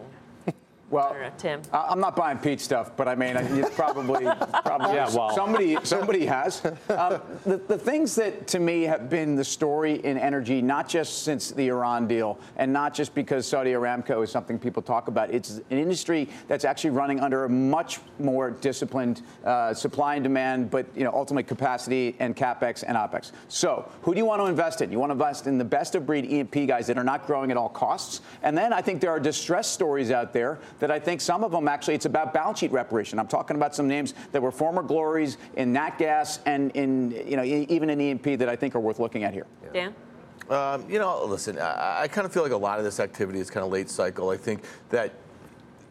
Well, 0.91 1.17
Tim. 1.39 1.63
I- 1.73 1.87
I'm 1.91 1.99
not 2.01 2.15
buying 2.15 2.39
Pete 2.39 2.61
stuff, 2.61 2.97
but 2.97 3.09
I 3.09 3.15
mean, 3.15 3.37
it's 3.37 3.75
probably, 3.75 4.25
probably 4.65 4.95
Yeah, 4.95 5.09
well. 5.15 5.31
somebody, 5.35 5.77
somebody 5.83 6.27
has. 6.27 6.65
Um, 6.65 7.21
the, 7.45 7.57
the 7.67 7.79
things 7.79 8.15
that 8.17 8.47
to 8.49 8.59
me 8.59 8.83
have 8.83 9.09
been 9.11 9.35
the 9.35 9.45
story 9.45 9.95
in 10.05 10.19
energy, 10.19 10.63
not 10.63 10.89
just 10.89 11.23
since 11.23 11.51
the 11.51 11.69
Iran 11.69 12.07
deal, 12.07 12.39
and 12.57 12.73
not 12.73 12.95
just 12.95 13.15
because 13.15 13.47
Saudi 13.47 13.73
Aramco 13.73 14.23
is 14.23 14.31
something 14.31 14.59
people 14.59 14.83
talk 14.83 15.09
about. 15.09 15.31
It's 15.33 15.59
an 15.71 15.79
industry 15.79 16.29
that's 16.49 16.65
actually 16.65 16.91
running 16.91 17.19
under 17.21 17.45
a 17.45 17.49
much 17.49 17.99
more 18.19 18.51
disciplined 18.51 19.23
uh, 19.45 19.75
supply 19.75 20.15
and 20.17 20.23
demand, 20.23 20.71
but 20.71 20.87
you 20.95 21.05
know, 21.05 21.13
ultimately 21.13 21.45
capacity 21.45 22.15
and 22.21 22.37
capex 22.37 22.85
and 22.87 22.97
opex. 22.97 23.33
So, 23.49 23.91
who 24.03 24.13
do 24.13 24.19
you 24.19 24.27
want 24.27 24.43
to 24.43 24.47
invest 24.47 24.81
in? 24.81 24.93
You 24.93 24.99
want 24.99 25.11
to 25.11 25.15
invest 25.15 25.47
in 25.47 25.59
the 25.59 25.65
best 25.65 25.95
of 25.95 26.07
breed 26.07 26.27
E&P 26.27 26.67
guys 26.67 26.87
that 26.87 26.99
are 26.99 27.05
not 27.05 27.27
growing 27.27 27.51
at 27.51 27.57
all 27.57 27.69
costs, 27.69 28.21
and 28.43 28.57
then 28.57 28.73
I 28.73 28.81
think 28.83 29.01
there 29.01 29.11
are 29.11 29.21
distress 29.21 29.67
stories 29.69 30.11
out 30.11 30.33
there 30.33 30.59
that 30.79 30.91
I 30.91 30.99
think 30.99 31.21
some 31.21 31.45
of 31.45 31.53
them 31.53 31.69
actually 31.69 31.95
it's 31.95 32.07
about 32.07 32.33
balance 32.35 32.59
sheet 32.59 32.73
reparation. 32.73 33.19
I'm 33.19 33.29
talking 33.29 33.57
about 33.57 33.75
some 33.75 33.89
names 33.89 34.15
that 34.33 34.43
were 34.43 34.51
former 34.53 34.83
glories 34.83 35.37
in 35.57 35.73
nat 35.73 35.99
gas 35.99 36.41
and 36.47 36.71
in 36.73 37.11
you 37.27 37.37
know 37.37 37.45
e- 37.45 37.67
even 37.69 37.91
in 37.91 38.01
E&P 38.01 38.37
that 38.37 38.49
I 38.49 38.57
think 38.57 38.75
are 38.75 38.81
worth 38.81 38.99
looking 38.99 39.25
at 39.25 39.33
here. 39.33 39.47
Dan? 39.73 39.95
Um, 40.51 40.85
you 40.91 40.99
know, 40.99 41.25
listen, 41.25 41.59
I, 41.59 42.03
I 42.03 42.09
kind 42.09 42.27
of 42.27 42.33
feel 42.33 42.43
like 42.43 42.53
a 42.53 42.57
lot 42.57 42.79
of 42.79 42.85
this 42.85 43.01
activity 43.01 43.41
is 43.41 43.51
kind 43.51 43.65
of 43.65 43.73
late 43.73 43.89
cycle. 43.89 44.31
I 44.31 44.37
think 44.37 44.63
that. 44.91 45.13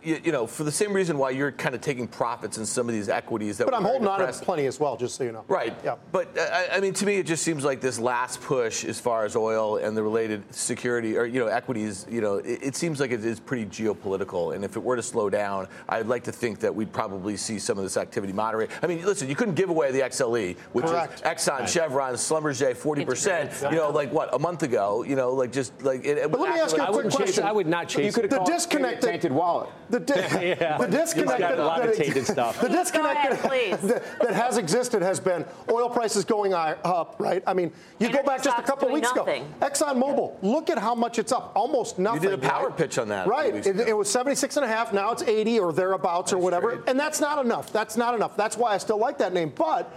You, 0.04 0.20
you 0.24 0.32
know, 0.32 0.46
for 0.48 0.64
the 0.64 0.72
same 0.72 0.94
reason 0.94 1.18
why 1.18 1.30
you're 1.32 1.52
kind 1.52 1.74
of 1.76 1.82
taking 1.82 2.08
profits 2.08 2.58
in 2.58 2.66
some 2.66 2.88
of 2.90 2.94
these 2.94 3.10
equities 3.10 3.58
that 3.58 3.66
But 3.66 3.74
I'm 3.74 3.84
very 3.84 3.92
holding 3.94 4.08
on 4.08 4.20
to 4.20 4.26
depressed. 4.26 4.44
plenty 4.44 4.66
as 4.66 4.80
well, 4.80 4.98
just 4.98 5.16
so 5.16 5.24
you 5.24 5.32
know. 5.32 5.46
Right. 5.48 5.76
Yeah. 5.84 5.96
But 6.12 6.38
uh, 6.38 6.42
I, 6.52 6.68
I 6.78 6.80
mean, 6.80 6.94
to 6.96 7.06
me, 7.06 7.16
it 7.18 7.26
just 7.26 7.44
seems 7.44 7.64
like 7.64 7.80
this 7.82 8.00
last 8.00 8.42
push 8.42 8.84
as 8.86 9.00
far 9.00 9.26
as 9.26 9.36
oil 9.36 9.78
and 9.78 9.96
the 9.96 10.04
related 10.04 10.44
security 10.54 11.18
or 11.18 11.26
you 11.26 11.40
know 11.40 11.48
equities. 11.48 12.06
You 12.10 12.22
know, 12.22 12.36
it, 12.36 12.60
it 12.64 12.76
seems 12.76 13.00
like 13.00 13.12
it 13.12 13.24
is 13.24 13.40
pretty 13.40 13.66
geopolitical. 13.66 14.56
And 14.56 14.64
if 14.66 14.76
it 14.76 14.84
were 14.84 14.96
to 14.96 15.04
slow 15.04 15.30
down, 15.30 15.68
I'd 15.90 16.08
like 16.08 16.24
to 16.26 16.32
think 16.32 16.60
that 16.60 16.74
we'd 16.74 16.92
probably 16.92 17.38
see 17.38 17.60
some 17.60 17.78
of 17.78 17.84
this 17.84 17.98
activity 17.98 18.34
moderate. 18.34 18.72
I 18.82 18.88
mean, 18.88 19.06
listen, 19.06 19.30
you 19.30 19.36
couldn't 19.36 19.56
give 19.56 19.70
away 19.70 19.92
the 19.92 20.02
XLE, 20.02 20.58
which 20.74 20.86
Correct. 20.86 21.16
is 21.16 21.22
Exxon, 21.22 21.60
Right. 21.60 21.70
Chevron, 21.70 22.14
Schlumberger, 22.16 22.76
40 22.76 23.06
percent. 23.06 23.52
You 23.72 23.78
know, 23.78 23.90
like 23.90 24.12
what 24.12 24.34
a 24.34 24.40
month 24.40 24.64
ago. 24.64 25.04
You 25.04 25.16
know, 25.16 25.32
like 25.34 25.52
just 25.52 25.82
like. 25.84 26.06
It, 26.06 26.30
But 26.32 26.40
let 26.40 26.54
me 26.54 26.60
ask 26.60 26.76
you 26.76 26.82
a 26.84 26.86
quick 26.88 26.96
wouldn't 26.96 27.14
chase 27.14 27.22
question. 27.24 27.44
I 27.44 27.52
would 27.52 27.68
not 27.68 27.88
chase 27.88 28.06
You 28.06 28.12
could 28.12 28.30
The 28.30 28.36
have 28.36 28.46
called 28.46 28.50
it 28.50 28.54
disconnect 28.54 29.04
tainted 29.04 29.32
wallet. 29.32 29.70
The, 29.94 30.00
di- 30.00 30.56
Yeah. 30.60 30.78
the 30.80 30.88
disconnect 30.88 31.32
He's 31.34 31.40
that, 31.50 31.60
a 31.60 31.64
lot 31.64 31.82
of 31.88 31.96
that- 31.96 32.58
The 32.60 32.68
disconnect 32.70 33.32
ahead, 33.32 33.80
that, 33.80 33.82
that, 33.88 34.20
that 34.22 34.34
has 34.34 34.58
existed 34.58 35.04
has 35.04 35.20
been 35.20 35.46
oil 35.70 35.88
prices 35.88 36.26
going 36.26 36.52
up, 36.54 37.16
right? 37.20 37.44
I 37.46 37.54
mean, 37.54 37.72
you 38.00 38.10
go 38.12 38.24
back 38.24 38.42
just 38.42 38.58
a 38.58 38.64
couple 38.64 38.92
weeks 38.92 39.14
nothing. 39.16 39.44
ago. 39.44 39.68
ExxonMobil, 39.68 40.38
look 40.42 40.72
at 40.72 40.80
how 40.80 40.96
much 40.96 41.20
it's 41.20 41.32
up, 41.32 41.52
almost 41.56 42.00
nothing. 42.00 42.24
You 42.24 42.30
did 42.32 42.40
a 42.40 42.42
power 42.42 42.70
right? 42.70 42.78
pitch 42.78 42.98
on 42.98 43.08
that 43.10 43.28
Right. 43.28 43.54
It, 43.54 43.80
it 43.82 43.96
was 43.96 44.10
76 44.10 44.58
and 44.58 44.66
a 44.66 44.68
half. 44.68 44.94
Now 44.94 45.12
it's 45.12 45.22
80 45.22 45.60
or 45.60 45.72
thereabouts 45.72 46.34
or 46.34 46.40
whatever. 46.40 46.84
And 46.88 47.00
that's 47.00 47.22
not 47.22 47.44
enough. 47.46 47.72
That's 47.72 47.96
not 47.96 48.16
enough. 48.16 48.36
That's 48.36 48.58
why 48.58 48.74
I 48.74 48.80
still 48.80 48.98
like 48.98 49.20
that 49.20 49.32
name. 49.32 49.54
But 49.56 49.94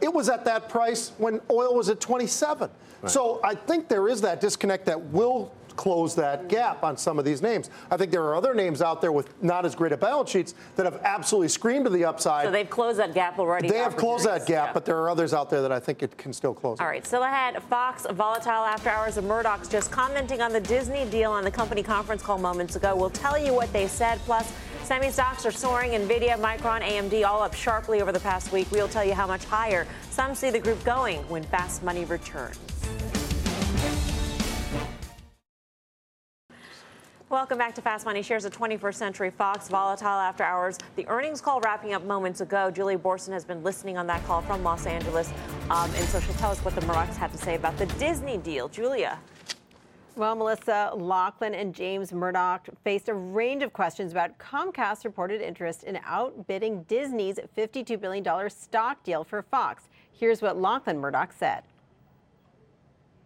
it 0.00 0.12
was 0.14 0.28
at 0.28 0.44
that 0.44 0.68
price 0.68 1.10
when 1.18 1.40
oil 1.50 1.74
was 1.74 1.88
at 1.88 1.98
27. 2.00 2.70
So 3.06 3.40
I 3.42 3.56
think 3.56 3.88
there 3.88 4.06
is 4.06 4.20
that 4.20 4.40
disconnect 4.40 4.86
that 4.86 5.00
will 5.06 5.52
close 5.80 6.14
that 6.14 6.46
gap 6.48 6.84
on 6.84 6.94
some 6.94 7.18
of 7.18 7.24
these 7.24 7.40
names. 7.40 7.70
I 7.90 7.96
think 7.96 8.12
there 8.12 8.22
are 8.22 8.34
other 8.34 8.52
names 8.52 8.82
out 8.82 9.00
there 9.00 9.12
with 9.12 9.32
not 9.42 9.64
as 9.64 9.74
great 9.74 9.92
a 9.92 9.96
balance 9.96 10.28
sheets 10.28 10.54
that 10.76 10.84
have 10.84 11.00
absolutely 11.04 11.48
screamed 11.48 11.86
to 11.86 11.90
the 11.90 12.04
upside. 12.04 12.44
So 12.44 12.50
they've 12.50 12.68
closed 12.68 12.98
that 12.98 13.14
gap 13.14 13.38
already. 13.38 13.66
they 13.70 13.78
have 13.78 13.96
closed 13.96 14.26
that 14.26 14.44
gap, 14.44 14.68
Yeah. 14.68 14.72
but 14.74 14.84
there 14.84 14.98
are 14.98 15.08
others 15.08 15.32
out 15.32 15.48
there 15.48 15.62
that 15.62 15.72
I 15.72 15.80
think 15.80 16.02
it 16.02 16.18
can 16.18 16.34
still 16.34 16.52
close. 16.52 16.78
All 16.80 16.86
right, 16.86 17.06
still 17.06 17.22
ahead. 17.22 17.62
Fox 17.70 18.04
volatile 18.10 18.50
after 18.66 18.90
hours 18.90 19.16
of 19.16 19.24
Murdoch's 19.24 19.68
just 19.68 19.90
commenting 19.90 20.42
on 20.42 20.52
the 20.52 20.60
Disney 20.60 21.06
deal 21.06 21.32
on 21.32 21.44
the 21.44 21.50
company 21.50 21.82
conference 21.82 22.20
call 22.22 22.36
moments 22.36 22.76
ago. 22.76 22.94
We'll 22.94 23.08
tell 23.08 23.38
you 23.38 23.54
what 23.54 23.72
they 23.72 23.86
said. 23.88 24.18
Plus, 24.26 24.52
semi 24.82 25.10
stocks 25.10 25.46
are 25.46 25.50
soaring. 25.50 25.92
Nvidia, 25.92 26.36
Micron, 26.38 26.82
AMD 26.82 27.24
all 27.26 27.40
up 27.40 27.54
sharply 27.54 28.02
over 28.02 28.12
the 28.12 28.20
past 28.20 28.52
week. 28.52 28.70
We'll 28.70 28.88
tell 28.88 29.04
you 29.04 29.14
how 29.14 29.26
much 29.26 29.44
higher 29.46 29.86
some 30.10 30.34
see 30.34 30.50
the 30.50 30.58
group 30.58 30.84
going 30.84 31.20
when 31.30 31.42
fast 31.44 31.82
money 31.82 32.04
returns. 32.04 32.58
Welcome 37.30 37.58
back 37.58 37.76
to 37.76 37.80
Fast 37.80 38.06
Money. 38.06 38.22
Shares 38.22 38.44
of 38.44 38.52
21st 38.58 38.94
Century 38.96 39.30
Fox 39.30 39.68
volatile 39.68 40.08
after 40.08 40.42
hours. 40.42 40.78
The 40.96 41.06
earnings 41.06 41.40
call 41.40 41.60
wrapping 41.60 41.94
up 41.94 42.02
moments 42.02 42.40
ago. 42.40 42.72
Julie 42.72 42.96
Boorstin 42.96 43.30
has 43.30 43.44
been 43.44 43.62
listening 43.62 43.96
on 43.96 44.08
that 44.08 44.24
call 44.24 44.42
from 44.42 44.64
Los 44.64 44.84
Angeles, 44.84 45.30
um, 45.70 45.88
and 45.94 46.04
so 46.08 46.18
she'll 46.18 46.34
tell 46.34 46.50
us 46.50 46.58
what 46.64 46.74
the 46.74 46.80
Murdochs 46.80 47.14
had 47.14 47.30
to 47.30 47.38
say 47.38 47.54
about 47.54 47.78
the 47.78 47.86
Disney 48.00 48.36
deal. 48.38 48.68
Julia. 48.68 49.16
Well, 50.16 50.34
Melissa, 50.34 50.90
Lachlan 50.92 51.54
and 51.54 51.72
James 51.72 52.12
Murdoch 52.12 52.66
faced 52.82 53.08
a 53.08 53.14
range 53.14 53.62
of 53.62 53.72
questions 53.72 54.10
about 54.10 54.36
Comcast's 54.38 55.04
reported 55.04 55.40
interest 55.40 55.84
in 55.84 56.00
outbidding 56.04 56.82
Disney's 56.88 57.38
$52 57.56 58.00
billion 58.00 58.50
stock 58.50 59.04
deal 59.04 59.22
for 59.22 59.40
Fox. 59.42 59.84
Here's 60.10 60.42
what 60.42 60.56
Lachlan 60.58 60.98
Murdoch 60.98 61.32
said. 61.32 61.62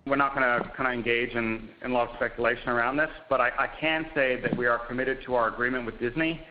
We're 0.07 0.17
not 0.17 0.35
going 0.35 0.43
to 0.43 0.69
kind 0.77 0.87
of 0.87 0.93
engage 0.93 1.35
in, 1.35 1.71
a 1.83 1.89
lot 1.89 2.11
of 2.11 2.17
speculation 2.17 2.69
around 2.69 2.99
this, 2.99 3.09
but 3.31 3.41
I, 3.41 3.69
can 3.81 4.05
say 4.15 4.39
that 4.43 4.55
we 4.55 4.67
are 4.67 4.79
committed 4.87 5.23
to 5.25 5.35
our 5.35 5.49
agreement 5.49 5.87
with 5.87 5.99
Disney 5.99 6.43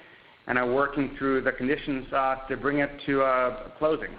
and 0.47 0.58
are 0.58 0.66
working 0.66 1.16
through 1.20 1.41
the 1.41 1.51
conditions 1.51 2.12
uh, 2.12 2.38
to 2.47 2.58
bring 2.58 2.80
it 2.80 2.89
to 3.06 3.22
a 3.22 3.72
closing. 3.78 4.10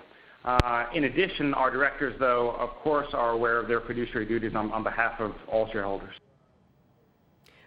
Uh, 0.45 0.87
in 0.95 1.05
addition, 1.05 1.53
our 1.55 1.69
directors, 1.69 2.15
though, 2.21 2.53
of 2.61 2.71
course, 2.77 3.09
are 3.13 3.31
aware 3.31 3.59
of 3.59 3.67
their 3.67 3.81
fiduciary 3.81 4.25
duties 4.25 4.55
on 4.55 4.85
behalf 4.85 5.19
of 5.19 5.33
all 5.51 5.69
shareholders. 5.73 6.15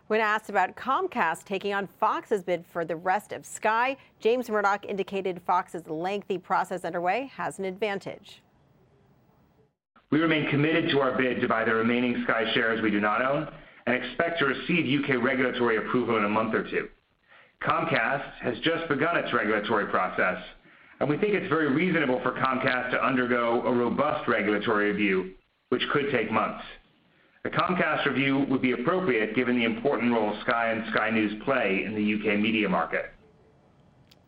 When 0.08 0.22
asked 0.22 0.50
about 0.50 0.78
Comcast 0.78 1.44
taking 1.44 1.74
on 1.74 1.86
Fox's 1.86 2.44
bid 2.44 2.66
for 2.66 2.86
the 2.86 2.96
rest 2.96 3.34
of 3.34 3.46
Sky, 3.46 3.98
James 4.22 4.50
Murdoch 4.50 4.86
indicated 4.86 5.42
Fox's 5.46 5.86
lengthy 5.88 6.38
process 6.38 6.86
underway 6.86 7.30
has 7.36 7.60
an 7.60 7.66
advantage. 7.66 8.42
We 10.10 10.20
remain 10.20 10.50
committed 10.50 10.90
to 10.92 11.00
our 11.00 11.18
bid 11.18 11.42
to 11.42 11.48
buy 11.48 11.66
the 11.66 11.74
remaining 11.74 12.24
Sky 12.24 12.46
shares 12.54 12.82
we 12.82 12.92
do 12.92 13.02
not 13.02 13.22
own 13.22 13.48
and 13.86 13.96
expect 13.96 14.40
to 14.40 14.46
receive 14.46 14.86
U.K. 14.86 15.18
regulatory 15.18 15.78
approval 15.78 16.18
in 16.18 16.24
a 16.24 16.30
month 16.30 16.54
or 16.54 16.64
two. 16.64 16.88
Comcast 17.62 18.32
has 18.42 18.56
just 18.60 18.88
begun 18.88 19.18
its 19.18 19.34
regulatory 19.34 19.88
process, 19.88 20.38
and 21.00 21.10
we 21.10 21.18
think 21.18 21.34
it's 21.34 21.50
very 21.50 21.74
reasonable 21.74 22.22
for 22.22 22.32
Comcast 22.34 22.92
to 22.92 23.06
undergo 23.06 23.64
a 23.66 23.74
robust 23.74 24.28
regulatory 24.28 24.92
review, 24.92 25.32
which 25.70 25.82
could 25.92 26.12
take 26.12 26.32
months. 26.32 26.64
A 27.46 27.50
Comcast 27.50 28.06
review 28.06 28.46
would 28.50 28.62
be 28.62 28.74
appropriate 28.74 29.36
given 29.36 29.58
the 29.58 29.66
important 29.66 30.14
role 30.14 30.38
Sky 30.42 30.72
and 30.72 30.84
Sky 30.94 31.10
News 31.10 31.42
play 31.44 31.84
in 31.86 31.96
the 31.96 32.04
U.K. 32.04 32.38
media 32.38 32.70
market. 32.70 33.12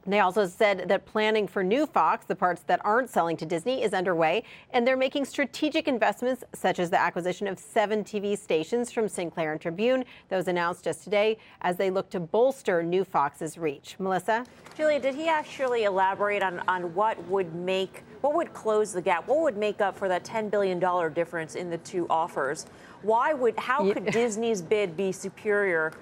They 0.09 0.21
also 0.21 0.47
said 0.47 0.87
that 0.87 1.05
planning 1.05 1.47
for 1.47 1.63
new 1.63 1.85
Fox, 1.85 2.25
the 2.25 2.35
parts 2.35 2.63
that 2.63 2.81
aren't 2.83 3.11
selling 3.11 3.37
to 3.37 3.45
Disney, 3.45 3.83
is 3.83 3.93
underway, 3.93 4.43
and 4.71 4.87
they're 4.87 4.97
making 4.97 5.25
strategic 5.25 5.87
investments 5.87 6.43
such 6.53 6.79
as 6.79 6.89
the 6.89 6.99
acquisition 6.99 7.47
of 7.47 7.59
seven 7.59 8.03
TV 8.03 8.37
stations 8.37 8.91
from 8.91 9.07
Sinclair 9.07 9.51
and 9.51 9.61
Tribune. 9.61 10.03
Was 10.31 10.47
announced 10.47 10.85
just 10.85 11.03
today 11.03 11.37
as 11.61 11.77
they 11.77 11.91
look 11.91 12.09
to 12.11 12.19
bolster 12.19 12.81
new 12.81 13.03
Fox's 13.03 13.57
reach. 13.57 13.95
Melissa? 13.99 14.45
Julia, 14.75 14.99
did 14.99 15.13
he 15.13 15.27
actually 15.27 15.83
elaborate 15.83 16.41
on, 16.41 16.61
on 16.67 16.93
what 16.95 17.21
would 17.27 17.53
make, 17.53 18.03
what 18.21 18.33
would 18.33 18.53
close 18.53 18.93
the 18.93 19.01
gap? 19.01 19.27
What 19.27 19.39
would 19.39 19.57
make 19.57 19.81
up 19.81 19.97
for 19.97 20.07
that 20.07 20.23
$10 20.23 20.49
billion 20.49 20.79
difference 21.13 21.55
in 21.55 21.69
the 21.69 21.77
two 21.79 22.07
offers? 22.09 22.65
Why 23.01 23.33
would, 23.33 23.57
how 23.57 23.91
could 23.91 24.07
Disney's 24.07 24.61
bid 24.61 24.97
be 24.97 25.11
superior 25.11 25.93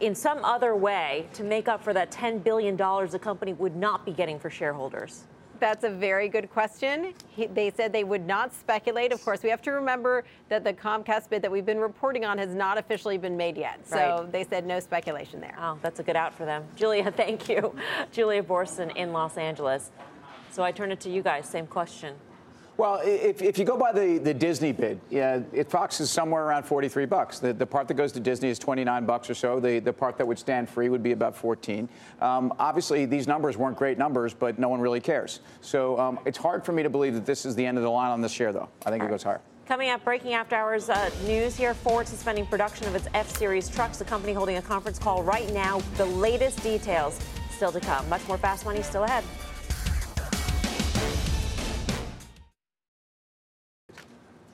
in 0.00 0.14
some 0.14 0.44
other 0.44 0.74
way 0.74 1.26
to 1.34 1.44
make 1.44 1.68
up 1.68 1.82
for 1.82 1.92
that 1.94 2.10
$10 2.10 2.42
billion 2.42 2.76
the 2.76 3.18
company 3.20 3.52
would 3.52 3.76
not 3.76 4.04
be 4.04 4.12
getting 4.12 4.38
for 4.38 4.50
shareholders? 4.50 5.24
That's 5.58 5.84
a 5.84 5.90
very 5.90 6.28
good 6.30 6.50
question. 6.50 7.12
He, 7.28 7.46
they 7.46 7.70
said 7.70 7.92
they 7.92 8.02
would 8.04 8.26
not 8.26 8.54
speculate. 8.54 9.12
Of 9.12 9.22
course, 9.22 9.42
we 9.42 9.50
have 9.50 9.60
to 9.62 9.72
remember 9.72 10.24
that 10.48 10.64
the 10.64 10.72
Comcast 10.72 11.28
bid 11.28 11.42
that 11.42 11.52
we've 11.52 11.66
been 11.66 11.78
reporting 11.80 12.24
on 12.24 12.38
has 12.38 12.54
not 12.54 12.78
officially 12.78 13.18
been 13.18 13.36
made 13.36 13.58
yet. 13.58 13.86
So 13.86 13.96
Right. 14.22 14.32
they 14.32 14.44
said 14.44 14.64
no 14.66 14.80
speculation 14.80 15.38
there. 15.38 15.54
Oh, 15.60 15.78
that's 15.82 16.00
a 16.00 16.02
good 16.02 16.16
out 16.16 16.34
for 16.34 16.46
them. 16.46 16.64
Julia, 16.76 17.10
thank 17.16 17.46
you. 17.50 17.74
Julia 18.10 18.42
Boorstin 18.42 18.96
in 18.96 19.12
Los 19.12 19.36
Angeles. 19.36 19.90
So 20.50 20.62
I 20.62 20.72
turn 20.72 20.92
it 20.92 21.00
to 21.00 21.10
you 21.10 21.22
guys. 21.22 21.46
Same 21.46 21.66
question. 21.66 22.14
Well, 22.80 22.98
if, 23.04 23.42
if 23.42 23.58
you 23.58 23.66
go 23.66 23.76
by 23.76 23.92
the, 23.92 24.16
the 24.16 24.32
Disney 24.32 24.72
bid, 24.72 24.98
yeah, 25.10 25.42
it, 25.52 25.68
Fox 25.68 26.00
is 26.00 26.10
somewhere 26.10 26.46
around 26.46 26.62
43 26.62 27.04
bucks. 27.04 27.38
The, 27.38 27.52
the 27.52 27.66
part 27.66 27.88
that 27.88 27.94
goes 27.94 28.10
to 28.12 28.20
Disney 28.20 28.48
is 28.48 28.58
29 28.58 29.04
bucks 29.04 29.28
or 29.28 29.34
so. 29.34 29.60
The, 29.60 29.80
the 29.80 29.92
part 29.92 30.16
that 30.16 30.26
would 30.26 30.38
stand 30.38 30.66
free 30.66 30.88
would 30.88 31.02
be 31.02 31.12
about 31.12 31.36
14. 31.36 31.86
Um, 32.22 32.54
obviously, 32.58 33.04
these 33.04 33.28
numbers 33.28 33.58
weren't 33.58 33.76
great 33.76 33.98
numbers, 33.98 34.32
but 34.32 34.58
no 34.58 34.70
one 34.70 34.80
really 34.80 34.98
cares. 34.98 35.40
So 35.60 36.00
um, 36.00 36.20
it's 36.24 36.38
hard 36.38 36.64
for 36.64 36.72
me 36.72 36.82
to 36.82 36.88
believe 36.88 37.12
that 37.12 37.26
this 37.26 37.44
is 37.44 37.54
the 37.54 37.66
end 37.66 37.76
of 37.76 37.84
the 37.84 37.90
line 37.90 38.12
on 38.12 38.22
this 38.22 38.32
share, 38.32 38.50
though. 38.50 38.70
I 38.86 38.90
think 38.90 39.04
it 39.04 39.10
goes 39.10 39.24
higher. 39.24 39.42
Coming 39.66 39.90
up, 39.90 40.02
breaking 40.02 40.32
after 40.32 40.56
hours 40.56 40.88
uh, 40.88 41.10
news 41.26 41.56
here. 41.56 41.74
Ford 41.74 42.08
suspending 42.08 42.46
production 42.46 42.86
of 42.86 42.94
its 42.94 43.08
F 43.12 43.28
Series 43.36 43.68
trucks. 43.68 43.98
The 43.98 44.06
company 44.06 44.32
holding 44.32 44.56
a 44.56 44.62
conference 44.62 44.98
call 44.98 45.22
right 45.22 45.52
now. 45.52 45.82
The 45.98 46.06
latest 46.06 46.62
details 46.62 47.20
still 47.50 47.72
to 47.72 47.80
come. 47.80 48.08
Much 48.08 48.26
more 48.26 48.38
fast 48.38 48.64
money 48.64 48.80
still 48.80 49.04
ahead. 49.04 49.22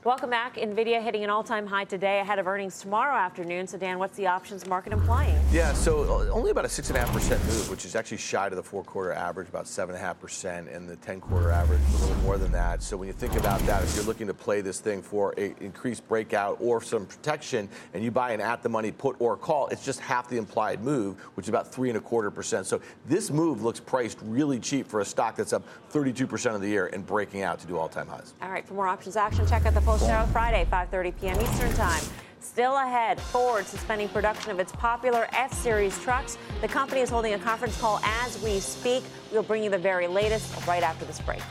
Welcome 0.07 0.31
back. 0.31 0.55
Nvidia 0.55 1.03
hitting 1.03 1.25
an 1.25 1.31
all-time 1.31 1.67
high 1.67 1.83
today 1.83 2.21
ahead 2.21 2.39
of 2.39 2.47
earnings 2.47 2.79
tomorrow 2.79 3.17
afternoon. 3.17 3.67
So 3.67 3.77
Dan, 3.77 3.99
what's 3.99 4.17
the 4.17 4.29
options 4.29 4.65
market 4.65 4.93
implying? 4.93 5.37
Yeah, 5.51 5.73
so 5.73 6.05
uh, 6.05 6.31
only 6.31 6.53
about 6.53 6.65
a 6.65 6.69
six 6.69 6.91
and 6.91 6.97
a 6.97 7.01
half 7.01 7.13
percent 7.13 7.45
move, 7.47 7.69
which 7.69 7.85
is 7.85 7.97
actually 7.97 8.19
shy 8.19 8.49
to 8.49 8.55
the 8.55 8.63
four-quarter 8.63 9.13
average, 9.13 9.49
about 9.49 9.67
seven 9.67 9.97
and 9.97 10.05
a 10.05 10.07
half 10.07 10.21
percent, 10.21 10.69
and 10.69 10.89
the 10.89 10.95
ten-quarter 10.95 11.51
average 11.51 11.81
a 11.89 11.97
little 12.03 12.17
more 12.19 12.39
than 12.39 12.53
that. 12.53 12.85
So 12.85 12.97
when 12.97 13.09
you 13.09 13.15
think 13.15 13.35
about 13.35 13.59
that, 13.63 13.83
if 13.83 13.97
you're 13.97 14.05
looking 14.05 14.29
to 14.29 14.35
play 14.35 14.61
this 14.61 14.79
thing 14.79 15.03
for 15.03 15.35
a 15.39 15.57
increased 15.61 16.07
breakout 16.07 16.59
or 16.61 16.81
some 16.81 17.05
protection, 17.05 17.69
and 17.93 18.05
you 18.05 18.13
buy 18.13 18.31
an 18.31 18.41
at-the-money 18.41 18.93
put 18.93 19.17
or 19.19 19.37
call, 19.37 19.67
it's 19.73 19.85
just 19.85 19.99
half 19.99 20.29
the 20.29 20.37
implied 20.37 20.85
move, 20.85 21.19
which 21.35 21.47
is 21.47 21.49
about 21.49 21.67
three 21.67 21.89
and 21.89 21.99
a 21.99 22.01
quarter 22.01 22.31
percent. 22.31 22.67
So 22.67 22.81
this 23.07 23.33
move 23.33 23.65
looks 23.65 23.81
priced 23.81 24.19
really 24.23 24.61
cheap 24.61 24.87
for 24.87 25.01
a 25.01 25.05
stock 25.05 25.35
that's 25.35 25.53
up 25.53 25.65
32 25.89 26.29
percent 26.29 26.55
of 26.55 26.61
the 26.61 26.69
year 26.69 26.87
and 26.93 27.05
breaking 27.05 27.43
out 27.43 27.59
to 27.59 27.67
do 27.67 27.77
all-time 27.77 28.07
highs. 28.07 28.35
All 28.41 28.51
right, 28.51 28.65
for 28.65 28.75
more 28.75 28.87
options 28.87 29.17
action, 29.17 29.45
check 29.49 29.67
out 29.67 29.75
the 29.75 29.81
full 29.81 29.96
show 29.99 30.27
Friday, 30.33 30.67
5:30 30.71 31.21
p.m. 31.21 31.41
Eastern 31.41 31.73
Time. 31.75 32.03
Still 32.41 32.77
ahead, 32.77 33.21
Ford 33.21 33.67
suspending 33.67 34.09
production 34.09 34.51
of 34.51 34.59
its 34.59 34.73
popular 34.73 35.27
F 35.33 35.53
Series 35.53 35.99
trucks. 36.01 36.39
The 36.61 36.69
company 36.69 37.01
is 37.01 37.11
holding 37.11 37.35
a 37.35 37.39
conference 37.39 37.79
call 37.81 38.01
as 38.03 38.43
we 38.43 38.61
speak. 38.61 39.05
We'll 39.33 39.43
bring 39.43 39.65
you 39.65 39.71
the 39.71 39.79
very 39.79 40.07
latest 40.07 40.67
right 40.67 40.83
after 40.83 41.05
this 41.05 41.21
break. 41.21 41.43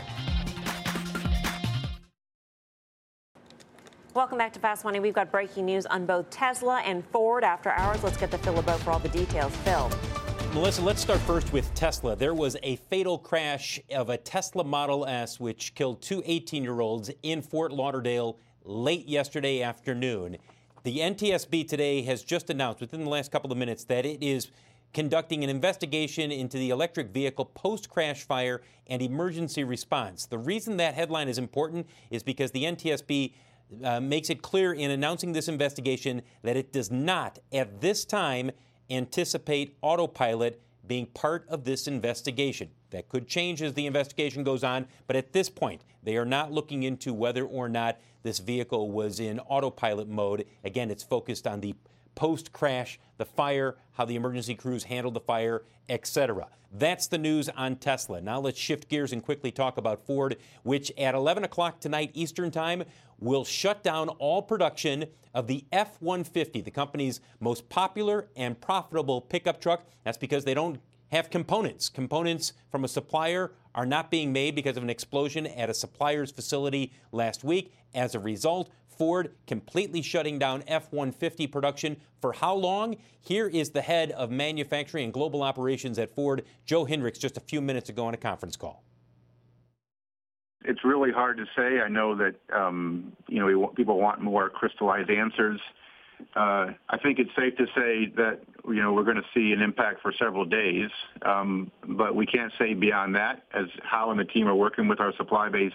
Welcome 4.15 4.37
back 4.37 4.53
to 4.53 4.59
Fast 4.59 4.85
Money. 4.85 5.01
We've 5.01 5.13
got 5.13 5.29
breaking 5.29 5.65
news 5.65 5.85
on 5.85 6.05
both 6.05 6.29
Tesla 6.29 6.79
and 6.85 7.05
Ford 7.07 7.43
after 7.43 7.69
hours. 7.71 8.01
Let's 8.01 8.15
get 8.15 8.31
the 8.31 8.37
Phil 8.37 8.61
for 8.61 8.91
all 8.91 8.99
the 8.99 9.09
details. 9.09 9.53
Phil. 9.57 9.91
Melissa, 10.55 10.81
let's 10.81 11.01
start 11.01 11.19
first 11.19 11.51
with 11.51 11.71
Tesla. 11.75 12.15
There 12.15 12.33
was 12.33 12.55
a 12.63 12.77
fatal 12.77 13.17
crash 13.17 13.77
of 13.93 14.09
a 14.09 14.15
Tesla 14.15 14.63
Model 14.63 15.05
S 15.05 15.37
which 15.37 15.75
killed 15.75 16.01
two 16.01 16.23
18 16.25 16.63
year 16.63 16.79
olds 16.79 17.11
in 17.23 17.41
Fort 17.41 17.73
Lauderdale 17.73 18.39
late 18.63 19.05
yesterday 19.05 19.61
afternoon. 19.61 20.37
The 20.83 20.99
NTSB 20.99 21.67
today 21.67 22.03
has 22.03 22.23
just 22.23 22.49
announced 22.49 22.79
within 22.79 23.03
the 23.03 23.09
last 23.09 23.33
couple 23.33 23.51
of 23.51 23.57
minutes 23.57 23.83
that 23.83 24.05
it 24.05 24.23
is 24.23 24.49
conducting 24.93 25.43
an 25.43 25.49
investigation 25.49 26.31
into 26.31 26.57
the 26.57 26.69
electric 26.69 27.09
vehicle 27.09 27.43
post 27.53 27.89
crash 27.89 28.23
fire 28.23 28.61
and 28.87 29.01
emergency 29.01 29.65
response. 29.65 30.25
The 30.25 30.37
reason 30.37 30.77
that 30.77 30.93
headline 30.93 31.27
is 31.27 31.37
important 31.37 31.85
is 32.09 32.23
because 32.23 32.51
the 32.51 32.63
NTSB 32.63 33.33
uh, 33.83 33.99
makes 33.99 34.29
it 34.29 34.41
clear 34.41 34.71
in 34.71 34.89
announcing 34.89 35.33
this 35.33 35.49
investigation 35.49 36.21
that 36.43 36.55
it 36.55 36.71
does 36.71 36.89
not, 36.89 37.39
at 37.51 37.81
this 37.81 38.05
time, 38.05 38.51
anticipate 38.89 39.77
autopilot 39.81 40.61
being 40.87 41.07
part 41.07 41.45
of 41.49 41.63
this 41.63 41.87
investigation. 41.87 42.69
That 42.91 43.09
could 43.09 43.27
change 43.27 43.61
as 43.61 43.73
the 43.73 43.87
investigation 43.87 44.43
goes 44.43 44.63
on, 44.63 44.87
but 45.07 45.15
at 45.15 45.33
this 45.33 45.49
point, 45.49 45.81
they 46.03 46.17
are 46.17 46.25
not 46.25 46.51
looking 46.51 46.83
into 46.83 47.13
whether 47.13 47.43
or 47.43 47.67
not 47.67 47.97
this 48.23 48.39
vehicle 48.39 48.91
was 48.91 49.19
in 49.19 49.39
autopilot 49.39 50.07
mode. 50.07 50.45
Again, 50.63 50.91
it's 50.91 51.03
focused 51.03 51.47
on 51.47 51.61
the 51.61 51.75
post 52.15 52.51
crash, 52.51 52.99
the 53.17 53.25
fire, 53.25 53.75
how 53.93 54.05
the 54.05 54.15
emergency 54.15 54.55
crews 54.55 54.85
handled 54.85 55.13
the 55.13 55.19
fire, 55.19 55.63
etc. 55.89 56.47
That's 56.71 57.07
the 57.07 57.17
news 57.17 57.47
on 57.49 57.77
Tesla. 57.77 58.19
Now 58.19 58.39
let's 58.39 58.59
shift 58.59 58.89
gears 58.89 59.13
and 59.13 59.23
quickly 59.23 59.51
talk 59.51 59.77
about 59.77 60.05
Ford, 60.05 60.37
which 60.63 60.91
at 60.97 61.15
11 61.15 61.43
o'clock 61.43 61.79
tonight 61.79 62.11
Eastern 62.13 62.51
Time 62.51 62.83
will 63.19 63.45
shut 63.45 63.83
down 63.83 64.09
all 64.09 64.41
production 64.41 65.05
of 65.33 65.47
the 65.47 65.65
F 65.71 66.01
150, 66.01 66.61
the 66.61 66.71
company's 66.71 67.21
most 67.39 67.69
popular 67.69 68.27
and 68.35 68.59
profitable 68.59 69.21
pickup 69.21 69.61
truck. 69.61 69.85
That's 70.03 70.17
because 70.17 70.43
they 70.43 70.53
don't 70.53 70.79
have 71.11 71.29
components. 71.29 71.89
Components 71.89 72.53
from 72.69 72.83
a 72.83 72.87
supplier 72.89 73.51
are 73.75 73.85
not 73.85 74.09
being 74.09 74.33
made 74.33 74.55
because 74.55 74.77
of 74.77 74.83
an 74.83 74.89
explosion 74.89 75.45
at 75.45 75.69
a 75.69 75.73
supplier's 75.73 76.31
facility 76.31 76.93
last 77.11 77.43
week. 77.43 77.73
As 77.93 78.15
a 78.15 78.19
result, 78.19 78.71
Ford 78.87 79.35
completely 79.45 80.01
shutting 80.01 80.39
down 80.39 80.63
F 80.67 80.91
150 80.91 81.47
production. 81.47 81.97
For 82.21 82.33
how 82.33 82.55
long? 82.55 82.95
Here 83.19 83.47
is 83.47 83.71
the 83.71 83.81
head 83.81 84.11
of 84.11 84.31
manufacturing 84.31 85.03
and 85.03 85.13
global 85.13 85.43
operations 85.43 85.99
at 85.99 86.15
Ford, 86.15 86.45
Joe 86.65 86.85
Hinrichs, 86.85 87.19
just 87.19 87.37
a 87.37 87.41
few 87.41 87.61
minutes 87.61 87.89
ago 87.89 88.05
on 88.07 88.13
a 88.13 88.17
conference 88.17 88.55
call. 88.55 88.83
It's 90.63 90.83
really 90.83 91.11
hard 91.11 91.37
to 91.37 91.45
say. 91.55 91.81
I 91.81 91.89
know 91.89 92.15
that 92.15 92.35
um, 92.55 93.13
you 93.27 93.39
know 93.39 93.67
people 93.75 93.99
want 93.99 94.21
more 94.21 94.49
crystallized 94.49 95.11
answers. 95.11 95.59
Uh, 96.35 96.73
I 96.89 96.97
think 97.01 97.19
it's 97.19 97.29
safe 97.35 97.55
to 97.57 97.65
say 97.67 98.11
that 98.17 98.39
you 98.67 98.81
know 98.81 98.93
we're 98.93 99.03
going 99.03 99.17
to 99.17 99.25
see 99.33 99.53
an 99.53 99.61
impact 99.61 100.01
for 100.01 100.11
several 100.13 100.45
days, 100.45 100.89
um, 101.21 101.71
but 101.87 102.15
we 102.15 102.25
can't 102.25 102.51
say 102.59 102.73
beyond 102.73 103.15
that. 103.15 103.43
As 103.53 103.65
Hau 103.83 104.11
and 104.11 104.19
the 104.19 104.25
team 104.25 104.47
are 104.47 104.55
working 104.55 104.87
with 104.87 104.99
our 104.99 105.13
supply 105.15 105.49
base 105.49 105.73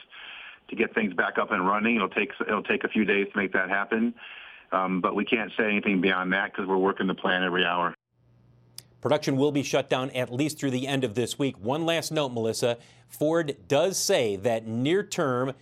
to 0.69 0.77
get 0.77 0.95
things 0.95 1.15
back 1.15 1.39
up 1.39 1.51
and 1.51 1.67
running. 1.67 1.97
It'll 1.97 2.09
take 2.09 2.33
it'll 2.47 2.63
take 2.63 2.85
a 2.85 2.89
few 2.89 3.05
days 3.05 3.29
to 3.33 3.39
make 3.39 3.53
that 3.53 3.71
happen, 3.71 4.15
um, 4.73 5.01
but 5.01 5.15
we 5.15 5.25
can't 5.25 5.51
say 5.57 5.65
anything 5.65 6.01
beyond 6.01 6.33
that 6.33 6.53
because 6.53 6.67
we're 6.67 6.77
working 6.77 7.07
the 7.07 7.15
plan 7.15 7.43
every 7.43 7.65
hour. 7.65 7.95
Production 9.01 9.37
will 9.37 9.53
be 9.53 9.63
shut 9.63 9.89
down 9.89 10.11
at 10.11 10.31
least 10.31 10.59
through 10.59 10.73
the 10.73 10.87
end 10.87 11.05
of 11.05 11.15
this 11.15 11.39
week. 11.39 11.57
One 11.59 11.87
last 11.87 12.13
note, 12.13 12.31
Melissa. 12.31 12.77
Ford 13.09 13.57
does 13.67 13.97
say 13.97 14.37
that 14.37 14.67
near 14.67 15.03
term, 15.03 15.55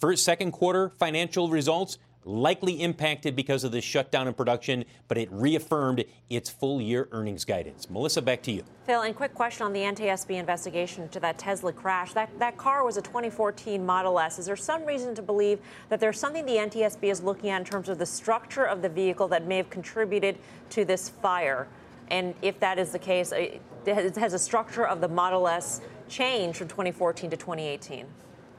first, 0.00 0.24
second 0.24 0.52
quarter 0.52 0.88
financial 0.88 1.50
results 1.50 1.98
likely 2.28 2.82
impacted 2.82 3.34
because 3.34 3.64
of 3.64 3.72
the 3.72 3.80
shutdown 3.80 4.28
in 4.28 4.34
production, 4.34 4.84
but 5.08 5.16
it 5.16 5.28
reaffirmed 5.32 6.04
its 6.28 6.50
full 6.50 6.80
year 6.80 7.08
earnings 7.10 7.44
guidance. 7.44 7.88
Melissa, 7.88 8.20
back 8.20 8.42
to 8.42 8.52
you. 8.52 8.62
Phil, 8.84 9.02
and 9.02 9.16
quick 9.16 9.34
question 9.34 9.64
on 9.64 9.72
the 9.72 9.80
NTSB 9.80 10.32
investigation 10.32 11.08
to 11.08 11.20
that 11.20 11.38
Tesla 11.38 11.72
crash. 11.72 12.12
That, 12.12 12.30
that 12.38 12.56
car 12.58 12.84
was 12.84 12.98
a 12.98 13.02
2014 13.02 13.84
Model 13.84 14.20
S. 14.20 14.38
Is 14.38 14.46
there 14.46 14.56
some 14.56 14.84
reason 14.84 15.14
to 15.14 15.22
believe 15.22 15.58
that 15.88 16.00
there's 16.00 16.20
something 16.20 16.44
the 16.44 16.56
NTSB 16.56 17.04
is 17.04 17.22
looking 17.22 17.50
at 17.50 17.60
in 17.60 17.66
terms 17.66 17.88
of 17.88 17.98
the 17.98 18.06
structure 18.06 18.64
of 18.64 18.82
the 18.82 18.88
vehicle 18.88 19.28
that 19.28 19.46
may 19.46 19.56
have 19.56 19.70
contributed 19.70 20.38
to 20.70 20.84
this 20.84 21.08
fire? 21.08 21.66
And 22.10 22.34
if 22.42 22.60
that 22.60 22.78
is 22.78 22.92
the 22.92 22.98
case, 22.98 23.32
uh, 23.32 23.58
has 23.86 24.32
the 24.32 24.38
structure 24.38 24.86
of 24.86 25.00
the 25.00 25.08
Model 25.08 25.48
S 25.48 25.80
changed 26.08 26.58
from 26.58 26.68
2014 26.68 27.30
to 27.30 27.36
2018? 27.36 28.06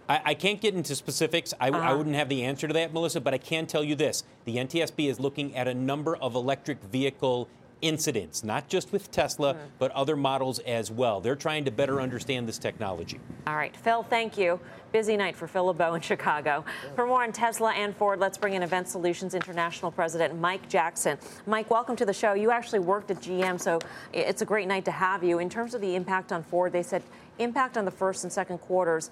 I, 0.09 0.21
I 0.25 0.33
can't 0.33 0.59
get 0.59 0.73
into 0.73 0.95
specifics. 0.95 1.53
I, 1.61 1.69
uh-huh. 1.69 1.79
I 1.79 1.93
wouldn't 1.93 2.15
have 2.15 2.27
the 2.27 2.43
answer 2.43 2.67
to 2.67 2.73
that, 2.73 2.93
Melissa, 2.93 3.21
but 3.21 3.33
I 3.33 3.37
can 3.37 3.67
tell 3.67 3.83
you 3.83 3.95
this. 3.95 4.23
The 4.45 4.57
NTSB 4.57 5.09
is 5.09 5.19
looking 5.19 5.55
at 5.55 5.67
a 5.67 5.73
number 5.73 6.17
of 6.17 6.35
electric 6.35 6.81
vehicle 6.83 7.47
incidents, 7.81 8.43
not 8.43 8.67
just 8.67 8.91
with 8.91 9.09
Tesla, 9.09 9.53
mm-hmm. 9.53 9.63
but 9.77 9.89
other 9.91 10.17
models 10.17 10.59
as 10.59 10.91
well. 10.91 11.21
They're 11.21 11.35
trying 11.35 11.63
to 11.63 11.71
better 11.71 12.01
understand 12.01 12.45
this 12.45 12.57
technology. 12.57 13.21
All 13.47 13.55
right, 13.55 13.75
Phil, 13.77 14.03
thank 14.03 14.37
you. 14.37 14.59
Busy 14.91 15.15
night 15.15 15.35
for 15.35 15.47
Phil 15.47 15.65
LeBeau 15.67 15.93
in 15.93 16.01
Chicago. 16.01 16.65
For 16.95 17.05
more 17.05 17.23
on 17.23 17.31
Tesla 17.31 17.71
and 17.71 17.95
Ford, 17.95 18.19
let's 18.19 18.37
bring 18.37 18.55
in 18.55 18.63
Event 18.63 18.89
Solutions 18.89 19.33
International 19.33 19.91
President 19.91 20.37
Mike 20.37 20.67
Jackson. 20.67 21.17
Mike, 21.45 21.69
welcome 21.69 21.95
to 21.95 22.05
the 22.05 22.13
show. 22.13 22.33
You 22.33 22.51
actually 22.51 22.79
worked 22.79 23.11
at 23.11 23.21
GM, 23.21 23.61
so 23.61 23.79
it's 24.11 24.41
a 24.41 24.45
great 24.45 24.67
night 24.67 24.83
to 24.85 24.91
have 24.91 25.23
you. 25.23 25.39
In 25.39 25.49
terms 25.49 25.73
of 25.73 25.79
the 25.79 25.95
impact 25.95 26.33
on 26.33 26.43
Ford, 26.43 26.73
they 26.73 26.83
said 26.83 27.03
impact 27.37 27.77
on 27.77 27.85
the 27.85 27.91
first 27.91 28.23
and 28.23 28.33
second 28.33 28.57
quarters. 28.57 29.11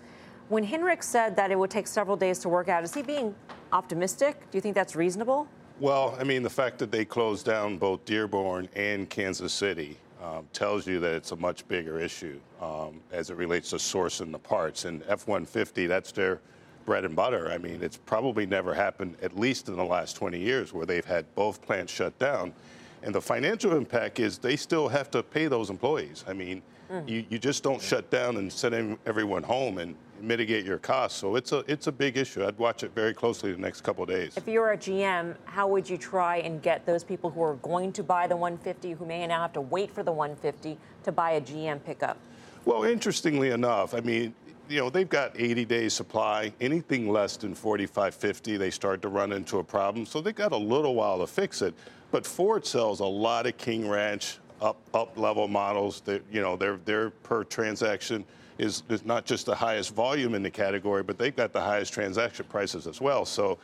When 0.49 0.65
Hinrich 0.65 1.03
said 1.03 1.35
that 1.35 1.51
it 1.51 1.59
would 1.59 1.69
take 1.69 1.87
several 1.87 2.15
days 2.15 2.39
to 2.39 2.49
work 2.49 2.69
out, 2.69 2.83
is 2.83 2.93
he 2.93 3.01
being 3.01 3.35
optimistic? 3.73 4.49
Do 4.49 4.57
you 4.57 4.61
think 4.61 4.75
that's 4.75 4.95
reasonable? 4.95 5.45
Well, 5.79 6.15
I 6.17 6.23
mean, 6.23 6.41
the 6.41 6.49
fact 6.49 6.79
that 6.79 6.89
they 6.89 7.03
closed 7.03 7.45
down 7.45 7.77
both 7.77 8.05
Dearborn 8.05 8.69
and 8.73 9.09
Kansas 9.09 9.51
City 9.51 9.97
um, 10.23 10.47
tells 10.53 10.87
you 10.87 11.01
that 11.01 11.13
it's 11.13 11.31
a 11.31 11.35
much 11.35 11.67
bigger 11.67 11.99
issue 11.99 12.39
um, 12.61 13.01
as 13.11 13.29
it 13.29 13.35
relates 13.35 13.71
to 13.71 13.75
sourcing 13.75 14.31
the 14.31 14.39
parts. 14.39 14.85
And 14.85 15.03
F 15.07 15.27
150, 15.27 15.85
that's 15.85 16.13
their 16.13 16.39
bread 16.85 17.03
and 17.03 17.15
butter. 17.15 17.51
I 17.51 17.57
mean, 17.57 17.83
it's 17.83 17.97
probably 17.97 18.45
never 18.45 18.73
happened, 18.73 19.17
at 19.21 19.37
least 19.37 19.67
in 19.67 19.75
the 19.75 19.85
last 19.85 20.15
20 20.15 20.39
years, 20.39 20.71
where 20.71 20.85
they've 20.85 21.05
had 21.05 21.25
both 21.35 21.61
plants 21.61 21.91
shut 21.91 22.17
down. 22.19 22.53
And 23.03 23.13
the 23.13 23.21
financial 23.21 23.75
impact 23.75 24.19
is 24.19 24.37
they 24.37 24.55
still 24.55 24.87
have 24.87 25.11
to 25.11 25.21
pay 25.21 25.47
those 25.47 25.69
employees. 25.69 26.23
I 26.25 26.33
mean, 26.33 26.63
mm. 26.89 27.07
you, 27.07 27.25
you 27.29 27.37
just 27.37 27.63
don't 27.63 27.81
shut 27.81 28.09
down 28.09 28.37
and 28.37 28.51
send 28.51 28.97
everyone 29.05 29.43
home 29.43 29.77
and 29.77 29.93
mitigate 30.21 30.65
your 30.65 30.77
costs. 30.77 31.19
So 31.19 31.35
it's 31.35 31.51
a 31.51 31.63
it's 31.67 31.87
a 31.87 31.91
big 31.91 32.17
issue. 32.17 32.45
I'd 32.45 32.57
watch 32.57 32.83
it 32.83 32.93
very 32.93 33.13
closely 33.13 33.51
the 33.51 33.57
next 33.59 33.81
couple 33.81 34.05
days. 34.05 34.35
If 34.37 34.47
you're 34.47 34.71
a 34.71 34.77
GM, 34.77 35.35
how 35.45 35.67
would 35.67 35.89
you 35.89 35.97
try 35.97 36.37
and 36.37 36.61
get 36.61 36.85
those 36.85 37.03
people 37.03 37.29
who 37.29 37.41
are 37.41 37.55
going 37.55 37.91
to 37.93 38.03
buy 38.03 38.27
the 38.27 38.35
150, 38.35 38.91
who 38.93 39.05
may 39.05 39.25
now 39.27 39.41
have 39.41 39.53
to 39.53 39.61
wait 39.61 39.91
for 39.91 40.03
the 40.03 40.11
150, 40.11 40.77
to 41.03 41.11
buy 41.11 41.31
a 41.31 41.41
GM 41.41 41.83
pickup? 41.83 42.17
Well, 42.65 42.83
interestingly 42.83 43.51
enough, 43.51 43.93
I 43.93 44.01
mean, 44.01 44.35
you 44.67 44.79
know, 44.79 44.89
they've 44.89 45.07
got 45.07 45.39
80 45.39 45.65
days 45.65 45.93
supply. 45.93 46.51
Anything 46.59 47.09
less 47.09 47.37
than 47.37 47.55
45, 47.55 48.13
50, 48.13 48.57
they 48.57 48.69
start 48.69 49.01
to 49.03 49.07
run 49.07 49.31
into 49.31 49.59
a 49.59 49.63
problem. 49.63 50.05
So 50.05 50.21
they 50.21 50.33
got 50.33 50.51
a 50.51 50.57
little 50.57 50.95
while 50.95 51.19
to 51.19 51.27
fix 51.27 51.61
it. 51.61 51.73
But 52.11 52.25
Ford 52.25 52.65
sells 52.65 52.99
a 52.99 53.05
lot 53.05 53.47
of 53.47 53.57
King 53.57 53.87
Ranch 53.87 54.39
up 54.61 54.77
up 54.93 55.17
level 55.17 55.47
models. 55.47 56.01
That 56.01 56.23
you 56.31 56.41
know, 56.41 56.55
they're 56.55 56.79
they're 56.85 57.09
per 57.09 57.43
transaction 57.43 58.25
is, 58.57 58.83
is 58.89 59.05
not 59.05 59.25
just 59.25 59.45
the 59.45 59.55
highest 59.55 59.93
volume 59.93 60.35
in 60.35 60.43
the 60.43 60.51
category, 60.51 61.03
but 61.03 61.17
they've 61.17 61.35
got 61.35 61.53
the 61.53 61.61
highest 61.61 61.93
transaction 61.93 62.45
prices 62.49 62.87
as 62.87 62.99
well. 63.01 63.25
So 63.25 63.57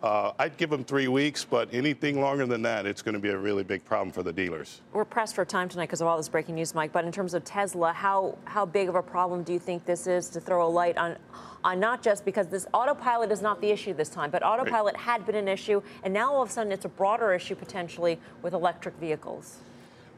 Uh, 0.00 0.30
I'd 0.38 0.56
give 0.56 0.70
them 0.70 0.84
three 0.84 1.08
weeks, 1.08 1.44
but 1.44 1.68
anything 1.74 2.20
longer 2.20 2.46
than 2.46 2.62
that, 2.62 2.86
it's 2.86 3.02
going 3.02 3.16
to 3.16 3.20
be 3.20 3.30
a 3.30 3.36
really 3.36 3.64
big 3.64 3.84
problem 3.84 4.12
for 4.12 4.22
the 4.22 4.32
dealers. 4.32 4.80
We're 4.92 5.04
pressed 5.04 5.34
for 5.34 5.44
time 5.44 5.68
tonight 5.68 5.86
because 5.86 6.00
of 6.00 6.06
all 6.06 6.16
this 6.16 6.28
breaking 6.28 6.54
news, 6.54 6.72
Mike. 6.72 6.92
But 6.92 7.04
in 7.04 7.10
terms 7.10 7.34
of 7.34 7.42
Tesla, 7.42 7.92
how 7.92 8.38
how 8.44 8.64
big 8.64 8.88
of 8.88 8.94
a 8.94 9.02
problem 9.02 9.42
do 9.42 9.52
you 9.52 9.58
think 9.58 9.84
this 9.84 10.06
is 10.06 10.28
to 10.30 10.40
throw 10.40 10.64
a 10.64 10.70
light 10.70 10.96
on? 10.96 11.16
On 11.64 11.80
not 11.80 12.00
just 12.00 12.24
because 12.24 12.46
this 12.46 12.68
autopilot 12.72 13.32
is 13.32 13.42
not 13.42 13.60
the 13.60 13.70
issue 13.72 13.92
this 13.92 14.08
time, 14.08 14.30
but 14.30 14.44
autopilot 14.44 14.94
right. 14.94 15.02
had 15.02 15.26
been 15.26 15.34
an 15.34 15.48
issue, 15.48 15.82
and 16.04 16.14
now 16.14 16.32
all 16.32 16.42
of 16.42 16.48
a 16.48 16.52
sudden 16.52 16.70
it's 16.70 16.84
a 16.84 16.94
broader 17.00 17.34
issue 17.34 17.56
potentially 17.56 18.20
with 18.42 18.54
electric 18.54 18.94
vehicles. 19.00 19.56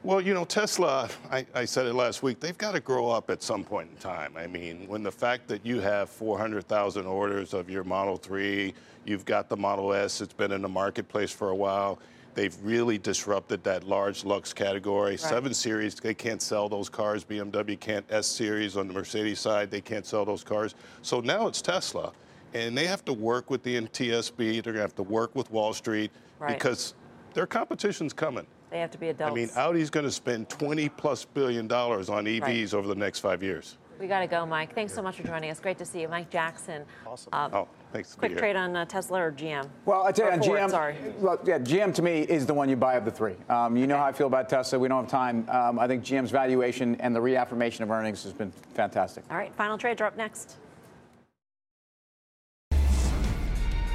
Well, 0.02 0.20
you 0.20 0.32
know, 0.32 0.46
Tesla, 0.46 1.10
I, 1.30 1.44
I, 1.54 1.66
said 1.66 1.84
it 1.84 1.92
last 1.92 2.22
week, 2.22 2.40
they've 2.40 2.56
got 2.56 2.72
to 2.72 2.80
grow 2.80 3.10
up 3.10 3.28
at 3.28 3.42
some 3.42 3.64
point 3.64 3.90
in 3.90 3.96
time. 3.98 4.34
I 4.34 4.46
mean, 4.46 4.88
when 4.88 5.02
the 5.02 5.12
fact 5.12 5.46
that 5.48 5.64
you 5.66 5.78
have 5.80 6.08
400,000 6.08 7.04
orders 7.04 7.52
of 7.52 7.68
your 7.68 7.84
Model 7.84 8.16
3, 8.16 8.72
You've 9.04 9.24
got 9.24 9.48
the 9.48 9.56
Model 9.56 9.92
S, 9.92 10.20
it's 10.20 10.32
been 10.32 10.52
in 10.52 10.62
the 10.62 10.68
marketplace 10.68 11.30
for 11.30 11.50
a 11.50 11.54
while. 11.54 11.98
They've 12.34 12.56
really 12.62 12.96
disrupted 12.96 13.64
that 13.64 13.84
large 13.84 14.24
lux 14.24 14.52
category. 14.52 15.12
Right. 15.12 15.20
7 15.20 15.52
Series, 15.52 15.94
they 15.94 16.14
can't 16.14 16.40
sell 16.40 16.68
those 16.68 16.88
cars. 16.88 17.24
BMW 17.24 17.78
can't. 17.78 18.04
S 18.08 18.26
Series 18.26 18.76
on 18.76 18.86
the 18.86 18.94
Mercedes 18.94 19.40
side, 19.40 19.70
they 19.70 19.80
can't 19.80 20.06
sell 20.06 20.24
those 20.24 20.44
cars. 20.44 20.74
So 21.02 21.20
now 21.20 21.46
it's 21.48 21.60
Tesla. 21.60 22.12
And 22.54 22.76
they 22.76 22.86
have 22.86 23.04
to 23.06 23.12
work 23.12 23.50
with 23.50 23.62
the 23.62 23.80
NTSB. 23.80 24.36
They're 24.36 24.62
going 24.62 24.76
to 24.76 24.80
have 24.80 24.94
to 24.96 25.02
work 25.02 25.34
with 25.34 25.50
Wall 25.50 25.72
Street 25.72 26.10
right. 26.38 26.56
because 26.56 26.94
their 27.34 27.46
competition's 27.46 28.12
coming. 28.12 28.46
They 28.70 28.78
have 28.78 28.90
to 28.92 28.98
be 28.98 29.08
adults. 29.08 29.32
I 29.32 29.34
mean, 29.34 29.50
Audi's 29.56 29.90
going 29.90 30.06
to 30.06 30.12
spend 30.12 30.48
20 30.48 30.88
plus 30.90 31.24
billion 31.24 31.66
dollars 31.66 32.08
on 32.08 32.24
EVs 32.24 32.42
right. 32.42 32.74
over 32.74 32.86
the 32.86 32.94
next 32.94 33.18
five 33.18 33.42
years. 33.42 33.76
We 33.98 34.06
got 34.06 34.20
to 34.20 34.26
go, 34.26 34.46
Mike. 34.46 34.74
Thanks 34.74 34.94
so 34.94 35.02
much 35.02 35.16
for 35.16 35.26
joining 35.26 35.50
us. 35.50 35.60
Great 35.60 35.76
to 35.76 35.84
see 35.84 36.00
you, 36.00 36.08
Mike 36.08 36.30
Jackson. 36.30 36.84
Awesome. 37.06 37.28
Uh, 37.34 37.50
oh, 37.52 37.68
thanks. 37.92 38.14
Quick 38.14 38.38
trade 38.38 38.56
on 38.56 38.74
uh, 38.74 38.86
Tesla 38.86 39.20
or 39.20 39.30
GM. 39.30 39.68
Well, 39.84 40.04
I 40.04 40.12
tell 40.12 40.26
you, 40.26 40.32
on 40.32 40.40
GM, 40.40 40.70
sorry. 40.70 40.96
Well, 41.18 41.38
yeah, 41.44 41.58
GM 41.58 41.92
to 41.96 42.02
me 42.02 42.20
is 42.20 42.46
the 42.46 42.54
one 42.54 42.70
you 42.70 42.76
buy 42.76 42.94
of 42.94 43.04
the 43.04 43.10
three. 43.10 43.34
Um, 43.50 43.76
you 43.76 43.82
okay. 43.82 43.88
know 43.88 43.98
how 43.98 44.06
I 44.06 44.12
feel 44.12 44.26
about 44.26 44.48
Tesla. 44.48 44.78
We 44.78 44.88
don't 44.88 45.02
have 45.02 45.10
time. 45.10 45.46
Um, 45.50 45.78
I 45.78 45.86
think 45.86 46.02
GM's 46.02 46.30
valuation 46.30 46.94
and 47.00 47.14
the 47.14 47.20
reaffirmation 47.20 47.82
of 47.82 47.90
earnings 47.90 48.22
has 48.22 48.32
been 48.32 48.52
fantastic. 48.72 49.24
All 49.30 49.36
right, 49.36 49.54
final 49.54 49.76
trades 49.76 50.00
are 50.00 50.06
up 50.06 50.16
next. 50.16 50.56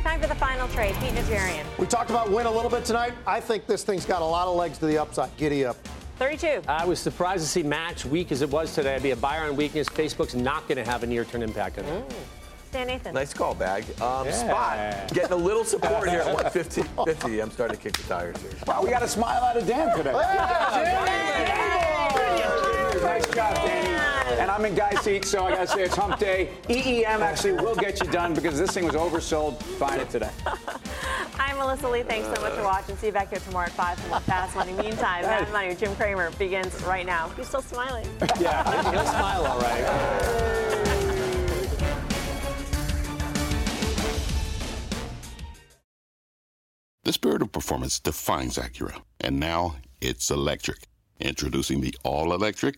Time 0.06 0.22
for 0.22 0.28
the 0.28 0.36
final 0.36 0.68
trade. 0.68 0.94
Pete 1.00 1.16
Najarian. 1.16 1.66
We 1.80 1.88
talked 1.88 2.12
about 2.12 2.30
Wynn 2.30 2.46
a 2.46 2.52
little 2.52 2.70
bit 2.70 2.86
tonight. 2.86 3.14
I 3.26 3.40
think 3.40 3.66
this 3.66 3.84
thing's 3.84 4.06
got 4.06 4.22
a 4.22 4.26
lot 4.26 4.48
of 4.48 4.56
legs 4.56 4.78
to 4.78 4.86
the 4.86 5.00
upside. 5.00 5.36
Giddy 5.36 5.66
up. 5.66 5.78
32. 6.20 6.62
I 6.68 6.86
was 6.86 7.00
surprised 7.00 7.44
to 7.44 7.50
see 7.50 7.64
Match 7.64 8.06
weak 8.06 8.32
as 8.32 8.44
it 8.44 8.50
was 8.52 8.76
today. 8.76 8.94
I'd 8.94 9.02
be 9.02 9.10
a 9.12 9.16
buyer 9.16 9.50
on 9.50 9.56
weakness. 9.56 9.90
Facebook's 9.90 10.36
not 10.36 10.68
going 10.68 10.78
to 10.78 10.86
have 10.86 11.02
a 11.02 11.08
near-term 11.08 11.42
impact 11.42 11.80
on 11.80 11.86
it. 11.86 12.08
Mm. 12.08 12.16
Dan 12.72 12.86
Nathan. 12.86 13.16
Nice 13.16 13.34
call, 13.34 13.56
Bag. 13.56 13.84
Um, 14.00 14.28
yeah. 14.28 14.32
Spot 14.32 15.12
getting 15.12 15.32
a 15.32 15.36
little 15.36 15.66
support 15.66 16.08
here 16.08 16.20
at 16.20 16.28
150. 16.28 16.84
50. 16.84 17.40
I'm 17.42 17.50
starting 17.50 17.76
to 17.76 17.82
kick 17.82 17.98
the 17.98 18.04
tires 18.04 18.40
here. 18.44 18.52
Wow, 18.68 18.84
we 18.84 18.92
got 18.92 19.02
a 19.02 19.08
smile 19.08 19.44
out 19.44 19.58
of 19.58 19.66
Dan 19.66 19.98
today. 19.98 20.12
Nice 23.06 23.28
job, 23.28 23.54
Danny. 23.56 24.40
And 24.42 24.50
I'm 24.50 24.66
in 24.66 24.74
guy 24.74 24.96
seat, 24.96 25.26
so 25.26 25.46
I 25.46 25.52
got 25.52 25.60
to 25.62 25.68
say 25.68 25.84
it's 25.84 25.96
hump 25.96 26.18
day. 26.18 26.50
EEM 26.68 27.22
actually 27.22 27.54
will 27.54 27.76
get 27.76 28.04
you 28.04 28.10
done 28.12 28.34
because 28.34 28.58
this 28.58 28.72
thing 28.72 28.86
was 28.86 28.96
oversold. 28.96 29.62
Find 29.62 30.02
it 30.02 30.10
today. 30.10 30.32
I'm 31.40 31.58
Melissa 31.58 31.88
Lee. 31.88 32.02
Thanks 32.02 32.28
so 32.34 32.42
much 32.42 32.54
for 32.54 32.64
watching. 32.64 32.98
See 32.98 33.08
you 33.08 33.14
back 33.14 33.30
here 33.30 33.40
tomorrow 33.40 33.68
at 33.68 33.74
5 33.74 34.00
for 34.00 34.10
more 34.10 34.20
Fast 34.22 34.56
Money. 34.56 34.74
Meantime, 34.74 35.24
Fast 35.24 35.52
Money 35.52 35.68
with 35.68 35.80
Jim 35.80 35.96
Cramer 35.96 36.32
begins 36.32 36.82
right 36.84 37.06
now. 37.06 37.32
You're 37.38 37.46
still 37.46 37.62
smiling. 37.62 38.08
yeah, 38.40 38.92
he'll 38.92 39.06
smile 39.06 39.46
all 39.46 39.60
right. 39.60 40.66
The 47.04 47.14
spirit 47.14 47.44
of 47.44 47.52
performance 47.52 48.00
defines 48.00 48.58
Acura, 48.58 49.00
and 49.22 49.40
now 49.40 49.76
it's 50.02 50.32
electric. 50.32 50.88
Introducing 51.20 51.82
the 51.82 51.96
all 52.04 52.34
electric 52.34 52.78